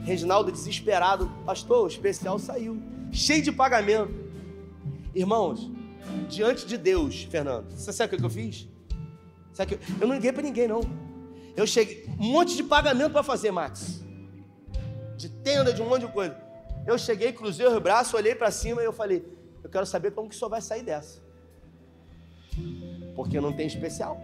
Reginaldo 0.02 0.50
desesperado, 0.50 1.30
pastor, 1.44 1.84
o 1.84 1.88
especial 1.88 2.38
saiu. 2.38 2.80
Cheio 3.12 3.42
de 3.42 3.52
pagamento. 3.52 4.12
Irmãos, 5.14 5.70
diante 6.28 6.66
de 6.66 6.76
Deus, 6.76 7.24
Fernando, 7.24 7.70
você 7.70 7.92
sabe 7.92 8.14
o 8.14 8.18
que 8.18 8.24
eu 8.24 8.30
fiz? 8.30 8.68
Sabe 9.52 9.76
que 9.76 9.92
eu 10.00 10.06
não 10.06 10.14
liguei 10.14 10.32
para 10.32 10.42
ninguém, 10.42 10.68
não. 10.68 10.80
Eu 11.56 11.66
cheguei, 11.66 12.08
um 12.18 12.30
monte 12.30 12.54
de 12.54 12.62
pagamento 12.62 13.12
para 13.12 13.22
fazer, 13.22 13.50
Max. 13.50 14.04
De 15.16 15.28
tenda, 15.28 15.72
de 15.72 15.82
um 15.82 15.88
monte 15.88 16.06
de 16.06 16.12
coisa. 16.12 16.36
Eu 16.86 16.96
cheguei, 16.96 17.32
cruzei 17.32 17.66
os 17.66 17.78
braços, 17.82 18.14
olhei 18.14 18.34
para 18.34 18.50
cima 18.50 18.80
e 18.80 18.84
eu 18.84 18.92
falei: 18.92 19.24
Eu 19.62 19.68
quero 19.68 19.84
saber 19.84 20.12
como 20.12 20.28
que 20.28 20.36
o 20.36 20.38
senhor 20.38 20.48
vai 20.48 20.62
sair 20.62 20.82
dessa. 20.82 21.20
Porque 23.16 23.40
não 23.40 23.52
tem 23.52 23.66
especial. 23.66 24.20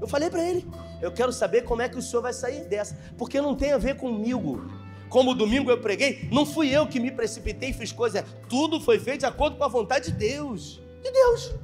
Eu 0.00 0.08
falei 0.08 0.30
para 0.30 0.42
ele: 0.42 0.66
Eu 1.00 1.12
quero 1.12 1.32
saber 1.32 1.62
como 1.62 1.82
é 1.82 1.88
que 1.88 1.98
o 1.98 2.02
senhor 2.02 2.22
vai 2.22 2.32
sair 2.32 2.64
dessa. 2.64 2.96
Porque 3.16 3.40
não 3.40 3.54
tem 3.54 3.72
a 3.72 3.78
ver 3.78 3.96
comigo. 3.96 4.70
Como 5.08 5.34
domingo 5.34 5.70
eu 5.70 5.80
preguei, 5.80 6.28
não 6.30 6.44
fui 6.44 6.68
eu 6.68 6.86
que 6.86 7.00
me 7.00 7.10
precipitei 7.10 7.70
e 7.70 7.72
fiz 7.72 7.90
coisa. 7.90 8.24
Tudo 8.48 8.78
foi 8.78 8.98
feito 8.98 9.20
de 9.20 9.26
acordo 9.26 9.56
com 9.56 9.64
a 9.64 9.68
vontade 9.68 10.10
de 10.10 10.18
Deus. 10.18 10.80
De 11.02 11.10
Deus. 11.10 11.54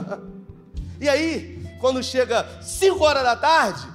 e 0.98 1.08
aí, 1.08 1.62
quando 1.78 2.02
chega 2.02 2.46
5 2.62 3.04
horas 3.04 3.22
da 3.22 3.36
tarde, 3.36 3.86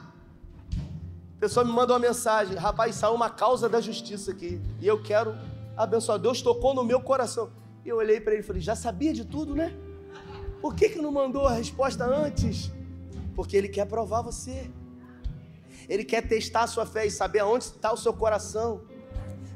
a 1.37 1.39
pessoa 1.39 1.65
me 1.65 1.71
manda 1.71 1.93
uma 1.93 1.99
mensagem: 1.99 2.55
Rapaz, 2.55 2.95
saiu 2.95 3.15
uma 3.15 3.29
causa 3.29 3.67
da 3.67 3.81
justiça 3.81 4.31
aqui. 4.31 4.61
E 4.79 4.87
eu 4.87 5.01
quero 5.01 5.35
abençoar. 5.75 6.19
Deus 6.19 6.41
tocou 6.41 6.73
no 6.73 6.83
meu 6.83 7.01
coração. 7.01 7.49
E 7.83 7.89
eu 7.89 7.97
olhei 7.97 8.21
para 8.21 8.33
ele 8.33 8.43
e 8.43 8.45
falei: 8.45 8.61
Já 8.61 8.75
sabia 8.75 9.13
de 9.13 9.25
tudo, 9.25 9.55
né? 9.55 9.73
Por 10.61 10.75
que, 10.75 10.89
que 10.89 11.01
não 11.01 11.11
mandou 11.11 11.47
a 11.47 11.53
resposta 11.53 12.05
antes? 12.05 12.69
Porque 13.35 13.55
Ele 13.55 13.67
quer 13.67 13.85
provar 13.85 14.21
você. 14.21 14.69
Ele 15.87 16.03
quer 16.03 16.21
testar 16.27 16.63
a 16.63 16.67
sua 16.67 16.85
fé 16.85 17.05
e 17.05 17.11
saber 17.11 17.39
aonde 17.39 17.65
está 17.65 17.91
o 17.91 17.97
seu 17.97 18.13
coração. 18.13 18.81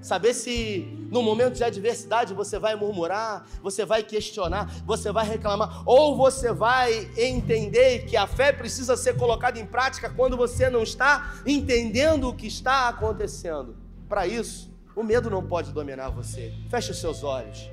Saber 0.01 0.33
se 0.33 0.85
no 1.09 1.21
momento 1.21 1.53
de 1.53 1.63
adversidade 1.63 2.33
você 2.33 2.59
vai 2.59 2.75
murmurar, 2.75 3.45
você 3.61 3.85
vai 3.85 4.03
questionar, 4.03 4.69
você 4.85 5.13
vai 5.13 5.25
reclamar, 5.25 5.81
ou 5.85 6.17
você 6.17 6.51
vai 6.51 7.09
entender 7.15 8.05
que 8.05 8.17
a 8.17 8.27
fé 8.27 8.51
precisa 8.51 8.97
ser 8.97 9.15
colocada 9.15 9.57
em 9.57 9.65
prática 9.65 10.09
quando 10.09 10.35
você 10.35 10.69
não 10.69 10.83
está 10.83 11.35
entendendo 11.45 12.27
o 12.27 12.33
que 12.33 12.47
está 12.47 12.89
acontecendo. 12.89 13.77
Para 14.09 14.27
isso, 14.27 14.69
o 14.93 15.03
medo 15.03 15.29
não 15.29 15.41
pode 15.41 15.71
dominar 15.71 16.09
você. 16.09 16.53
Feche 16.69 16.91
os 16.91 16.99
seus 16.99 17.23
olhos. 17.23 17.69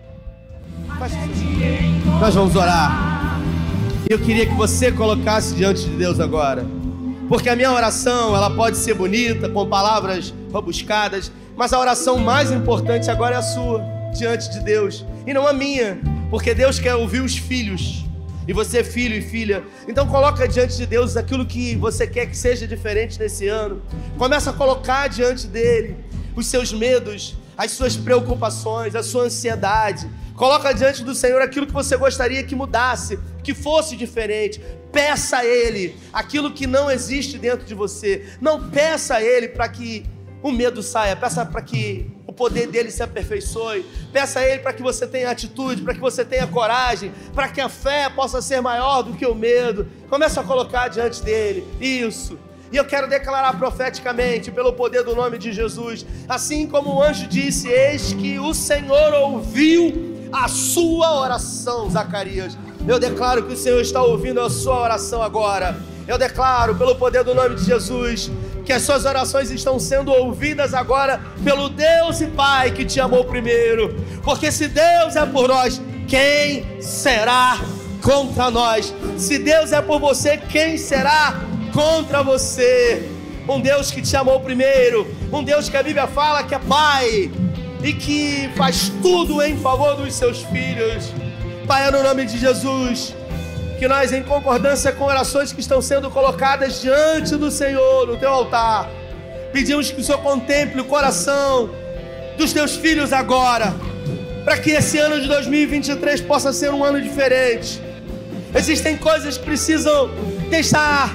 Feche 0.99 1.17
os 1.17 1.39
seus 1.39 1.63
olhos. 1.63 2.21
Nós 2.21 2.35
vamos 2.35 2.55
orar. 2.55 3.40
Eu 4.11 4.19
queria 4.19 4.45
que 4.45 4.55
você 4.55 4.91
colocasse 4.91 5.55
diante 5.55 5.85
de 5.85 5.97
Deus 5.97 6.19
agora. 6.19 6.67
Porque 7.29 7.49
a 7.49 7.55
minha 7.55 7.71
oração, 7.71 8.35
ela 8.35 8.51
pode 8.51 8.77
ser 8.77 8.93
bonita, 8.93 9.49
com 9.49 9.69
palavras 9.69 10.35
rebuscadas, 10.53 11.31
mas 11.57 11.73
a 11.73 11.79
oração 11.79 12.19
mais 12.19 12.51
importante 12.51 13.09
agora 13.09 13.37
é 13.37 13.39
a 13.39 13.43
sua, 13.43 13.81
diante 14.13 14.51
de 14.51 14.65
Deus, 14.65 15.07
e 15.25 15.33
não 15.33 15.47
a 15.47 15.53
minha, 15.53 16.01
porque 16.29 16.53
Deus 16.53 16.81
quer 16.81 16.97
ouvir 16.97 17.21
os 17.21 17.37
filhos. 17.37 18.05
E 18.49 18.53
você 18.53 18.79
é 18.79 18.83
filho 18.83 19.15
e 19.15 19.23
filha. 19.23 19.63
Então 19.87 20.09
coloca 20.09 20.49
diante 20.49 20.77
de 20.77 20.87
Deus 20.87 21.17
aquilo 21.17 21.47
que 21.47 21.77
você 21.77 22.05
quer 22.05 22.27
que 22.27 22.37
seja 22.37 22.67
diferente 22.67 23.17
nesse 23.17 23.47
ano. 23.47 23.81
Começa 24.19 24.51
a 24.51 24.53
colocar 24.53 25.07
diante 25.07 25.47
dele 25.47 25.95
os 26.35 26.47
seus 26.47 26.73
medos, 26.73 27.37
as 27.57 27.71
suas 27.71 27.97
preocupações, 27.97 28.97
a 28.97 29.05
sua 29.05 29.27
ansiedade. 29.27 30.09
Coloca 30.35 30.73
diante 30.73 31.05
do 31.05 31.15
Senhor 31.15 31.41
aquilo 31.43 31.67
que 31.67 31.73
você 31.73 31.97
gostaria 31.97 32.43
que 32.43 32.55
mudasse, 32.55 33.19
que 33.43 33.55
fosse 33.55 33.97
diferente. 33.97 34.61
Peça 34.93 35.39
a 35.39 35.45
Ele 35.45 35.97
aquilo 36.13 36.53
que 36.53 36.67
não 36.67 36.91
existe 36.91 37.39
dentro 37.39 37.67
de 37.67 37.75
você. 37.75 38.27
Não 38.41 38.71
peça 38.71 39.17
a 39.17 39.23
Ele 39.23 39.49
para 39.49 39.69
que 39.69 40.05
o 40.43 40.51
medo 40.51 40.83
saia, 40.83 41.15
peça 41.15 41.45
para 41.45 41.61
que 41.61 42.11
o 42.27 42.33
poder 42.33 42.67
dele 42.67 42.91
se 42.91 43.03
aperfeiçoe. 43.03 43.85
Peça 44.13 44.41
a 44.41 44.49
Ele 44.49 44.61
para 44.61 44.73
que 44.73 44.83
você 44.83 45.07
tenha 45.07 45.31
atitude, 45.31 45.83
para 45.83 45.95
que 45.95 46.01
você 46.01 46.25
tenha 46.25 46.47
coragem, 46.47 47.13
para 47.35 47.49
que 47.49 47.61
a 47.61 47.69
fé 47.69 48.09
possa 48.09 48.41
ser 48.41 48.61
maior 48.61 49.03
do 49.03 49.15
que 49.15 49.27
o 49.27 49.35
medo. 49.35 49.87
Comece 50.09 50.39
a 50.39 50.43
colocar 50.43 50.89
diante 50.89 51.23
dele. 51.23 51.67
Isso. 51.81 52.39
E 52.73 52.77
eu 52.77 52.85
quero 52.85 53.09
declarar 53.09 53.59
profeticamente, 53.59 54.51
pelo 54.51 54.73
poder 54.73 55.03
do 55.03 55.15
nome 55.15 55.39
de 55.39 55.53
Jesus, 55.53 56.07
assim 56.29 56.67
como 56.67 56.95
o 56.95 57.03
anjo 57.03 57.27
disse: 57.27 57.69
Eis 57.69 58.13
que 58.13 58.39
o 58.39 58.55
Senhor 58.55 59.13
ouviu 59.13 60.20
a 60.33 60.49
sua 60.49 61.21
oração, 61.21 61.91
Zacarias. 61.91 62.57
Eu 62.87 62.99
declaro 62.99 63.43
que 63.45 63.53
o 63.53 63.57
Senhor 63.57 63.81
está 63.81 64.03
ouvindo 64.03 64.41
a 64.41 64.51
sua 64.51 64.81
oração 64.81 65.23
agora. 65.23 65.77
Eu 66.07 66.19
declaro, 66.19 66.75
pelo 66.75 66.97
poder 66.97 67.23
do 67.23 67.35
nome 67.35 67.55
de 67.55 67.65
Jesus, 67.65 68.31
que 68.65 68.73
as 68.73 68.83
suas 68.83 69.05
orações 69.05 69.51
estão 69.51 69.79
sendo 69.79 70.13
ouvidas 70.13 70.75
agora 70.75 71.21
pelo 71.43 71.69
Deus 71.69 72.21
e 72.21 72.27
Pai 72.27 72.71
que 72.71 72.85
te 72.85 73.01
amou 73.01 73.25
primeiro. 73.25 73.97
Porque 74.23 74.51
se 74.51 74.69
Deus 74.69 75.17
é 75.17 75.27
por 75.27 75.49
nós, 75.49 75.81
quem 76.09 76.81
será 76.81 77.59
contra 78.03 78.51
nós? 78.51 78.95
Se 79.17 79.39
Deus 79.39 79.73
é 79.73 79.81
por 79.81 80.01
você, 80.01 80.37
quem 80.37 80.77
será 80.77 81.41
contra 81.73 82.23
você? 82.23 83.09
Um 83.49 83.61
Deus 83.61 83.91
que 83.91 84.01
te 84.03 84.17
amou 84.17 84.41
primeiro, 84.41 85.07
um 85.33 85.43
Deus 85.43 85.69
que 85.69 85.77
a 85.77 85.83
Bíblia 85.83 86.07
fala 86.07 86.43
que 86.45 86.55
é 86.55 86.59
Pai 86.59 87.31
e 87.83 87.93
que 87.93 88.51
faz 88.57 88.93
tudo 89.03 89.43
em 89.43 89.57
favor 89.57 89.97
dos 89.97 90.15
seus 90.15 90.43
filhos. 90.45 91.13
Pai, 91.67 91.89
é 91.89 91.91
no 91.91 92.03
nome 92.03 92.25
de 92.27 92.39
Jesus, 92.39 93.15
que 93.79 93.89
nós, 93.89 94.13
em 94.13 94.23
concordância 94.23 94.93
com 94.93 95.05
orações 95.05 95.53
que 95.53 95.61
estão 95.61 95.81
sendo 95.81 96.11
colocadas 96.11 96.81
diante 96.81 97.37
do 97.37 97.51
Senhor, 97.51 98.07
no 98.07 98.17
teu 98.17 98.31
altar, 98.31 98.91
pedimos 99.53 99.91
que 99.91 100.01
o 100.01 100.05
Senhor 100.05 100.21
contemple 100.21 100.81
o 100.81 100.85
coração 100.85 101.71
dos 102.37 102.53
teus 102.53 102.77
filhos 102.77 103.13
agora, 103.13 103.75
para 104.45 104.59
que 104.59 104.71
esse 104.71 104.99
ano 104.99 105.21
de 105.21 105.29
2023 105.29 106.21
possa 106.23 106.53
ser 106.53 106.73
um 106.73 106.85
ano 106.85 107.01
diferente. 107.01 107.81
Existem 108.55 108.97
coisas 108.97 109.39
que 109.39 109.45
precisam 109.45 110.11
deixar 110.51 111.15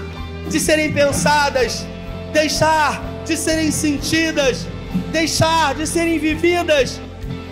de 0.50 0.60
serem 0.60 0.94
pensadas, 0.94 1.86
deixar 2.32 3.04
de 3.26 3.36
serem 3.36 3.72
sentidas, 3.72 4.66
deixar 5.12 5.76
de 5.76 5.88
serem 5.88 6.20
vividas, 6.20 7.00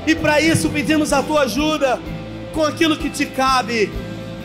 e 0.06 0.14
para 0.14 0.42
isso 0.42 0.70
pedimos 0.70 1.14
a 1.14 1.24
tua 1.24 1.42
ajuda 1.42 2.00
com 2.54 2.64
aquilo 2.64 2.98
que 2.98 3.10
te 3.10 3.26
cabe. 3.26 3.92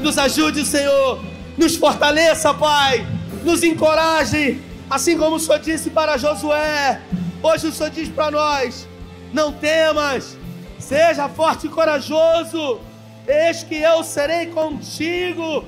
Nos 0.01 0.17
ajude, 0.19 0.65
Senhor. 0.65 1.23
Nos 1.57 1.77
fortaleça, 1.77 2.55
Pai. 2.55 3.07
Nos 3.45 3.63
encoraje. 3.63 4.61
Assim 4.89 5.19
como 5.19 5.37
o 5.37 5.41
Senhor 5.41 5.59
disse 5.59 5.91
para 5.91 6.17
Josué. 6.17 7.01
Hoje 7.43 7.67
o 7.67 7.73
Senhor 7.73 7.91
diz 7.91 8.09
para 8.09 8.31
nós: 8.31 8.89
Não 9.33 9.53
temas. 9.53 10.37
Seja 10.79 11.29
forte 11.29 11.67
e 11.67 11.71
corajoso. 11.71 12.81
Eis 13.27 13.63
que 13.63 13.75
eu 13.75 14.03
serei 14.03 14.47
contigo. 14.47 15.65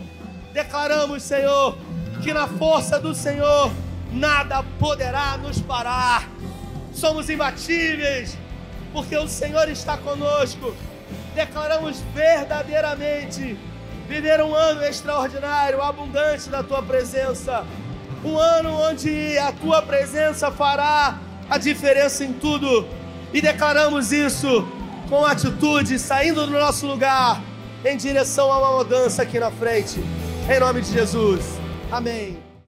Declaramos, 0.53 1.23
Senhor, 1.23 1.77
que 2.23 2.33
na 2.33 2.47
força 2.47 2.99
do 2.99 3.15
Senhor 3.15 3.71
nada 4.13 4.63
poderá 4.79 5.37
nos 5.37 5.61
parar. 5.61 6.29
Somos 6.93 7.31
imbatíveis, 7.31 8.37
porque 8.93 9.17
o 9.17 9.29
Senhor 9.29 9.69
está 9.69 9.97
conosco 9.97 10.75
declaramos 11.35 12.01
verdadeiramente 12.15 13.57
viver 14.09 14.43
um 14.43 14.55
ano 14.55 14.83
extraordinário, 14.83 15.81
abundante 15.81 16.49
da 16.49 16.63
tua 16.63 16.83
presença. 16.83 17.65
Um 18.25 18.37
ano 18.37 18.71
onde 18.71 19.39
a 19.39 19.53
tua 19.53 19.81
presença 19.81 20.51
fará 20.51 21.19
a 21.49 21.57
diferença 21.57 22.25
em 22.25 22.33
tudo. 22.33 22.87
E 23.33 23.41
declaramos 23.41 24.13
isso 24.13 24.67
com 25.09 25.25
atitude, 25.25 25.99
saindo 25.99 26.47
do 26.47 26.53
nosso 26.53 26.87
lugar 26.87 27.41
em 27.85 27.97
direção 27.97 28.53
a 28.53 28.59
uma 28.59 28.79
mudança 28.79 29.23
aqui 29.23 29.39
na 29.39 29.51
frente. 29.51 30.01
Em 30.49 30.61
nome 30.61 30.83
de 30.83 30.93
Jesus. 30.93 31.59
Amém. 31.91 32.50